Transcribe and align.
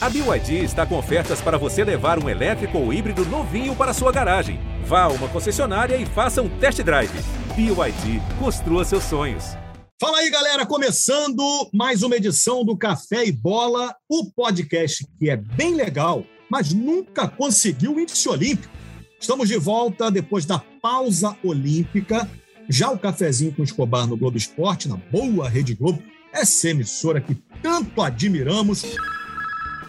A 0.00 0.08
BYD 0.08 0.62
está 0.62 0.86
com 0.86 0.96
ofertas 0.96 1.40
para 1.40 1.58
você 1.58 1.82
levar 1.82 2.22
um 2.22 2.28
elétrico 2.28 2.78
ou 2.78 2.92
híbrido 2.92 3.24
novinho 3.24 3.74
para 3.74 3.92
sua 3.92 4.12
garagem. 4.12 4.60
Vá 4.84 5.02
a 5.02 5.08
uma 5.08 5.26
concessionária 5.26 5.96
e 5.96 6.06
faça 6.06 6.40
um 6.40 6.48
test 6.60 6.80
drive. 6.82 7.10
BYD, 7.56 8.22
construa 8.38 8.84
seus 8.84 9.02
sonhos. 9.02 9.56
Fala 10.00 10.18
aí, 10.18 10.30
galera, 10.30 10.64
começando 10.64 11.42
mais 11.74 12.04
uma 12.04 12.14
edição 12.14 12.64
do 12.64 12.76
Café 12.76 13.26
e 13.26 13.32
Bola, 13.32 13.92
o 14.08 14.30
podcast 14.30 15.04
que 15.18 15.28
é 15.28 15.36
bem 15.36 15.74
legal, 15.74 16.24
mas 16.48 16.72
nunca 16.72 17.26
conseguiu 17.26 17.96
o 17.96 18.00
índice 18.00 18.28
olímpico. 18.28 18.72
Estamos 19.20 19.48
de 19.48 19.56
volta 19.56 20.12
depois 20.12 20.46
da 20.46 20.60
pausa 20.80 21.36
olímpica. 21.42 22.30
Já 22.68 22.88
o 22.88 22.98
cafezinho 23.00 23.52
com 23.52 23.64
Escobar 23.64 24.06
no 24.06 24.16
Globo 24.16 24.38
Esporte, 24.38 24.88
na 24.88 24.96
boa 24.96 25.48
Rede 25.48 25.74
Globo, 25.74 26.00
essa 26.32 26.68
emissora 26.68 27.20
que 27.20 27.34
tanto 27.60 28.00
admiramos, 28.00 28.84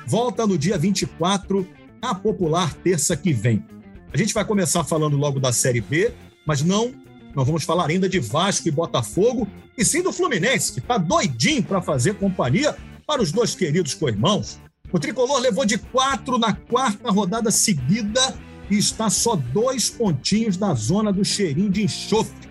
volta 0.10 0.48
no 0.48 0.58
dia 0.58 0.76
24, 0.76 1.68
a 2.02 2.16
popular 2.16 2.74
terça 2.74 3.16
que 3.16 3.32
vem. 3.32 3.64
A 4.12 4.18
gente 4.18 4.34
vai 4.34 4.44
começar 4.44 4.84
falando 4.84 5.16
logo 5.16 5.40
da 5.40 5.54
Série 5.54 5.82
B, 5.82 6.12
mas 6.48 6.64
não, 6.64 6.92
não 7.36 7.46
vamos 7.46 7.64
falar 7.64 7.92
ainda 7.92 8.10
de 8.10 8.20
Vasco 8.20 8.68
e 8.68 8.72
Botafogo, 8.72 9.48
e 9.78 9.86
sim 9.86 10.02
do 10.02 10.12
Fluminense, 10.12 10.74
que 10.74 10.80
está 10.80 10.98
doidinho 10.98 11.62
para 11.62 11.80
fazer 11.80 12.16
companhia 12.16 12.76
para 13.06 13.22
os 13.22 13.32
dois 13.32 13.54
queridos 13.54 13.94
co-irmãos. 13.94 14.60
O 14.92 14.98
tricolor 14.98 15.40
levou 15.40 15.64
de 15.64 15.78
quatro 15.78 16.40
na 16.40 16.54
quarta 16.54 17.12
rodada 17.12 17.52
seguida 17.52 18.36
e 18.68 18.80
está 18.80 19.12
só 19.12 19.36
dois 19.36 19.92
pontinhos 19.92 20.58
da 20.58 20.74
zona 20.74 21.14
do 21.14 21.24
cheirinho 21.24 21.70
de 21.70 21.84
enxofre. 21.84 22.50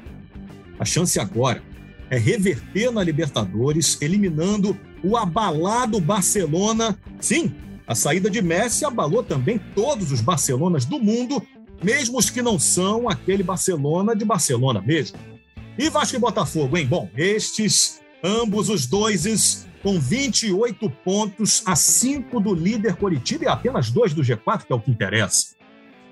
A 0.79 0.85
chance 0.85 1.19
agora 1.19 1.61
é 2.09 2.17
reverter 2.17 2.93
na 2.93 3.03
Libertadores, 3.03 4.01
eliminando 4.01 4.79
o 5.03 5.17
abalado 5.17 6.01
Barcelona. 6.01 6.99
Sim, 7.21 7.55
a 7.87 7.95
saída 7.95 8.29
de 8.29 8.43
Messi 8.43 8.85
abalou 8.85 9.23
também 9.23 9.59
todos 9.75 10.13
os 10.13 10.21
Barcelonas 10.21 10.85
do 10.85 10.99
mundo, 10.99 11.43
mesmo 11.83 12.19
os 12.19 12.29
que 12.29 12.43
não 12.43 12.59
são 12.59 13.09
aquele 13.09 13.43
Barcelona 13.43 14.15
de 14.15 14.25
Barcelona 14.25 14.81
mesmo. 14.81 15.19
E 15.79 15.89
Vasco 15.89 16.17
e 16.17 16.19
Botafogo, 16.19 16.77
hein? 16.77 16.87
Bom, 16.87 17.09
estes, 17.17 18.01
ambos 18.23 18.69
os 18.69 18.85
dois, 18.87 19.67
com 19.83 19.99
28 19.99 20.91
pontos, 21.05 21.63
a 21.65 21.77
5 21.77 22.41
do 22.41 22.53
líder 22.53 22.97
Coritiba 22.97 23.45
e 23.45 23.49
apenas 23.49 23.91
dois 23.91 24.13
do 24.13 24.23
G4, 24.23 24.67
que 24.67 24.73
é 24.73 24.77
o 24.77 24.81
que 24.81 24.91
interessa. 24.91 25.57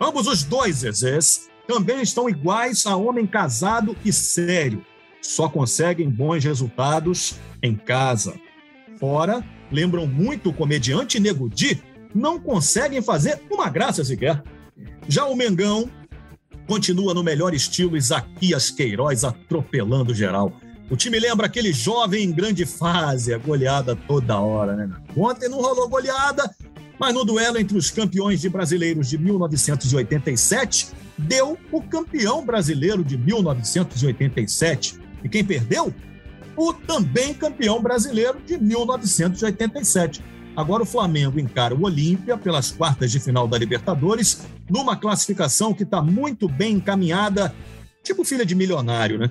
Ambos 0.01 0.27
os 0.27 0.45
dois, 0.45 0.77
Zezés, 0.77 1.49
também 1.67 2.01
estão 2.01 2.29
iguais 2.29 2.87
a 2.87 2.97
homem 2.97 3.27
casado 3.27 3.97
e 4.05 4.13
sério. 4.13 4.85
Só 5.21 5.49
conseguem 5.49 6.09
bons 6.09 6.45
resultados 6.45 7.35
em 7.63 7.75
casa. 7.75 8.39
Fora, 8.99 9.45
lembram 9.71 10.07
muito 10.07 10.51
o 10.51 10.53
comediante 10.53 11.21
Nego 11.21 11.49
Di, 11.49 11.83
não 12.15 12.41
conseguem 12.41 13.03
fazer 13.03 13.43
uma 13.51 13.69
graça 13.69 14.05
sequer. 14.05 14.43
Já 15.09 15.27
o 15.27 15.37
Mengão 15.37 15.91
continua 16.67 17.15
no 17.15 17.23
melhor 17.23 17.55
estilo 17.55 17.97
Isaquias 17.97 18.71
Queiroz 18.71 19.25
atropelando 19.25 20.15
geral. 20.15 20.53
O 20.91 20.97
time 20.97 21.19
lembra 21.19 21.47
aquele 21.47 21.73
jovem 21.73 22.25
em 22.25 22.33
grande 22.33 22.65
fase, 22.65 23.35
a 23.35 23.39
goleada 23.39 23.97
toda 23.97 24.39
hora, 24.39 24.77
né? 24.77 24.91
Ontem 25.17 25.49
não 25.49 25.61
rolou 25.61 25.89
goleada, 25.89 26.49
mas 26.99 27.13
no 27.13 27.25
duelo 27.25 27.59
entre 27.59 27.77
os 27.77 27.91
campeões 27.91 28.41
de 28.41 28.49
brasileiros 28.49 29.09
de 29.09 29.19
1987, 29.19 30.89
deu 31.19 31.59
o 31.73 31.83
campeão 31.83 32.45
brasileiro 32.45 33.05
de 33.05 33.19
1987. 33.19 34.99
E 35.25 35.29
quem 35.29 35.45
perdeu? 35.45 35.93
O 36.57 36.73
também 36.73 37.35
campeão 37.35 37.83
brasileiro 37.83 38.41
de 38.41 38.59
1987. 38.59 40.23
Agora 40.57 40.83
o 40.83 40.87
Flamengo 40.87 41.39
encara 41.39 41.75
o 41.75 41.85
Olímpia 41.85 42.39
pelas 42.39 42.71
quartas 42.71 43.11
de 43.13 43.21
final 43.21 43.47
da 43.47 43.59
Libertadores, 43.59 44.47
numa 44.71 44.97
classificação 44.97 45.75
que 45.75 45.83
está 45.83 46.01
muito 46.01 46.49
bem 46.49 46.77
encaminhada, 46.77 47.55
tipo 48.03 48.25
filha 48.25 48.47
de 48.47 48.55
milionário, 48.55 49.19
né? 49.19 49.31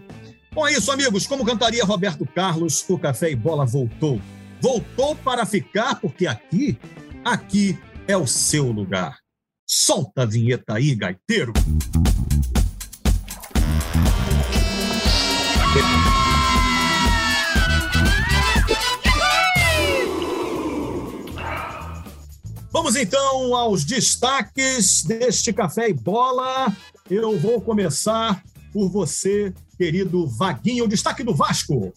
Bom, 0.54 0.68
é 0.68 0.74
isso, 0.74 0.92
amigos. 0.92 1.26
Como 1.26 1.44
cantaria 1.44 1.84
Roberto 1.84 2.26
Carlos, 2.26 2.86
o 2.88 2.98
Café 2.98 3.32
e 3.32 3.36
Bola 3.36 3.66
voltou. 3.66 4.22
Voltou 4.62 5.16
para 5.16 5.46
ficar, 5.46 6.00
porque 6.00 6.28
aqui 6.28 6.78
Aqui 7.26 7.76
é 8.08 8.16
o 8.16 8.28
seu 8.28 8.72
lugar. 8.72 9.18
Solta 9.68 10.22
a 10.22 10.26
vinheta 10.28 10.76
aí, 10.76 10.94
gaiteiro. 10.94 11.54
Vamos 22.76 22.98
então 22.98 23.56
aos 23.56 23.86
destaques 23.86 25.02
deste 25.02 25.54
Café 25.54 25.88
e 25.88 25.94
Bola. 25.94 26.76
Eu 27.10 27.40
vou 27.40 27.62
começar 27.62 28.44
por 28.74 28.90
você, 28.90 29.54
querido 29.78 30.28
Vaguinho. 30.28 30.84
O 30.84 30.88
destaque 30.88 31.24
do 31.24 31.34
Vasco. 31.34 31.94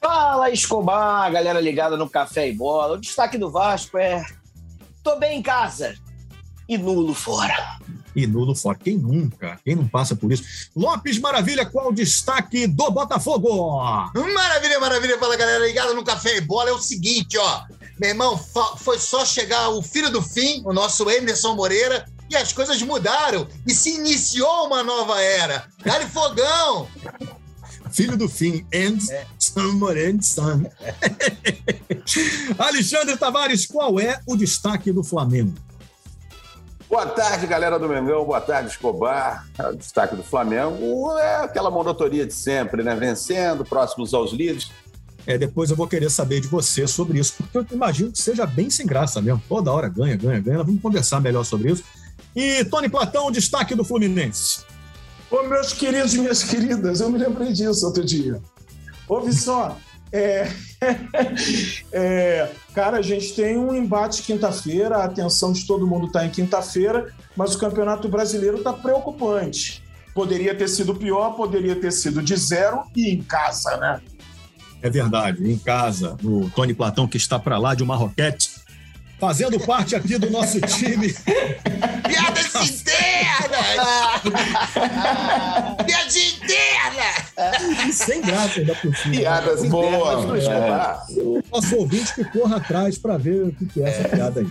Fala, 0.00 0.50
Escobar, 0.50 1.32
galera 1.32 1.60
ligada 1.60 1.96
no 1.96 2.08
Café 2.08 2.48
e 2.48 2.52
Bola. 2.52 2.94
O 2.94 3.00
destaque 3.00 3.36
do 3.36 3.50
Vasco 3.50 3.98
é: 3.98 4.24
tô 5.02 5.18
bem 5.18 5.40
em 5.40 5.42
casa 5.42 5.96
e 6.68 6.78
nulo 6.78 7.12
fora. 7.12 7.80
E 8.14 8.28
nulo 8.28 8.54
fora. 8.54 8.78
Quem 8.78 8.98
nunca? 8.98 9.58
Quem 9.64 9.74
não 9.74 9.88
passa 9.88 10.14
por 10.14 10.30
isso? 10.30 10.70
Lopes 10.76 11.18
Maravilha, 11.18 11.66
qual 11.66 11.88
o 11.88 11.92
destaque 11.92 12.68
do 12.68 12.88
Botafogo? 12.92 13.82
Maravilha, 14.14 14.78
maravilha. 14.78 15.18
Fala, 15.18 15.36
galera 15.36 15.66
ligada 15.66 15.92
no 15.92 16.04
Café 16.04 16.36
e 16.36 16.40
Bola. 16.40 16.70
É 16.70 16.72
o 16.72 16.78
seguinte, 16.78 17.36
ó. 17.36 17.64
Meu 18.00 18.08
irmão, 18.08 18.40
foi 18.78 18.98
só 18.98 19.26
chegar 19.26 19.68
o 19.68 19.82
filho 19.82 20.10
do 20.10 20.22
fim, 20.22 20.62
o 20.64 20.72
nosso 20.72 21.10
Emerson 21.10 21.54
Moreira, 21.54 22.06
e 22.30 22.36
as 22.36 22.50
coisas 22.50 22.80
mudaram. 22.80 23.46
E 23.66 23.74
se 23.74 23.90
iniciou 23.90 24.66
uma 24.66 24.82
nova 24.82 25.20
era. 25.20 25.66
Dá-lhe 25.84 26.06
fogão! 26.06 26.88
filho 27.92 28.16
do 28.16 28.28
fim, 28.28 28.64
and 28.72 28.98
é. 29.10 29.26
son. 30.22 30.64
Alexandre 32.56 33.16
Tavares, 33.18 33.66
qual 33.66 34.00
é 34.00 34.20
o 34.26 34.36
destaque 34.36 34.92
do 34.92 35.02
Flamengo? 35.02 35.54
Boa 36.88 37.06
tarde, 37.06 37.46
galera 37.46 37.78
do 37.78 37.88
Mengão. 37.88 38.24
Boa 38.24 38.40
tarde, 38.40 38.70
Escobar. 38.70 39.46
O 39.58 39.76
destaque 39.76 40.16
do 40.16 40.22
Flamengo 40.22 41.16
é 41.18 41.36
aquela 41.44 41.70
monotonia 41.70 42.26
de 42.26 42.34
sempre, 42.34 42.82
né? 42.82 42.96
Vencendo, 42.96 43.64
próximos 43.64 44.14
aos 44.14 44.32
líderes. 44.32 44.72
É, 45.30 45.38
depois 45.38 45.70
eu 45.70 45.76
vou 45.76 45.86
querer 45.86 46.10
saber 46.10 46.40
de 46.40 46.48
você 46.48 46.88
sobre 46.88 47.20
isso, 47.20 47.34
porque 47.36 47.56
eu 47.56 47.66
imagino 47.70 48.10
que 48.10 48.20
seja 48.20 48.44
bem 48.44 48.68
sem 48.68 48.84
graça 48.84 49.22
mesmo. 49.22 49.40
Toda 49.48 49.70
hora 49.70 49.88
ganha, 49.88 50.16
ganha, 50.16 50.40
ganha. 50.40 50.64
Vamos 50.64 50.82
conversar 50.82 51.20
melhor 51.20 51.44
sobre 51.44 51.70
isso. 51.70 51.84
E 52.34 52.64
Tony 52.64 52.88
Platão, 52.88 53.30
destaque 53.30 53.76
do 53.76 53.84
Fluminense. 53.84 54.64
Ô, 55.30 55.44
meus 55.44 55.72
queridos 55.72 56.14
e 56.14 56.18
minhas 56.18 56.42
queridas, 56.42 57.00
eu 57.00 57.08
me 57.08 57.16
lembrei 57.16 57.52
disso 57.52 57.86
outro 57.86 58.04
dia. 58.04 58.40
Ouve 59.06 59.32
só, 59.32 59.76
é... 60.10 60.48
é... 61.92 62.50
cara, 62.74 62.98
a 62.98 63.02
gente 63.02 63.32
tem 63.34 63.56
um 63.56 63.72
embate 63.72 64.22
quinta-feira, 64.22 64.96
a 64.96 65.04
atenção 65.04 65.52
de 65.52 65.64
todo 65.64 65.86
mundo 65.86 66.08
está 66.08 66.26
em 66.26 66.30
quinta-feira, 66.30 67.14
mas 67.36 67.54
o 67.54 67.58
Campeonato 67.60 68.08
Brasileiro 68.08 68.58
está 68.58 68.72
preocupante. 68.72 69.84
Poderia 70.12 70.56
ter 70.56 70.66
sido 70.66 70.92
pior, 70.96 71.36
poderia 71.36 71.76
ter 71.76 71.92
sido 71.92 72.20
de 72.20 72.34
zero 72.34 72.82
e 72.96 73.10
em 73.10 73.22
casa, 73.22 73.76
né? 73.76 74.00
É 74.82 74.88
verdade, 74.88 75.50
em 75.50 75.58
casa, 75.58 76.16
o 76.22 76.50
Tony 76.54 76.72
Platão 76.72 77.06
que 77.06 77.16
está 77.16 77.38
para 77.38 77.58
lá 77.58 77.74
de 77.74 77.82
uma 77.82 77.96
roquete, 77.96 78.50
fazendo 79.18 79.60
parte 79.60 79.94
aqui 79.94 80.16
do 80.18 80.30
nosso 80.30 80.60
time. 80.60 81.14
Piadas 82.08 82.46
internas! 83.44 84.20
Piadinha 85.86 86.30
interna! 86.30 87.92
Sem 87.92 88.22
graça 88.22 88.60
ainda 88.60 88.74
por 88.74 88.96
cima. 88.96 89.16
Piadas 89.16 89.68
boas 89.68 90.24
do 90.24 90.36
é. 90.36 91.00
O 91.22 91.42
nosso 91.50 91.76
ouvinte 91.76 92.14
que 92.14 92.24
corra 92.24 92.56
atrás 92.56 92.98
para 92.98 93.16
ver 93.16 93.42
o 93.42 93.52
que 93.52 93.82
é 93.82 93.88
essa 93.88 94.08
piada 94.08 94.40
aí. 94.40 94.48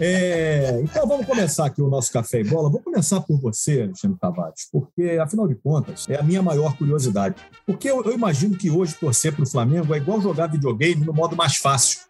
É, 0.00 0.80
então 0.82 1.06
vamos 1.06 1.26
começar 1.26 1.66
aqui 1.66 1.80
o 1.80 1.88
nosso 1.88 2.12
café 2.12 2.40
e 2.40 2.44
bola. 2.44 2.70
Vou 2.70 2.80
começar 2.80 3.20
por 3.20 3.40
você, 3.40 3.82
Alexandre 3.82 4.18
Tavares, 4.18 4.68
porque 4.70 5.18
afinal 5.22 5.46
de 5.46 5.54
contas 5.54 6.06
é 6.08 6.16
a 6.16 6.22
minha 6.22 6.42
maior 6.42 6.76
curiosidade. 6.76 7.36
Porque 7.66 7.90
eu, 7.90 8.02
eu 8.04 8.12
imagino 8.12 8.56
que 8.56 8.70
hoje 8.70 8.94
torcer 8.94 9.32
para 9.32 9.44
o 9.44 9.48
Flamengo 9.48 9.94
é 9.94 9.98
igual 9.98 10.20
jogar 10.20 10.48
videogame 10.48 11.04
no 11.04 11.12
modo 11.12 11.36
mais 11.36 11.56
fácil. 11.56 12.00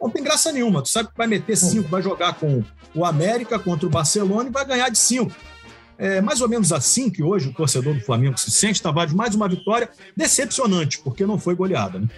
Não 0.00 0.10
tem 0.10 0.22
graça 0.22 0.52
nenhuma. 0.52 0.82
Tu 0.82 0.88
sabe 0.88 1.08
que 1.08 1.16
vai 1.16 1.26
meter 1.26 1.56
cinco, 1.56 1.88
vai 1.88 2.02
jogar 2.02 2.34
com 2.34 2.62
o 2.94 3.04
América 3.04 3.58
contra 3.58 3.86
o 3.86 3.90
Barcelona 3.90 4.48
e 4.48 4.52
vai 4.52 4.64
ganhar 4.64 4.88
de 4.88 4.98
cinco. 4.98 5.32
É 5.98 6.20
mais 6.20 6.40
ou 6.40 6.48
menos 6.48 6.72
assim 6.72 7.10
que 7.10 7.22
hoje 7.22 7.48
o 7.48 7.52
torcedor 7.52 7.92
do 7.92 8.00
Flamengo 8.00 8.38
se 8.38 8.52
sente, 8.52 8.80
Tavares, 8.80 9.12
mais 9.12 9.34
uma 9.34 9.48
vitória 9.48 9.90
decepcionante, 10.16 11.00
porque 11.00 11.26
não 11.26 11.38
foi 11.38 11.56
goleada, 11.56 11.98
né? 11.98 12.08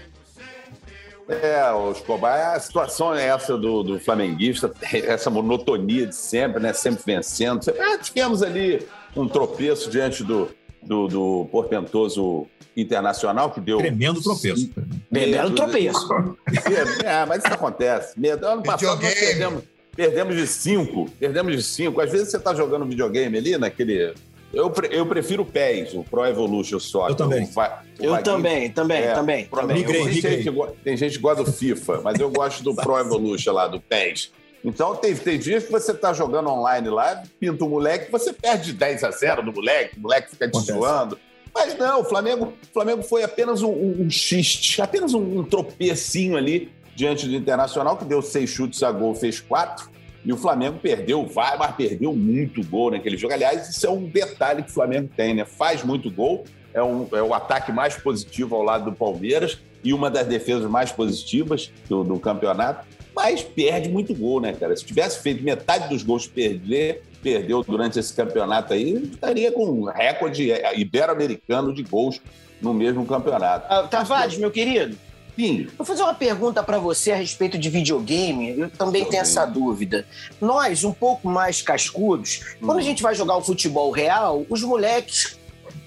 É, 1.29 1.71
o 1.73 1.93
Escobar, 1.93 2.57
a 2.57 2.61
situação 2.61 3.15
é 3.15 3.27
essa 3.27 3.57
do, 3.57 3.85
do 3.85 4.01
flamenguista, 4.01 4.71
essa 4.93 5.31
monotonia 5.31 6.07
de 6.07 6.15
sempre, 6.15 6.61
né? 6.61 6.73
Sempre 6.73 7.03
vencendo. 7.07 7.61
Ah, 7.79 7.99
tivemos 7.99 8.43
ali 8.43 8.85
um 9.17 9.29
tropeço 9.29 9.89
diante 9.89 10.25
do, 10.25 10.51
do, 10.83 11.07
do 11.07 11.49
portentoso 11.53 12.47
internacional 12.77 13.51
que 13.51 13.61
deu. 13.61 13.79
Tremendo 13.79 14.21
tropeço. 14.21 14.71
Belo 15.11 15.55
tropeço. 15.55 16.09
É, 17.05 17.25
mas 17.27 17.45
isso 17.45 17.55
acontece. 17.55 18.19
Medo. 18.19 18.47
Ano 18.47 18.63
passado 18.63 19.01
nós 19.01 19.15
perdemos, 19.15 19.63
perdemos 20.01 20.37
de 20.37 20.47
cinco. 20.47 21.11
Perdemos 21.19 21.55
de 21.57 21.63
cinco. 21.63 22.01
Às 22.01 22.11
vezes 22.11 22.31
você 22.31 22.39
tá 22.39 22.55
jogando 22.55 22.87
videogame 22.87 23.37
ali, 23.37 23.59
naquele. 23.59 24.15
Eu, 24.53 24.69
pre- 24.71 24.89
eu 24.91 25.07
prefiro 25.07 25.43
o 25.43 25.47
PES, 25.47 25.95
o 25.95 26.03
Pro 26.03 26.25
Evolution 26.27 26.81
Soccer. 26.81 27.11
Eu 27.11 27.15
também. 27.15 27.45
O 27.45 27.47
Va- 27.53 27.83
o 28.01 28.05
Eu 28.05 28.23
também, 28.23 28.71
também, 28.71 29.03
É, 29.03 29.13
também. 29.15 29.45
Pro- 29.45 29.61
também. 29.61 29.77
Migrei, 29.77 30.03
tem, 30.05 30.15
migrei. 30.15 30.33
gente 30.37 30.43
que 30.45 30.51
go- 30.51 30.77
tem 30.83 30.97
gente 30.97 31.17
que 31.17 31.23
gosta 31.23 31.45
do 31.45 31.53
FIFA, 31.53 32.01
mas 32.03 32.19
eu 32.19 32.31
gosto 32.31 32.63
do 32.65 32.75
Pro 32.75 32.99
Evolution 32.99 33.53
lá, 33.53 33.69
do 33.69 33.79
PES. 33.81 34.33
Então 34.65 34.97
tem, 34.97 35.15
tem 35.15 35.39
dias 35.39 35.65
que 35.65 35.71
você 35.73 35.95
tá 35.95 36.13
jogando 36.13 36.49
online 36.51 36.89
lá, 36.89 37.23
pinta 37.39 37.65
o 37.65 37.69
moleque, 37.69 38.11
você 38.11 38.33
perde 38.33 38.67
de 38.67 38.73
10 38.75 39.05
a 39.05 39.11
0 39.11 39.43
do 39.43 39.53
moleque, 39.53 39.97
o 39.97 40.01
moleque 40.01 40.31
fica 40.31 40.47
te 40.49 40.57
Acontece. 40.57 40.79
zoando. 40.79 41.19
Mas 41.55 41.77
não, 41.79 42.01
o 42.03 42.05
Flamengo, 42.05 42.53
o 42.63 42.73
Flamengo 42.73 43.03
foi 43.03 43.23
apenas 43.23 43.63
um, 43.63 43.71
um, 43.71 44.03
um 44.03 44.11
xiste, 44.11 44.81
apenas 44.83 45.15
um, 45.15 45.39
um 45.41 45.45
tropecinho 45.45 46.37
ali 46.37 46.71
diante 46.95 47.27
do 47.27 47.35
Internacional, 47.35 47.97
que 47.97 48.05
deu 48.05 48.21
seis 48.23 48.51
chutes 48.51 48.83
a 48.83 48.93
gol, 48.93 49.15
fez 49.15 49.41
quatro. 49.41 49.89
E 50.25 50.33
o 50.33 50.37
Flamengo 50.37 50.79
perdeu, 50.79 51.27
vai, 51.27 51.57
mas 51.57 51.75
perdeu 51.75 52.15
muito 52.15 52.63
gol 52.67 52.91
naquele 52.91 53.17
jogo. 53.17 53.33
Aliás, 53.33 53.71
isso 53.71 53.87
é 53.87 53.91
um 53.91 54.05
detalhe 54.05 54.63
que 54.63 54.71
o 54.71 54.73
Flamengo 54.73 55.09
tem, 55.17 55.35
né? 55.35 55.45
Faz 55.45 55.83
muito 55.83 56.11
gol, 56.11 56.45
é, 56.75 56.83
um, 56.83 57.09
é 57.13 57.23
o 57.23 57.33
ataque 57.33 57.73
mais 57.73 57.97
positivo 57.97 58.55
ao 58.55 58.63
lado 58.63 58.91
do 58.91 58.93
Palmeiras 58.93 59.59
e 59.83 59.93
uma 59.93 60.11
das 60.11 60.27
defesas 60.27 60.71
mais 60.71 60.93
positivas 60.93 61.73
do, 61.89 62.05
do 62.05 62.19
campeonato, 62.19 62.87
mas 63.15 63.43
perde 63.43 63.89
muito 63.89 64.15
gol, 64.15 64.41
né, 64.41 64.53
cara? 64.53 64.77
Se 64.77 64.85
tivesse 64.85 65.21
feito 65.21 65.43
metade 65.43 65.89
dos 65.89 66.03
gols 66.03 66.27
perder, 66.27 67.03
perdeu 67.23 67.63
durante 67.63 67.99
esse 67.99 68.15
campeonato 68.15 68.73
aí, 68.73 68.95
estaria 69.05 69.51
com 69.51 69.65
um 69.67 69.85
recorde 69.85 70.53
é, 70.53 70.79
ibero-americano 70.79 71.73
de 71.73 71.83
gols 71.83 72.21
no 72.61 72.75
mesmo 72.75 73.05
campeonato. 73.07 73.67
Ah, 73.69 73.83
Tavares, 73.85 74.37
meu 74.37 74.51
querido, 74.51 74.97
Sim, 75.37 75.69
vou 75.77 75.87
fazer 75.87 76.03
uma 76.03 76.15
pergunta 76.15 76.63
para 76.63 76.79
você 76.79 77.13
a 77.13 77.17
respeito 77.17 77.57
de 77.59 77.71
videogame. 77.71 78.59
Eu 78.59 78.71
também 78.71 79.05
tenho 79.07 79.23
essa 79.23 79.47
dúvida. 79.47 80.07
Nós, 80.41 80.85
um 80.85 80.93
pouco 80.93 81.29
mais 81.29 81.63
cascudos, 81.63 82.41
quando 82.65 82.79
a 82.79 82.83
gente 82.83 83.03
vai 83.03 83.15
jogar 83.15 83.37
o 83.37 83.43
futebol 83.43 83.91
real, 83.91 84.45
os 84.51 84.63
moleques 84.63 85.39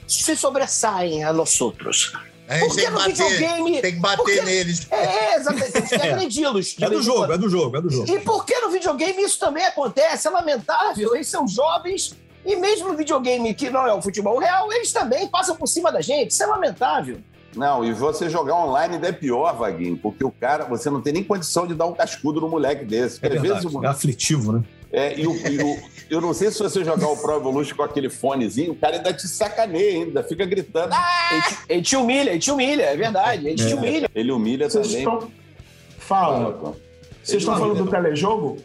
se 0.07 0.35
sobressaem 0.35 1.23
a 1.23 1.31
nós 1.31 1.59
outros. 1.61 2.13
A 2.47 2.57
gente 2.57 2.67
Por 2.67 2.75
tem 2.75 2.85
que 2.85 2.91
bater, 2.91 3.13
videogame? 3.13 3.81
tem 3.81 3.93
que 3.93 3.99
bater 3.99 4.17
Por 4.17 4.25
que- 4.25 4.41
neles. 4.41 4.87
É, 4.91 5.35
exatamente. 5.35 5.71
Tem 5.71 5.83
que 5.87 5.95
agredi-los. 6.07 6.75
É 6.81 6.89
do 6.89 7.01
jogo, 7.01 7.31
é 7.33 7.37
do 7.37 7.49
jogo, 7.49 7.77
é 7.77 7.81
do 7.81 7.89
jogo. 7.89 8.11
E 8.11 8.19
por 8.19 8.45
que 8.45 8.59
no 8.59 8.69
videogame 8.69 9.23
isso 9.23 9.39
também 9.39 9.65
acontece? 9.65 10.27
É 10.27 10.31
lamentável. 10.31 11.15
Eles 11.15 11.27
são 11.27 11.47
jovens 11.47 12.13
e 12.45 12.55
mesmo 12.57 12.89
no 12.89 12.97
videogame 12.97 13.53
que 13.53 13.69
não 13.69 13.87
é 13.87 13.93
o 13.93 14.01
futebol 14.01 14.37
real, 14.39 14.71
eles 14.73 14.91
também 14.91 15.27
passam 15.27 15.55
por 15.55 15.67
cima 15.67 15.89
da 15.91 16.01
gente. 16.01 16.31
Isso 16.31 16.43
é 16.43 16.45
lamentável. 16.45 17.19
Não, 17.55 17.83
e 17.85 17.93
você 17.93 18.29
jogar 18.29 18.55
online 18.55 18.95
ainda 18.95 19.07
é 19.07 19.11
pior, 19.11 19.55
Vaguinho, 19.55 19.97
porque 19.97 20.23
o 20.25 20.31
cara, 20.31 20.65
você 20.65 20.89
não 20.89 21.01
tem 21.01 21.13
nem 21.13 21.23
condição 21.23 21.67
de 21.67 21.73
dar 21.75 21.85
um 21.85 21.93
cascudo 21.93 22.41
no 22.41 22.49
moleque 22.49 22.83
desse. 22.85 23.19
É 23.21 23.29
vezes, 23.29 23.41
verdade. 23.41 23.67
o- 23.67 23.83
É 23.85 23.87
aflitivo, 23.87 24.51
né? 24.53 24.63
é, 24.91 25.19
e 25.19 25.27
o, 25.27 25.35
e 25.35 25.61
o- 25.63 25.79
eu 26.09 26.19
não 26.21 26.33
sei 26.33 26.51
se 26.51 26.59
você 26.61 26.83
jogar 26.83 27.07
o 27.07 27.17
Pro 27.17 27.35
Evolution 27.35 27.75
com 27.75 27.83
aquele 27.83 28.09
fonezinho, 28.09 28.71
o 28.71 28.75
cara 28.75 28.97
ainda 28.97 29.13
te 29.13 29.27
sacaneia, 29.27 30.03
ainda 30.05 30.23
fica 30.23 30.45
gritando. 30.45 30.93
Ah! 30.93 31.29
Ele 31.31 31.41
te, 31.41 31.57
ele 31.69 31.81
te 31.81 31.95
humilha, 31.95 32.29
ele 32.31 32.39
te 32.39 32.51
humilha, 32.51 32.83
é 32.83 32.95
verdade. 32.95 33.47
Ele 33.47 33.55
te 33.55 33.71
É. 33.71 33.75
humilha. 33.75 34.09
Ele 34.13 34.31
humilha 34.31 34.69
Vocês 34.69 34.87
também. 34.87 34.99
estão. 35.03 35.29
Fala. 35.99 36.75
Vocês 37.23 37.41
estão 37.41 37.57
falando 37.57 37.83
do 37.85 37.89
telejogo? 37.89 38.57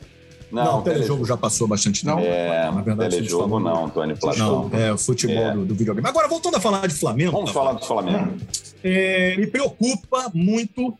Não, 0.50 0.78
o 0.78 0.82
telejogo 0.82 1.26
já 1.26 1.36
passou 1.36 1.68
bastante 1.68 2.04
tempo. 2.04 2.20
É, 2.20 2.70
Na 2.70 2.80
verdade, 2.80 3.16
telejogo 3.16 3.60
não, 3.60 3.88
Tony 3.90 4.14
Platão. 4.16 4.68
Não, 4.70 4.78
é 4.78 4.90
o 4.92 4.96
futebol 4.98 5.36
É. 5.44 5.52
do, 5.52 5.64
do 5.66 5.74
videogame. 5.74 6.08
Agora, 6.08 6.26
voltando 6.26 6.56
a 6.56 6.60
falar 6.60 6.86
de 6.88 6.94
Flamengo, 6.94 7.32
Vamos 7.32 7.50
tá? 7.50 7.54
falar 7.54 7.72
do 7.74 7.84
Flamengo. 7.84 8.34
É, 8.82 9.36
me 9.36 9.46
preocupa 9.46 10.30
muito 10.34 10.96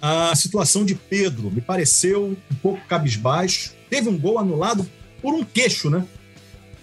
a 0.00 0.34
situação 0.34 0.84
de 0.84 0.94
Pedro. 0.94 1.50
Me 1.50 1.60
pareceu 1.60 2.36
um 2.50 2.54
pouco 2.62 2.80
cabisbaixo. 2.86 3.72
Teve 3.90 4.08
um 4.08 4.18
gol 4.18 4.38
anulado 4.38 4.86
por 5.22 5.34
um 5.34 5.44
queixo, 5.44 5.88
né? 5.90 6.04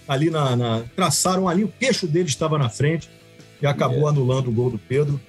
Ali 0.08 0.30
na, 0.30 0.56
na- 0.56 0.82
traçaram 0.96 1.48
ali, 1.48 1.62
o 1.64 1.68
queixo 1.68 2.06
dele 2.06 2.28
estava 2.28 2.58
na 2.58 2.68
frente 2.68 3.08
e 3.60 3.66
acabou 3.66 4.08
anulando 4.08 4.48
o 4.48 4.52
gol 4.52 4.70
do 4.70 4.78
Pedro. 4.78 5.20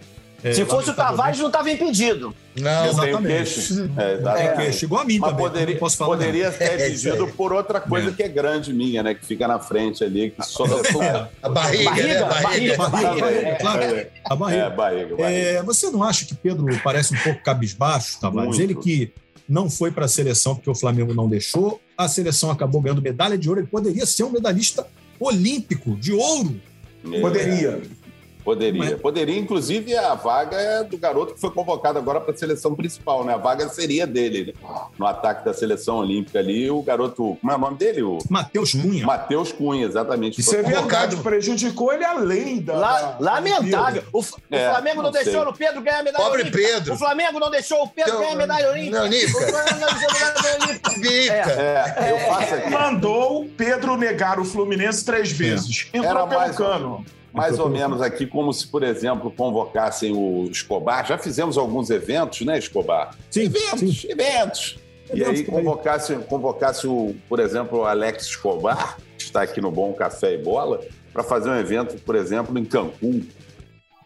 É, 0.43 0.53
Se 0.53 0.65
fosse 0.65 0.89
o. 0.89 0.93
Tavares, 0.93 1.39
não 1.39 1.47
estava 1.47 1.71
impedido. 1.71 2.35
Não, 2.59 2.81
Tem 2.83 2.89
Exatamente. 2.91 3.27
queixo. 3.27 3.83
É, 3.97 4.07
Tem 4.09 4.17
exatamente. 4.19 4.55
queixo, 4.57 4.85
igual 4.85 5.01
a 5.01 5.05
mim 5.05 5.17
Mas 5.19 5.29
também. 5.31 5.45
poderia, 5.47 5.77
posso 5.79 5.97
falar 5.97 6.17
poderia 6.17 6.51
ter 6.51 6.63
É 6.81 6.87
isso 6.89 7.03
pedido 7.05 7.25
aí. 7.25 7.31
por 7.31 7.53
outra 7.53 7.79
coisa 7.79 8.09
É. 8.09 8.11
que 8.13 8.21
é 8.23 8.27
grande 8.27 8.73
minha, 8.73 9.01
né? 9.01 9.13
Que 9.13 9.25
fica 9.25 9.47
na 9.47 9.57
frente 9.59 10.03
ali, 10.03 10.31
que 10.31 10.45
só 10.45 10.65
a 10.65 11.49
barriga, 11.49 11.91
né? 11.91 11.97
Barriga, 12.23 12.25
A 12.25 12.27
barriga. 12.27 12.77
barriga, 12.77 12.77
barriga. 12.77 13.27
É, 13.47 13.55
claro, 13.55 13.81
a 14.25 14.35
barriga. 14.35 14.61
É, 14.63 14.69
barriga, 14.69 15.15
barriga. 15.15 15.39
É, 15.39 15.63
você 15.63 15.89
não 15.89 16.03
acha 16.03 16.25
que 16.25 16.35
Pedro 16.35 16.65
parece 16.83 17.15
um 17.15 17.17
pouco 17.19 17.41
cabisbaixo, 17.41 18.19
Tavares? 18.19 18.49
Muito. 18.57 18.61
Ele 18.61 18.75
que 18.75 19.11
não 19.47 19.69
foi 19.69 19.91
para 19.91 20.05
a 20.05 20.07
seleção 20.09 20.55
porque 20.55 20.69
o 20.69 20.75
Flamengo 20.75 21.13
não 21.13 21.27
deixou, 21.29 21.79
a 21.97 22.07
seleção 22.07 22.51
acabou 22.51 22.81
ganhando 22.81 23.01
medalha 23.01 23.37
de 23.37 23.47
ouro, 23.49 23.61
ele 23.61 23.67
poderia 23.67 24.05
ser 24.05 24.23
um 24.23 24.29
medalhista 24.29 24.85
olímpico 25.19 25.95
de 25.95 26.11
ouro. 26.13 26.59
É, 27.11 27.19
Poderia. 27.19 27.81
Poderia. 28.43 28.79
Mas- 28.79 29.01
Poderia, 29.01 29.37
inclusive, 29.39 29.95
a 29.95 30.13
vaga 30.15 30.57
é 30.57 30.83
do 30.83 30.97
garoto 30.97 31.33
que 31.33 31.39
foi 31.39 31.51
convocado 31.51 31.97
agora 31.99 32.19
para 32.19 32.33
a 32.33 32.37
seleção 32.37 32.75
principal, 32.75 33.23
né? 33.23 33.33
A 33.33 33.37
vaga 33.37 33.67
seria 33.69 34.05
dele, 34.05 34.53
né? 34.61 34.69
No 34.97 35.05
ataque 35.07 35.45
da 35.45 35.53
seleção 35.53 35.97
olímpica 35.97 36.39
ali, 36.39 36.69
o 36.69 36.81
garoto. 36.81 37.37
Como 37.39 37.51
é 37.51 37.55
o 37.55 37.59
nome 37.59 37.77
dele? 37.77 38.03
O 38.03 38.19
Matheus 38.29 38.73
Cunha. 38.73 39.05
Matheus 39.05 39.51
Cunha, 39.51 39.85
exatamente. 39.85 40.39
Isso 40.41 40.55
é 40.55 40.63
convocado. 40.63 40.87
verdade, 40.89 41.15
prejudicou 41.17 41.93
ele 41.93 42.03
além 42.05 42.61
da. 42.61 42.73
La- 42.73 43.17
lamentável. 43.19 44.03
O, 44.11 44.21
F- 44.21 44.33
o 44.35 44.55
É, 44.55 44.69
Flamengo 44.69 44.95
não, 44.97 45.03
não 45.03 45.13
sei. 45.13 45.23
deixou 45.23 45.47
o 45.49 45.53
Pedro 45.53 45.81
ganhar 45.81 45.99
a 45.99 46.03
medalha 46.03 46.23
Pobre 46.25 46.41
olímpica. 46.41 46.63
Pedro. 46.67 46.93
O 46.93 46.97
Flamengo 46.97 47.39
não 47.39 47.49
deixou 47.51 47.83
o 47.83 47.87
Pedro 47.87 48.11
Então, 48.11 48.21
ganhar 48.21 48.33
a 48.33 48.37
medalha 48.37 48.69
olímpica. 48.71 48.97
não, 48.99 49.05
olímpica. 49.05 49.37
O 49.37 49.41
Flamengo 49.51 49.79
não 49.79 49.87
deixou 49.99 50.09
a 50.09 50.33
medalha 50.33 50.55
olímpica. 50.65 50.93
Bica. 50.99 51.33
É, 51.33 52.11
eu 52.11 52.19
faço 52.33 52.55
aqui. 52.55 52.69
Mandou 52.69 53.41
o 53.43 53.49
Pedro 53.49 53.97
negar 53.97 54.39
o 54.39 54.45
Fluminense 54.45 55.03
três 55.05 55.31
vezes. 55.31 55.87
Entrou 55.93 56.11
Era 56.11 56.27
pelo 56.27 56.41
mais- 56.41 56.55
cano. 56.55 57.05
Mais 57.33 57.57
ou 57.57 57.68
menos 57.69 58.01
aqui, 58.01 58.27
como 58.27 58.53
se, 58.53 58.68
por 58.68 58.83
exemplo, 58.83 59.31
convocassem 59.31 60.13
o 60.15 60.45
Escobar. 60.51 61.06
Já 61.07 61.18
fizemos 61.18 61.57
alguns 61.57 61.89
eventos, 61.89 62.41
né, 62.41 62.57
Escobar? 62.59 63.15
Sim, 63.31 63.45
Eventos, 63.45 64.01
sim. 64.01 64.07
eventos. 64.12 64.77
E 65.12 65.19
Eventos 65.19 65.39
aí 65.39 65.45
convocasse, 65.45 66.15
convocasse 66.30 66.88
o, 66.88 67.15
por 67.27 67.39
exemplo, 67.39 67.80
o 67.80 67.85
Alex 67.85 68.25
Escobar, 68.27 68.97
que 69.18 69.24
está 69.24 69.41
aqui 69.41 69.59
no 69.59 69.71
Bom 69.71 69.94
Café 69.94 70.35
e 70.35 70.38
Bola, 70.38 70.80
para 71.12 71.24
fazer 71.24 71.50
um 71.50 71.56
evento, 71.56 71.95
por 72.03 72.15
exemplo, 72.15 72.57
em 72.57 72.63
Cancún. 72.65 73.24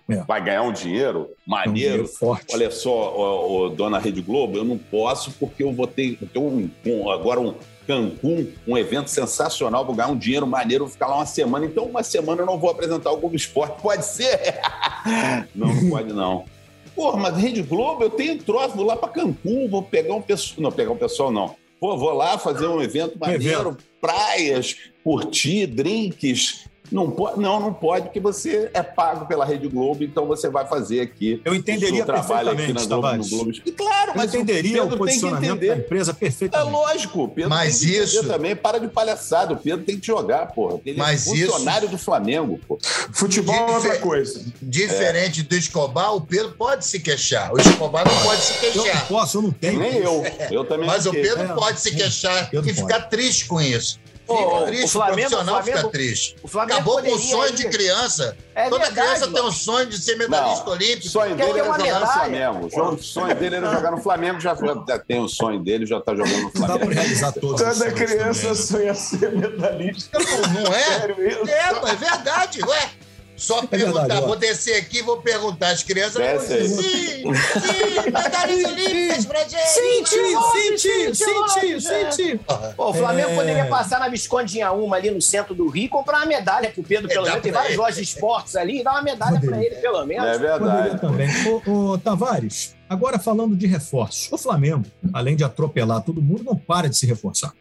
É. 0.09 0.23
Vai 0.23 0.41
ganhar 0.41 0.61
um 0.63 0.71
dinheiro 0.71 1.27
É 1.29 1.31
um 1.31 1.51
maneiro. 1.51 1.73
dinheiro 1.75 2.07
forte. 2.07 2.45
Olha 2.55 2.71
só, 2.71 2.89
ô, 2.89 3.65
ô, 3.65 3.69
dona 3.69 3.99
Rede 3.99 4.21
Globo, 4.21 4.57
eu 4.57 4.63
não 4.63 4.77
posso 4.77 5.31
porque 5.31 5.63
eu 5.63 5.73
vou 5.73 5.85
ter, 5.85 6.17
eu 6.21 6.27
tenho 6.29 6.45
um- 6.45 6.69
um- 6.85 7.09
agora 7.11 7.41
um 7.41 7.53
Cancún, 7.87 8.51
um 8.67 8.77
evento 8.77 9.09
sensacional, 9.09 9.85
vou 9.85 9.95
ganhar 9.95 10.09
um 10.09 10.17
dinheiro 10.17 10.45
maneiro, 10.45 10.83
vou 10.83 10.91
ficar 10.91 11.07
lá 11.07 11.15
uma 11.15 11.25
semana. 11.25 11.65
Então, 11.65 11.85
uma 11.85 12.03
semana 12.03 12.41
eu 12.41 12.45
não 12.45 12.59
vou 12.59 12.69
apresentar 12.69 13.11
o 13.11 13.17
Globo 13.17 13.35
Esporte. 13.35 13.81
Pode 13.81 14.05
ser? 14.05 14.59
não, 15.55 15.73
não 15.73 15.89
pode 15.89 16.11
não. 16.11 16.45
Porra, 16.93 17.17
mas 17.17 17.37
Rede 17.37 17.61
Globo, 17.61 18.03
eu 18.03 18.09
tenho 18.09 18.37
troço, 18.39 18.75
vou 18.75 18.85
lá 18.85 18.97
para 18.97 19.09
Cancún, 19.09 19.69
vou 19.69 19.81
pegar 19.81 20.13
um 20.15 20.21
pessoal. 20.21 20.61
Não, 20.61 20.71
pegar 20.71 20.91
um 20.91 20.97
pessoal 20.97 21.31
não. 21.31 21.55
Pô, 21.79 21.95
vou 21.95 22.11
lá 22.11 22.37
fazer 22.37 22.67
um 22.67 22.81
evento 22.81 23.17
maneiro, 23.19 23.77
praias, 24.01 24.75
curtir, 25.03 25.67
drinks. 25.67 26.65
Não 26.91 27.11
pode, 27.11 27.39
não, 27.39 27.59
não 27.59 27.73
pode, 27.73 28.05
porque 28.05 28.19
você 28.19 28.69
é 28.73 28.81
pago 28.81 29.25
pela 29.25 29.43
Rede 29.45 29.67
Globo, 29.67 30.03
então 30.03 30.25
você 30.25 30.49
vai 30.49 30.65
fazer 30.65 31.01
aqui. 31.01 31.41
Eu 31.43 31.53
entenderia 31.53 31.93
o 31.93 31.95
seu 31.97 32.05
trabalho 32.05 32.49
aqui 32.51 32.61
na 32.73 32.79
perfeitamente, 32.79 32.87
Globo, 32.87 32.95
no 32.95 33.01
Tavares. 33.01 33.29
Globo. 33.29 33.51
E 33.65 33.71
claro, 33.71 34.11
Eu 34.11 34.15
mas 34.15 34.33
entenderia 34.33 34.83
o 34.83 34.85
o 34.85 34.89
Pedro 34.89 35.05
tem 35.05 35.15
que 35.15 35.19
posicionamento 35.21 35.67
da 35.67 35.75
empresa 35.75 36.11
É 36.11 36.13
perfeitamente. 36.13 36.71
lógico, 36.71 37.23
o 37.23 37.27
Pedro 37.27 37.49
Mas 37.49 37.79
tem 37.79 37.89
que 37.89 37.97
isso- 37.97 38.23
também. 38.27 38.55
Para 38.55 38.79
de 38.79 38.87
palhaçada, 38.87 39.53
o 39.53 39.57
Pedro 39.57 39.85
tem 39.85 39.99
que 39.99 40.07
jogar, 40.07 40.47
porra. 40.53 40.79
Ele 40.85 40.97
Mas 40.97 41.27
é 41.27 41.29
funcionário 41.29 41.89
do 41.89 41.97
Flamengo, 41.97 42.59
pô. 42.67 42.77
Futebol 43.11 43.53
é 43.55 43.71
outra 43.75 43.97
coisa. 43.99 44.41
Diferente 44.61 45.43
do 45.43 45.55
Escobar, 45.55 46.15
o 46.15 46.21
Pedro 46.21 46.53
pode 46.57 46.85
se 46.85 46.99
queixar. 46.99 47.53
O 47.53 47.57
Escobar 47.59 48.05
não 48.07 48.23
pode 48.23 48.41
se 48.41 48.65
Eu 48.65 48.75
não 48.75 48.83
queixar. 48.83 49.07
posso, 49.07 49.37
eu 49.37 49.41
não 49.41 49.51
tenho. 49.51 49.79
Nem 49.79 49.97
eu. 49.97 50.23
Eu 50.51 50.63
também 50.63 50.87
Mas 50.87 51.05
o. 51.05 51.11
Pedro 51.11 51.41
É, 51.43 51.47
pode 51.47 51.81
se 51.81 51.93
queixar 51.95 52.49
Pedro 52.49 52.69
e 52.69 52.73
ficar 52.73 53.01
triste 53.01 53.45
com 53.45 53.59
isso. 53.59 53.99
Ô, 54.27 54.37
Fica 54.37 54.49
o 54.55 54.65
triste, 54.65 54.83
o, 54.85 54.89
Flamengo- 54.89 55.15
profissional 55.15 55.43
o 55.43 55.57
Flamengo- 55.63 55.77
fica 55.77 55.89
triste. 55.91 56.35
O 56.43 56.47
Flamengo 56.47 56.73
Acabou 56.73 57.01
com 57.01 57.11
o 57.13 57.19
sonho 57.19 57.49
ir- 57.49 57.55
de 57.55 57.69
criança. 57.69 58.37
É 58.53 58.69
Toda 58.69 58.85
verdade, 58.85 59.07
criança 59.07 59.31
tem 59.31 59.43
um 59.43 59.51
sonho 59.51 59.85
de 59.85 59.97
ser 59.99 60.15
medalhista 60.17 60.63
Não, 60.65 60.71
o 60.71 60.75
olímpico. 60.75 61.07
sonho 61.09 61.35
Quer 61.35 61.45
dele 61.45 61.53
ter 61.53 61.59
era 61.59 61.67
jogar 61.67 61.77
no 61.77 61.83
medalha? 61.83 62.13
Flamengo. 62.13 62.93
O 62.93 62.97
sonho 63.03 63.35
dele 63.35 63.55
era 63.55 63.71
jogar 63.71 63.91
no 63.91 63.97
Flamengo, 64.01 64.39
já, 64.39 64.55
já 64.55 64.99
tem 64.99 65.19
o 65.21 65.27
sonho 65.29 65.59
dele, 65.63 65.85
já 65.85 66.01
tá 66.01 66.15
jogando 66.15 66.35
no 66.37 66.43
Não 66.43 66.61
dá 66.61 66.67
Flamengo. 66.67 66.91
realizar 66.91 67.31
todos 67.33 67.61
os 67.61 67.77
Toda 67.77 67.91
criança 67.91 68.41
também, 68.41 68.47
né? 68.49 68.55
sonha 68.55 68.93
ser 68.95 69.31
medalhista. 69.31 70.17
Não 70.19 70.73
é? 70.73 70.83
Sério 70.99 71.27
isso? 71.27 71.49
É, 71.49 71.73
pô, 71.75 71.87
é 71.87 71.95
verdade, 71.95 72.61
ué. 72.65 72.89
Só 73.37 73.59
É 73.59 73.67
perguntar, 73.67 73.99
verdade, 73.99 74.23
ó. 74.23 74.27
vou 74.27 74.35
descer 74.35 74.75
aqui 74.77 74.97
e 74.97 75.01
vou 75.03 75.17
perguntar. 75.21 75.69
As 75.69 75.83
crianças 75.83 76.15
Desce 76.15 76.53
aí. 76.53 76.67
sim, 76.67 76.83
sim, 77.23 78.11
medalhas 78.11 78.65
olímpicas 78.65 79.25
pra 79.25 79.39
gente. 79.43 79.67
Sente, 79.67 80.09
Senti, 80.09 81.15
senti, 81.15 81.15
senti, 81.15 81.81
senti. 81.81 82.39
Pô, 82.75 82.89
o 82.89 82.93
Flamengo 82.93 83.29
É. 83.29 83.35
poderia 83.35 83.65
passar 83.67 83.99
na 83.99 84.09
Visconde 84.09 84.63
uma 84.63 84.95
ali 84.95 85.11
no 85.11 85.21
centro 85.21 85.53
do 85.53 85.67
Rio 85.67 85.85
e 85.85 85.87
comprar 85.89 86.17
uma 86.17 86.25
medalha 86.25 86.71
pro 86.71 86.81
Pedro, 86.83 87.05
É, 87.09 87.13
pelo 87.13 87.25
dá 87.25 87.31
menos. 87.31 87.43
Tem 87.43 87.51
várias 87.51 87.77
lojas 87.77 87.95
de 87.97 88.01
esportes 88.03 88.55
ali, 88.55 88.83
dá 88.83 88.91
uma 88.93 89.01
medalha 89.03 89.33
Poderia. 89.39 89.55
pra 89.55 89.63
ele, 89.65 89.75
pelo 89.75 90.05
menos. 90.05 90.25
É 90.25 90.31
Poderia 90.33 90.57
verdade. 90.57 91.01
também. 91.01 91.29
Ô, 91.47 91.91
ô, 91.91 91.97
Tavares, 91.99 92.75
agora 92.89 93.19
falando 93.19 93.55
de 93.55 93.67
reforços. 93.67 94.31
O 94.31 94.37
Flamengo, 94.37 94.83
além 95.13 95.35
de 95.35 95.43
atropelar 95.43 96.01
todo 96.01 96.21
mundo, 96.23 96.43
não 96.43 96.55
para 96.55 96.89
de 96.89 96.97
se 96.97 97.05
reforçar. 97.05 97.53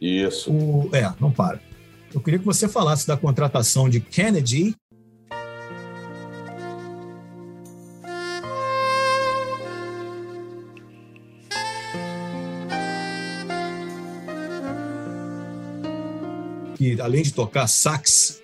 Isso. 0.00 0.50
O, 0.52 0.90
é, 0.92 1.12
não 1.20 1.30
para. 1.30 1.60
Eu 2.12 2.20
queria 2.20 2.38
que 2.40 2.44
você 2.44 2.66
falasse 2.68 3.06
da 3.06 3.16
contratação 3.16 3.88
de 3.88 4.00
Kennedy. 4.00 4.74
Que, 16.80 16.98
além 16.98 17.22
de 17.22 17.34
tocar 17.34 17.66
sax, 17.66 18.40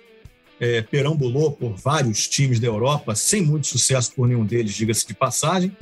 é, 0.59 0.83
perambulou 0.83 1.51
por 1.51 1.73
vários 1.73 2.27
times 2.27 2.59
da 2.59 2.67
Europa, 2.67 3.15
sem 3.15 3.41
muito 3.41 3.65
sucesso 3.65 4.13
por 4.13 4.27
nenhum 4.27 4.45
deles, 4.45 4.75
diga-se 4.75 5.07
de 5.07 5.15
passagem. 5.15 5.75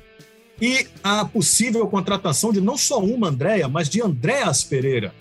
E 0.62 0.88
a 1.04 1.26
possível 1.26 1.86
contratação 1.86 2.54
de 2.54 2.62
não 2.62 2.78
só 2.78 3.00
uma 3.00 3.28
Andréia, 3.28 3.68
mas 3.68 3.90
de 3.90 4.02
Andréas 4.02 4.64
Pereira, 4.64 5.14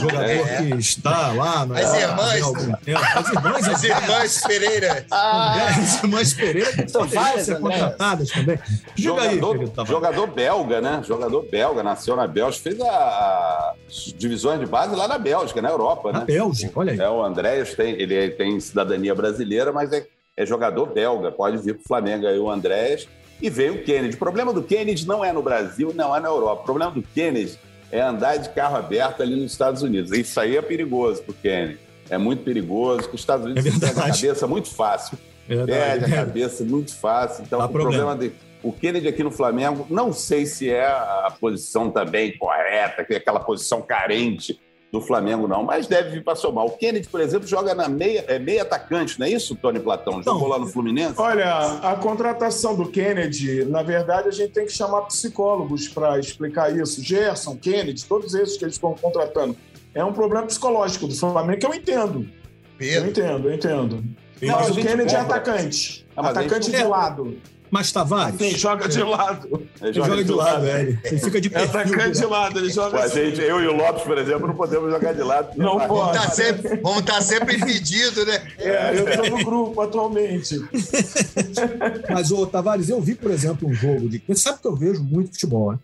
jogador 0.00 0.20
André, 0.20 0.56
que 0.58 0.74
está 0.78 1.32
lá 1.32 1.66
na 1.66 1.78
As 1.78 1.94
irmãs. 1.94 2.42
há 2.42 2.44
algum 2.44 2.72
tempo. 2.74 3.00
As 3.16 3.28
irmãs, 3.30 3.68
As 3.68 3.84
irmãs 3.84 4.40
Pereira. 4.46 5.06
Ah, 5.10 5.66
As 5.68 6.02
irmãs 6.02 6.34
Pereira 6.34 6.72
que 6.72 6.88
São 6.88 7.06
várias 7.06 7.46
ser 7.46 7.56
Andréas. 7.56 7.80
contratadas 7.80 8.30
também. 8.30 8.58
Diga 8.94 9.12
aí, 9.22 9.34
jogador, 9.36 9.52
querido 9.52 9.70
Tavares. 9.70 9.90
jogador 9.90 10.26
belga, 10.28 10.80
né? 10.80 11.02
Jogador 11.06 11.46
belga, 11.50 11.82
nasceu 11.82 12.16
na 12.16 12.26
Bélgica, 12.26 12.62
fez 12.70 12.80
a- 12.80 13.74
as 13.88 13.94
divisões 14.16 14.60
de 14.60 14.66
base 14.66 14.94
lá 14.94 15.06
na 15.08 15.18
Bélgica, 15.18 15.62
na 15.62 15.70
Europa, 15.70 16.12
Na 16.12 16.20
né? 16.20 16.24
Bélgica, 16.26 16.72
olha 16.78 16.92
aí. 16.92 17.00
É, 17.00 17.08
o 17.08 17.22
Andréas 17.22 17.74
tem, 17.74 17.92
ele 18.00 18.30
tem 18.30 18.58
cidadania 18.60 19.14
brasileira, 19.14 19.72
mas 19.72 19.92
é, 19.92 20.06
é 20.36 20.46
jogador 20.46 20.86
belga, 20.86 21.30
pode 21.30 21.58
vir 21.58 21.74
para 21.74 21.82
o 21.82 21.88
Flamengo 21.88 22.26
aí 22.26 22.38
o 22.38 22.50
Andréas. 22.50 23.06
E 23.40 23.50
veio 23.50 23.74
o 23.74 23.82
Kennedy. 23.82 24.14
O 24.14 24.18
problema 24.18 24.52
do 24.52 24.62
Kennedy 24.62 25.04
não 25.06 25.24
é 25.24 25.32
no 25.32 25.42
Brasil, 25.42 25.92
não 25.94 26.14
é 26.14 26.20
na 26.20 26.28
Europa. 26.28 26.62
O 26.62 26.64
problema 26.64 26.92
do 26.92 27.02
Kennedy 27.02 27.58
é 27.92 28.00
andar 28.00 28.38
de 28.38 28.48
carro 28.48 28.76
aberto 28.76 29.22
ali 29.22 29.36
nos 29.36 29.52
Estados 29.52 29.82
Unidos. 29.82 30.10
Isso 30.10 30.40
aí 30.40 30.56
é 30.56 30.62
perigoso 30.62 31.22
pro 31.22 31.34
Kennedy. 31.34 31.78
É 32.10 32.18
muito 32.18 32.42
perigoso, 32.42 33.02
porque 33.02 33.14
os 33.16 33.20
Estados 33.20 33.44
Unidos 33.46 33.64
É 33.66 33.70
perdem 33.78 34.02
a 34.02 34.06
cabeça 34.08 34.46
muito 34.46 34.74
fácil. 34.74 35.18
Verdade. 35.46 35.70
Perde 35.72 36.04
a 36.06 36.16
cabeça 36.16 36.64
muito 36.64 36.94
fácil. 36.96 37.44
Então, 37.46 37.58
Dá 37.58 37.66
o 37.66 37.68
problema. 37.68 38.14
problema 38.14 38.30
de. 38.30 38.52
O 38.62 38.72
Kennedy 38.72 39.08
aqui 39.08 39.22
no 39.24 39.30
Flamengo, 39.30 39.86
não 39.90 40.12
sei 40.12 40.46
se 40.46 40.70
é 40.70 40.86
a 40.86 41.32
posição 41.40 41.90
também 41.90 42.36
correta, 42.38 43.04
que 43.04 43.12
é 43.12 43.16
aquela 43.16 43.40
posição 43.40 43.82
carente 43.82 44.58
do 44.92 45.00
Flamengo, 45.00 45.48
não, 45.48 45.62
mas 45.64 45.86
deve 45.86 46.10
vir 46.10 46.22
para 46.22 46.34
somar. 46.36 46.66
O 46.66 46.70
Kennedy, 46.72 47.08
por 47.08 47.18
exemplo, 47.18 47.48
joga 47.48 47.74
na 47.74 47.88
meia, 47.88 48.26
é 48.28 48.38
meia 48.38 48.60
atacante, 48.60 49.18
não 49.18 49.26
é 49.26 49.30
isso, 49.30 49.56
Tony 49.56 49.80
Platão? 49.80 50.22
Jogou 50.22 50.42
Não. 50.42 50.48
lá 50.48 50.58
no 50.58 50.66
Fluminense? 50.66 51.14
Olha, 51.16 51.80
a 51.82 51.96
contratação 51.96 52.76
do 52.76 52.86
Kennedy, 52.90 53.64
na 53.64 53.82
verdade, 53.82 54.28
a 54.28 54.30
gente 54.30 54.52
tem 54.52 54.66
que 54.66 54.72
chamar 54.72 55.00
psicólogos 55.02 55.88
para 55.88 56.18
explicar 56.18 56.76
isso. 56.76 57.02
Gerson, 57.02 57.56
Kennedy, 57.56 58.04
todos 58.04 58.34
esses 58.34 58.58
que 58.58 58.64
eles 58.66 58.74
estão 58.74 58.92
contratando. 58.92 59.56
É 59.94 60.04
um 60.04 60.12
problema 60.12 60.46
psicológico 60.46 61.06
do 61.08 61.14
Flamengo 61.14 61.58
que 61.58 61.66
eu 61.66 61.74
entendo. 61.74 62.20
Eu 62.20 62.76
Pedro. 62.76 63.08
entendo, 63.08 63.48
eu 63.48 63.54
entendo. 63.54 64.04
Mas 64.42 64.50
Mas 64.50 64.70
o 64.70 64.74
Kennedy 64.74 65.14
é 65.14 65.20
compra. 65.20 65.36
atacante. 65.36 66.06
Ah, 66.14 66.28
atacante 66.28 66.70
de 66.70 66.76
não- 66.82 66.90
lado. 66.90 67.38
Mas 67.72 67.90
Tavares. 67.90 68.36
Sim, 68.38 68.50
joga 68.58 68.86
de 68.86 69.02
lado. 69.02 69.48
Ele 69.80 69.88
Ele 69.88 69.92
joga 69.94 70.22
de 70.22 70.30
lado, 70.32 70.66
é. 70.66 70.82
Ele 70.82 70.98
ele 71.04 71.18
fica 71.18 71.40
de 71.40 71.48
É 71.48 71.50
perfil. 71.50 71.80
atacante 71.80 72.18
de 72.20 72.26
lado, 72.26 72.58
ele 72.58 72.70
joga 72.70 72.98
a 73.00 73.04
assim. 73.04 73.14
gente, 73.30 73.40
eu 73.40 73.62
e 73.62 73.66
o 73.66 73.74
Lopes, 73.74 74.02
por 74.02 74.18
exemplo, 74.18 74.46
não 74.46 74.54
podemos 74.54 74.90
jogar 74.92 75.14
de 75.14 75.22
lado. 75.22 75.56
Não 75.56 75.76
Mas- 75.76 75.88
pode. 75.88 76.18
Tá 76.18 76.30
sempre, 76.30 76.76
vamos 76.82 76.98
estar 77.00 77.22
sempre 77.22 77.56
impedidos, 77.56 78.26
né? 78.26 78.46
É, 78.58 78.92
eu 78.98 79.08
estou 79.08 79.30
no 79.38 79.42
grupo 79.44 79.80
atualmente. 79.80 80.60
Mas, 82.12 82.30
ô, 82.30 82.46
Tavares, 82.46 82.88
eu 82.90 83.00
vi, 83.00 83.14
por 83.14 83.30
exemplo, 83.30 83.66
um 83.68 83.72
jogo 83.72 84.08
de. 84.08 84.22
Você 84.28 84.42
sabe 84.42 84.60
que 84.60 84.66
eu 84.68 84.76
vejo 84.76 85.02
muito 85.02 85.30
futebol, 85.32 85.72
né? 85.72 85.78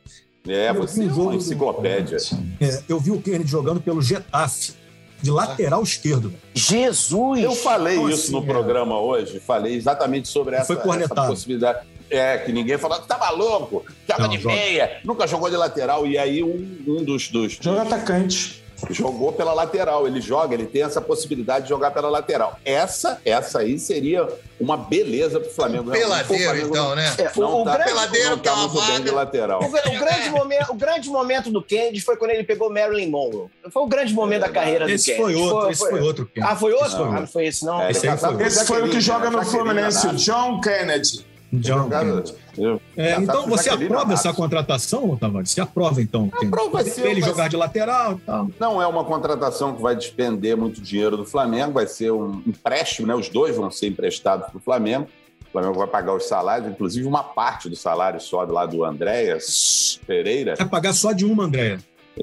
É, 0.46 0.72
você 0.72 1.02
é 1.02 1.04
Um 1.04 1.08
jogo 1.08 1.22
uma 1.22 1.30
do- 1.32 1.36
enciclopédia. 1.38 2.16
É, 2.60 2.82
eu 2.88 3.00
vi 3.00 3.10
o 3.10 3.20
Kennedy 3.20 3.50
jogando 3.50 3.80
pelo 3.80 4.00
Getafe, 4.00 4.72
de 5.22 5.30
lateral 5.30 5.82
esquerdo. 5.82 6.32
Jesus! 6.54 7.42
Eu 7.42 7.54
falei 7.54 7.96
Como 7.96 8.08
isso 8.10 8.24
assim, 8.24 8.32
no 8.32 8.40
cara? 8.42 8.52
programa 8.54 9.00
hoje, 9.00 9.40
falei 9.40 9.74
exatamente 9.74 10.28
sobre 10.28 10.56
essa, 10.56 10.66
Foi 10.66 10.76
essa 10.76 10.84
cornetado. 10.84 11.28
possibilidade. 11.28 11.86
É, 12.10 12.38
que 12.38 12.52
ninguém 12.52 12.78
falou, 12.78 12.98
tá 13.00 13.18
maluco, 13.18 13.84
joga 14.08 14.22
Não, 14.22 14.28
de 14.30 14.38
joga. 14.38 14.54
meia, 14.54 14.98
nunca 15.04 15.26
jogou 15.26 15.50
de 15.50 15.56
lateral. 15.56 16.06
E 16.06 16.16
aí 16.16 16.42
um, 16.42 16.78
um 16.86 17.04
dos, 17.04 17.28
dos 17.28 17.58
Joga 17.60 17.82
atacante. 17.82 18.64
Jogou 18.90 19.32
pela 19.32 19.52
lateral. 19.52 20.06
Ele 20.06 20.20
joga, 20.20 20.54
ele 20.54 20.66
tem 20.66 20.82
essa 20.82 21.00
possibilidade 21.00 21.64
de 21.64 21.68
jogar 21.70 21.90
pela 21.90 22.08
lateral. 22.08 22.58
Essa, 22.64 23.20
essa 23.24 23.60
aí 23.60 23.78
seria 23.78 24.28
uma 24.60 24.76
beleza 24.76 25.38
pro 25.40 25.50
Flamengo. 25.50 25.88
O 25.90 25.92
Peladeiro, 25.92 26.44
Flamengo 26.44 26.68
então, 26.68 26.94
né? 26.94 27.14
É, 27.18 27.30
o, 27.36 27.40
Não 27.40 27.60
o 27.62 27.64
tá, 27.64 27.72
grande, 27.74 27.90
peladeiro, 27.90 28.30
não 28.30 28.38
que 28.38 28.48
é 28.48 28.52
tá 28.52 28.98
bem 28.98 29.10
lateral. 29.12 29.60
o, 29.62 29.66
o 29.66 29.98
grande 29.98 30.30
momento, 30.30 30.70
o 30.72 30.74
grande 30.74 31.08
momento 31.08 31.50
do 31.50 31.62
Kennedy 31.62 32.00
foi 32.00 32.16
quando 32.16 32.32
ele 32.32 32.44
pegou 32.44 32.70
Marilyn 32.72 33.08
Monroe. 33.10 33.48
Foi 33.70 33.82
o 33.82 33.86
grande 33.86 34.12
momento 34.14 34.40
da 34.40 34.48
carreira 34.48 34.86
do 34.86 34.90
Esse 34.92 35.12
Kennedy. 35.14 35.22
foi 35.22 35.34
outro, 35.36 35.70
esse 35.70 35.88
foi 35.88 36.00
outro. 36.00 36.26
Kennedy. 36.26 36.52
Ah, 36.52 36.56
foi 36.56 36.72
outro? 36.72 36.98
Não. 36.98 37.16
Ah, 37.16 37.20
não 37.20 37.26
foi 37.26 37.46
esse, 37.46 37.64
não. 37.64 37.82
É, 37.82 37.90
Esse 37.90 38.16
foi- 38.16 38.42
Esse 38.46 38.66
foi 38.66 38.82
o 38.82 38.90
que 38.90 39.00
joga 39.00 39.30
no 39.30 39.38
né? 39.38 39.44
Fluminense, 39.44 40.06
o 40.06 40.12
Nato. 40.12 40.18
John 40.18 40.60
Kennedy. 40.60 41.26
John 41.52 41.88
É, 42.96 43.10
casado 43.12 43.22
então 43.22 43.42
com 43.44 43.50
você 43.50 43.70
aprova 43.70 44.12
essa 44.12 44.32
contratação, 44.34 45.16
Tavares? 45.16 45.50
Você 45.50 45.60
aprova, 45.60 46.02
então? 46.02 46.30
Aprova, 46.42 46.84
ser- 46.84 47.06
Ele 47.06 47.22
jogar 47.22 47.44
ser- 47.44 47.50
de 47.50 47.56
lateral 47.56 48.14
e 48.14 48.20
tal. 48.20 48.50
Não 48.60 48.82
é 48.82 48.86
uma 48.86 49.04
contratação 49.04 49.74
que 49.74 49.80
vai 49.80 49.96
despender 49.96 50.56
muito 50.56 50.80
dinheiro 50.80 51.16
do 51.16 51.24
Flamengo, 51.24 51.72
vai 51.72 51.86
ser 51.86 52.10
um 52.12 52.42
empréstimo, 52.46 53.06
né? 53.06 53.14
Os 53.14 53.28
dois 53.28 53.56
vão 53.56 53.70
ser 53.70 53.88
emprestados 53.88 54.46
para 54.48 54.58
o 54.58 54.60
Flamengo. 54.60 55.06
O 55.48 55.50
Flamengo 55.50 55.78
vai 55.78 55.86
pagar 55.86 56.14
os 56.14 56.24
salários, 56.28 56.68
inclusive 56.70 57.06
uma 57.06 57.22
parte 57.24 57.70
do 57.70 57.76
salário 57.76 58.20
sobe 58.20 58.52
lá 58.52 58.66
do 58.66 58.84
Andréas 58.84 59.98
Pereira. 60.06 60.54
Vai 60.56 60.68
pagar 60.68 60.92
só 60.92 61.12
de 61.12 61.24
uma, 61.24 61.44
Andréia. 61.44 61.78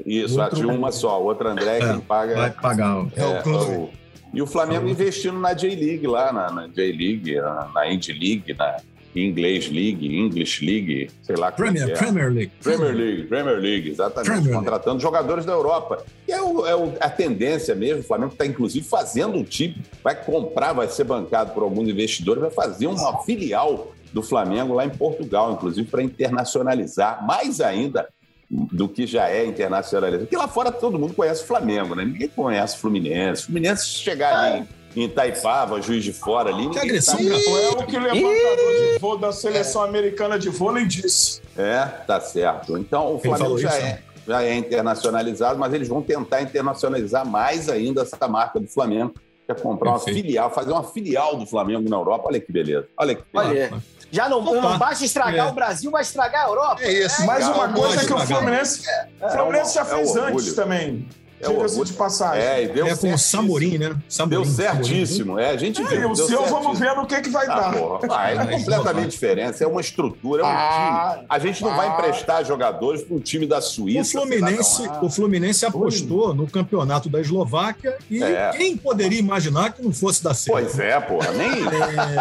Isso, 0.05 0.39
a 0.41 0.49
de 0.49 0.63
uma 0.65 0.91
só. 0.91 1.19
O 1.19 1.25
outro 1.25 1.47
André, 1.49 1.77
É, 1.79 1.91
quem 1.91 1.99
paga. 2.01 2.35
Vai 2.35 2.51
pagar. 2.51 2.97
ó. 2.97 3.05
É 3.15 3.25
o 3.25 3.41
clube. 3.41 3.89
E 4.33 4.41
o 4.41 4.45
Flamengo 4.45 4.87
investindo 4.89 5.39
na 5.39 5.53
J-League 5.53 6.05
lá, 6.05 6.31
na, 6.33 6.51
na 6.51 6.67
J-League, 6.67 7.35
na, 7.39 7.69
na 7.73 7.91
Indy 7.91 8.11
League, 8.11 8.53
na 8.53 8.77
English 9.15 9.71
League, 9.71 10.05
English 10.17 10.65
League, 10.65 11.09
sei 11.23 11.35
lá 11.35 11.51
como 11.51 11.67
é 11.67 11.71
Premier, 11.71 11.85
que 11.87 11.91
é. 11.93 11.97
Premier 11.97 12.31
League. 12.31 12.51
Premier 12.61 12.93
League, 12.95 13.23
Premier 13.23 13.57
League, 13.59 13.89
exatamente, 13.89 14.25
Premier 14.27 14.43
League. 14.43 14.57
contratando 14.57 14.99
jogadores 14.99 15.45
da 15.45 15.53
Europa. 15.53 16.03
E 16.27 16.31
é, 16.31 16.41
o- 16.41 16.65
é 16.65 16.75
o- 16.75 16.93
a 16.99 17.09
tendência 17.09 17.73
mesmo, 17.75 18.01
o 18.01 18.03
Flamengo 18.03 18.33
está 18.33 18.45
inclusive 18.45 18.85
fazendo 18.85 19.37
um 19.37 19.43
time, 19.43 19.77
vai 20.03 20.15
comprar, 20.15 20.73
vai 20.73 20.87
ser 20.89 21.03
bancado 21.05 21.51
por 21.53 21.63
alguns 21.63 21.87
investidores, 21.89 22.41
vai 22.41 22.51
fazer 22.51 22.87
uma 22.87 23.23
filial 23.23 23.91
do 24.11 24.21
Flamengo 24.21 24.73
lá 24.73 24.85
em 24.85 24.89
Portugal, 24.89 25.51
inclusive 25.53 25.87
para 25.89 26.01
internacionalizar 26.03 27.25
mais 27.25 27.59
ainda 27.61 28.07
do 28.49 28.87
que 28.87 29.07
já 29.07 29.27
é 29.29 29.45
internacionalizado. 29.45 30.25
Porque 30.25 30.37
lá 30.37 30.47
fora 30.47 30.71
todo 30.71 30.99
mundo 30.99 31.13
conhece 31.13 31.43
o 31.43 31.47
Flamengo, 31.47 31.95
né? 31.95 32.05
Ninguém 32.05 32.27
conhece 32.27 32.75
o 32.77 32.79
Fluminense. 32.79 33.41
O 33.43 33.45
Fluminense 33.47 33.85
se 33.87 33.93
chegar 33.95 34.37
ali 34.37 34.65
em, 34.95 35.03
Itaipava, 35.03 35.81
Juiz 35.81 36.03
de 36.03 36.13
Fora 36.13 36.49
ali, 36.49 36.63
ninguém 36.63 36.81
agressão. 36.81 37.19
Não 37.19 37.57
é 37.57 37.69
o 37.69 37.85
que 37.85 37.97
o 37.97 37.99
levantador 38.01 38.93
de 38.93 38.99
voo 38.99 39.17
da 39.17 39.31
seleção 39.31 39.83
americana 39.83 40.37
de 40.39 40.49
vôlei 40.49 40.85
disse. 40.85 41.41
É, 41.57 41.85
tá 42.05 42.19
certo. 42.19 42.77
Então 42.77 43.15
o 43.15 43.19
Flamengo 43.19 43.57
já 43.57 43.69
isso, 43.69 43.77
é, 43.77 43.99
já 44.27 44.43
é 44.43 44.55
internacionalizado, 44.55 45.59
mas 45.59 45.73
eles 45.73 45.87
vão 45.87 46.01
tentar 46.01 46.41
internacionalizar 46.41 47.25
mais 47.25 47.69
ainda 47.69 48.01
essa 48.01 48.27
marca 48.27 48.59
do 48.59 48.67
Flamengo, 48.67 49.13
que 49.45 49.51
é 49.51 49.55
comprar 49.55 49.91
Perfeito. 49.93 50.17
uma 50.17 50.23
filial, 50.23 50.49
fazer 50.51 50.71
uma 50.71 50.83
filial 50.83 51.35
do 51.37 51.45
Flamengo 51.45 51.89
na 51.89 51.97
Europa. 51.97 52.25
Olha 52.27 52.39
que 52.39 52.51
beleza. 52.51 52.87
Olha 52.97 53.15
que 53.15 53.23
Olha, 53.33 53.71
já 54.11 54.29
não, 54.29 54.39
Opa. 54.39 54.61
não 54.61 54.77
basta 54.77 55.03
estragar 55.03 55.47
É. 55.47 55.51
o 55.51 55.53
Brasil, 55.53 55.91
vai 55.91 56.01
estragar 56.01 56.45
a 56.45 56.49
Europa. 56.49 56.81
É 56.81 56.91
isso. 57.05 57.25
Mas 57.25 57.45
uma 57.45 57.67
Calma, 57.67 57.73
coisa 57.73 58.05
que 58.05 58.13
o. 58.13 58.19
Fluminense, 58.19 58.81
o 59.21 59.29
Fluminense 59.29 59.75
já 59.75 59.81
é 59.81 59.85
fez 59.85 60.15
antes 60.15 60.53
também. 60.53 61.07
É 61.45 61.49
o 61.49 61.59
orgulho. 61.59 61.85
de 61.85 61.93
passagem. 61.93 62.43
É, 62.43 62.63
e 62.63 62.67
deu 62.67 62.87
É 62.87 62.95
com 62.95 63.13
o. 63.13 63.17
Samorim, 63.17 63.77
né? 63.77 63.95
Samorim, 64.09 64.35
Deu 64.35 64.45
Samorim. 64.45 64.83
certíssimo. 64.83 65.39
É, 65.39 65.49
a 65.51 65.57
gente 65.57 65.81
É, 65.81 65.85
viu. 65.85 66.01
e 66.01 66.05
o 66.05 66.13
deu 66.13 66.27
seu 66.27 66.45
vamos 66.45 66.77
ver 66.79 66.95
no 66.95 67.05
que, 67.05 67.21
que 67.21 67.29
vai 67.29 67.45
Ah, 67.47 67.55
dar. 67.55 67.73
porra, 67.73 68.07
vai, 68.07 68.37
é 68.37 68.45
completamente 68.57 69.11
diferente. 69.11 69.63
É 69.63 69.67
uma 69.67 69.81
estrutura, 69.81 70.41
é 70.43 70.45
um 70.45 70.49
Ah, 70.49 71.11
time. 71.15 71.25
A 71.29 71.39
gente 71.39 71.63
não 71.63 71.75
vai 71.75 71.87
ah. 71.87 71.93
emprestar 71.93 72.45
jogadores 72.45 73.01
para 73.03 73.15
um 73.15 73.19
time 73.19 73.45
da 73.47 73.59
O 73.59 73.61
Suíça. 73.61 74.17
lá, 74.19 74.25
Fluminense, 74.25 74.89
o 75.01 75.09
Fluminense 75.09 75.65
apostou 75.65 76.33
no 76.33 76.47
campeonato 76.47 77.09
da 77.09 77.19
Eslováquia 77.21 77.97
e 78.09 78.23
É. 78.23 78.51
quem 78.51 78.75
poderia 78.77 79.19
imaginar 79.19 79.73
que 79.73 79.81
não 79.83 79.91
fosse 79.93 80.23
dar 80.23 80.33
certo? 80.33 80.59
Pois 80.61 80.79
é, 80.79 80.99
porra. 80.99 81.31
Nem. 81.31 81.45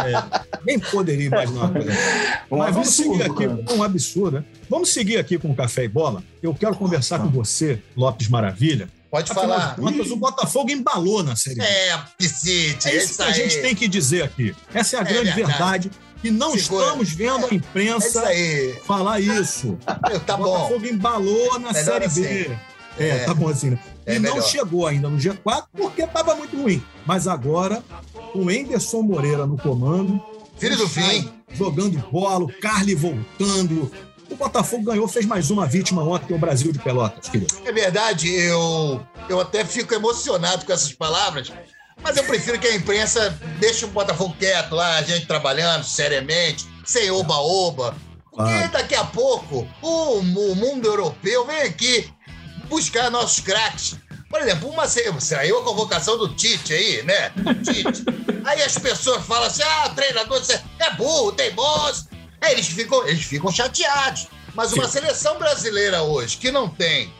É, 0.04 0.22
nem 0.64 0.78
poderia 0.78 1.26
imaginar. 1.26 1.70
Um 2.50 2.58
Mas 2.58 2.74
vamos 2.74 2.88
absurdo, 2.88 3.12
seguir 3.22 3.30
aqui. 3.30 3.48
cara. 3.64 3.76
Um 3.78 3.82
absurdo, 3.82 4.30
né? 4.38 4.44
Vamos 4.68 4.92
seguir 4.92 5.18
aqui 5.18 5.38
com 5.38 5.50
o 5.50 5.54
Café 5.54 5.84
e 5.84 5.88
Bola. 5.88 6.22
Eu 6.42 6.54
quero 6.54 6.74
conversar 6.76 7.18
com 7.20 7.28
você, 7.28 7.80
Lopes 7.96 8.28
Maravilha. 8.28 8.88
Pode 9.10 9.30
Afinal 9.30 9.48
falar. 9.58 9.76
contas, 9.76 10.10
o 10.10 10.16
Botafogo 10.16 10.70
embalou 10.70 11.22
na 11.22 11.36
Série 11.36 11.56
B. 11.56 11.62
É, 11.64 11.98
Piscite, 12.18 12.88
É 12.88 12.96
isso 12.96 13.16
que 13.16 13.22
a 13.22 13.32
gente 13.32 13.60
tem 13.60 13.74
que 13.74 13.86
dizer 13.86 14.22
aqui. 14.22 14.54
Essa 14.72 14.96
é 14.96 14.98
a 14.98 15.02
É 15.02 15.04
grande 15.04 15.30
verdade. 15.30 15.88
verdade. 15.88 15.90
E 16.24 16.30
não 16.30 16.56
Segura. 16.56 16.84
estamos 16.86 17.10
vendo 17.12 17.36
a 17.36 17.42
É 17.42 17.44
isso 17.46 17.54
imprensa 17.54 18.26
aí. 18.26 18.74
falar 18.84 19.20
isso. 19.20 19.78
Tá 20.26 20.34
o 20.34 20.38
bom. 20.38 20.44
Botafogo 20.44 20.86
embalou 20.86 21.60
na 21.60 21.72
Melhor 21.72 21.84
Série 21.84 22.04
assim. 22.06 22.22
B. 22.22 22.58
É, 22.98 23.08
É. 23.08 23.18
tá 23.24 23.34
bom 23.34 23.48
assim. 23.48 23.70
né? 23.70 23.78
É 24.06 24.16
e 24.16 24.18
não 24.18 24.34
melhor. 24.34 24.48
chegou 24.48 24.86
ainda 24.86 25.08
no 25.08 25.16
G4 25.18 25.64
porque 25.76 26.02
estava 26.02 26.34
muito 26.34 26.56
ruim. 26.60 26.82
Mas 27.06 27.28
agora, 27.28 27.82
o 28.34 28.50
Enderson 28.50 29.02
Moreira 29.02 29.46
no 29.46 29.56
comando. 29.58 30.20
Filho 30.58 30.76
do 30.76 30.88
fim. 30.88 31.30
Jogando 31.52 31.98
bola, 32.10 32.44
o 32.44 32.52
Carly 32.60 32.94
voltando. 32.94 33.90
O 34.34 34.36
Botafogo 34.36 34.82
ganhou, 34.82 35.06
fez 35.06 35.24
mais 35.24 35.48
uma 35.48 35.64
vítima 35.64 36.02
ontem, 36.02 36.34
o 36.34 36.38
Brasil 36.38 36.72
de 36.72 36.80
Pelotas, 36.80 37.28
querido. 37.28 37.54
É 37.64 37.70
verdade, 37.70 38.28
eu, 38.28 39.00
eu 39.28 39.40
até 39.40 39.64
fico 39.64 39.94
emocionado 39.94 40.66
com 40.66 40.72
essas 40.72 40.92
palavras, 40.92 41.52
mas 42.02 42.16
eu 42.16 42.24
prefiro 42.24 42.58
que 42.58 42.66
a 42.66 42.74
imprensa 42.74 43.30
deixe 43.60 43.84
o 43.84 43.88
Botafogo 43.88 44.34
quieto 44.36 44.74
lá, 44.74 44.96
a 44.96 45.02
gente 45.02 45.26
trabalhando 45.26 45.84
seriamente, 45.84 46.66
sem 46.84 47.12
oba-oba. 47.12 47.94
Porque 48.32 48.50
Claro. 48.50 48.72
daqui 48.72 48.96
a 48.96 49.04
pouco 49.04 49.68
o, 49.80 50.18
o 50.18 50.54
mundo 50.56 50.84
europeu 50.88 51.46
vem 51.46 51.62
aqui 51.62 52.10
buscar 52.68 53.12
nossos 53.12 53.38
craques. 53.38 53.94
Por 54.28 54.40
exemplo, 54.42 54.68
uma, 54.68 54.88
saiu 54.88 55.60
a 55.60 55.62
convocação 55.62 56.18
do 56.18 56.34
Tite 56.34 56.74
aí, 56.74 57.04
né? 57.04 57.30
Tite. 57.62 58.02
Aí 58.44 58.60
as 58.62 58.76
pessoas 58.76 59.24
falam 59.24 59.46
assim: 59.46 59.62
ah, 59.62 59.88
treinador 59.90 60.38
você 60.40 60.60
é 60.80 60.90
burro, 60.96 61.30
teimoso. 61.32 62.08
Aí 62.44 62.52
eles 62.52 62.66
ficam, 62.68 63.06
eles 63.08 63.24
ficam 63.24 63.50
chateados. 63.50 64.26
Mas 64.54 64.72
uma 64.72 64.86
seleção 64.86 65.38
brasileira 65.38 66.02
hoje 66.02 66.36
que 66.36 66.50
não 66.50 66.68
tem 66.68 67.12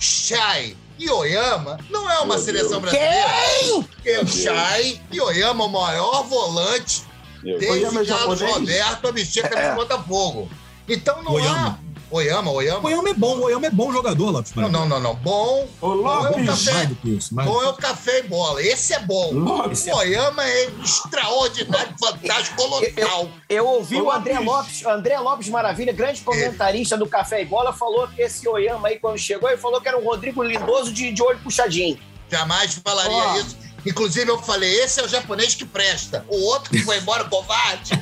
Chay 0.00 0.76
e 0.98 1.08
Oyama 1.10 1.78
não 1.90 2.10
é 2.10 2.18
uma 2.18 2.34
Meu 2.36 2.44
seleção 2.44 2.80
Deus. 2.80 2.92
brasileira. 2.92 3.88
Quem? 4.02 4.26
Chay 4.26 5.00
e 5.12 5.20
Oyama, 5.20 5.64
o 5.64 5.68
maior 5.68 6.22
volante 6.24 7.04
Eu- 7.44 7.58
desde 7.58 7.84
é 7.84 8.04
Carlos 8.06 8.38
japonês? 8.40 8.54
Roberto 8.54 9.06
a 9.08 9.12
a 9.40 9.48
camisa 9.48 9.70
do 9.70 9.76
Botafogo. 9.76 10.50
Então 10.88 11.22
não 11.22 11.32
Oyama. 11.32 11.78
há. 11.84 11.88
Oyama, 12.10 12.50
O 12.50 12.54
Oyama. 12.54 12.86
Oyama 12.88 13.10
é 13.10 13.14
bom, 13.14 13.36
o 13.36 13.42
Oyama 13.44 13.66
é 13.66 13.70
bom 13.70 13.92
jogador, 13.92 14.30
Lopes. 14.30 14.54
Não, 14.54 14.68
não, 14.68 14.88
não, 14.88 15.00
não. 15.00 15.14
Bom. 15.16 15.68
Ô, 15.80 15.88
Bom 15.88 15.94
é 15.94 15.96
o 15.96 16.22
Lopes, 16.22 16.46
café. 16.46 16.72
Mais 16.72 16.88
do 16.88 16.94
que 16.96 17.08
isso. 17.10 17.34
mais 17.34 17.48
Bom 17.48 17.58
do 17.58 17.64
é 17.64 17.68
o 17.68 17.72
café 17.74 18.18
e 18.18 18.22
bola. 18.22 18.62
Esse 18.62 18.94
é 18.94 19.00
bom. 19.00 19.32
Lopes. 19.32 19.86
O 19.86 19.96
Oyama 19.96 20.44
é 20.44 20.70
extraordinário, 20.82 21.94
fantástico, 22.00 22.56
colossal. 22.56 23.28
Eu 23.48 23.66
ouvi 23.66 24.00
Ô, 24.00 24.06
o 24.06 24.10
André 24.10 24.38
Lopes. 24.38 24.46
Lopes, 24.82 24.86
André 24.86 25.18
Lopes 25.18 25.48
Maravilha, 25.48 25.92
grande 25.92 26.20
comentarista 26.22 26.96
do 26.96 27.06
Café 27.06 27.42
e 27.42 27.44
Bola, 27.44 27.72
falou 27.72 28.08
que 28.08 28.22
esse 28.22 28.48
Oyama 28.48 28.88
aí, 28.88 28.98
quando 28.98 29.18
chegou, 29.18 29.48
ele 29.48 29.58
falou 29.58 29.80
que 29.80 29.88
era 29.88 29.98
um 29.98 30.04
Rodrigo 30.04 30.42
Lindoso 30.42 30.92
de, 30.92 31.12
de 31.12 31.22
olho 31.22 31.38
puxadinho. 31.40 31.98
Jamais 32.30 32.80
falaria 32.84 33.12
Ó. 33.12 33.36
isso. 33.38 33.56
Inclusive, 33.86 34.30
eu 34.30 34.38
falei: 34.38 34.70
esse 34.82 35.00
é 35.00 35.04
o 35.04 35.08
japonês 35.08 35.54
que 35.54 35.64
presta. 35.64 36.24
O 36.28 36.36
outro 36.46 36.70
que 36.70 36.82
foi 36.82 36.98
embora, 36.98 37.24
covarde, 37.24 37.92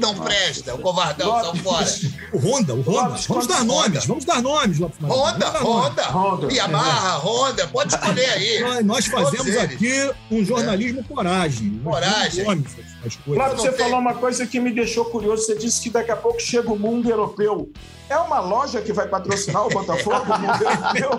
não 0.00 0.14
presta. 0.14 0.74
O 0.74 0.78
covardão, 0.78 1.40
saiu 1.44 1.56
fora. 1.62 1.86
O 2.32 2.38
Honda, 2.38 2.74
o 2.74 2.80
Honda. 2.80 3.08
Lopes, 3.08 3.26
Vamos 3.26 3.46
dar 3.46 3.60
Honda. 3.60 3.64
nomes, 3.74 4.06
vamos 4.06 4.24
dar 4.24 4.42
nomes, 4.42 4.78
Lopes. 4.78 4.98
Honda, 5.02 5.14
Vamos 5.14 5.38
dar 5.38 5.52
nomes. 5.52 5.66
Honda, 5.88 6.02
Honda. 6.10 6.52
Yamaha, 6.52 7.16
Honda, 7.18 7.66
pode 7.68 7.94
escolher 7.94 8.30
aí. 8.30 8.60
Nós, 8.60 8.84
nós 8.86 9.06
fazemos 9.06 9.36
Todos 9.36 9.54
eles. 9.54 9.74
aqui 9.76 10.10
um 10.30 10.44
jornalismo 10.44 11.04
coragem. 11.04 11.80
Nós 11.84 11.94
Coragem. 11.94 12.44
damos 12.44 12.46
nomes 12.46 12.72
às 13.06 13.16
coisas. 13.16 13.44
Lopes, 13.44 13.56
não 13.56 13.64
você 13.64 13.72
tem- 13.72 13.84
falou 13.86 14.00
uma 14.00 14.14
coisa 14.14 14.46
que 14.46 14.58
me 14.60 14.72
deixou 14.72 15.04
curioso. 15.06 15.44
Você 15.44 15.56
disse 15.56 15.80
que 15.82 15.90
daqui 15.90 16.10
a 16.10 16.16
pouco 16.16 16.40
chega 16.40 16.70
o 16.72 16.78
mundo 16.78 17.08
europeu. 17.10 17.70
É 18.08 18.16
uma 18.18 18.40
loja 18.40 18.80
que 18.82 18.92
vai 18.92 19.06
patrocinar 19.06 19.64
o 19.66 19.68
Botafogo? 19.68 20.16
o 20.34 20.38
mundo 20.38 20.64
europeu? 20.64 21.10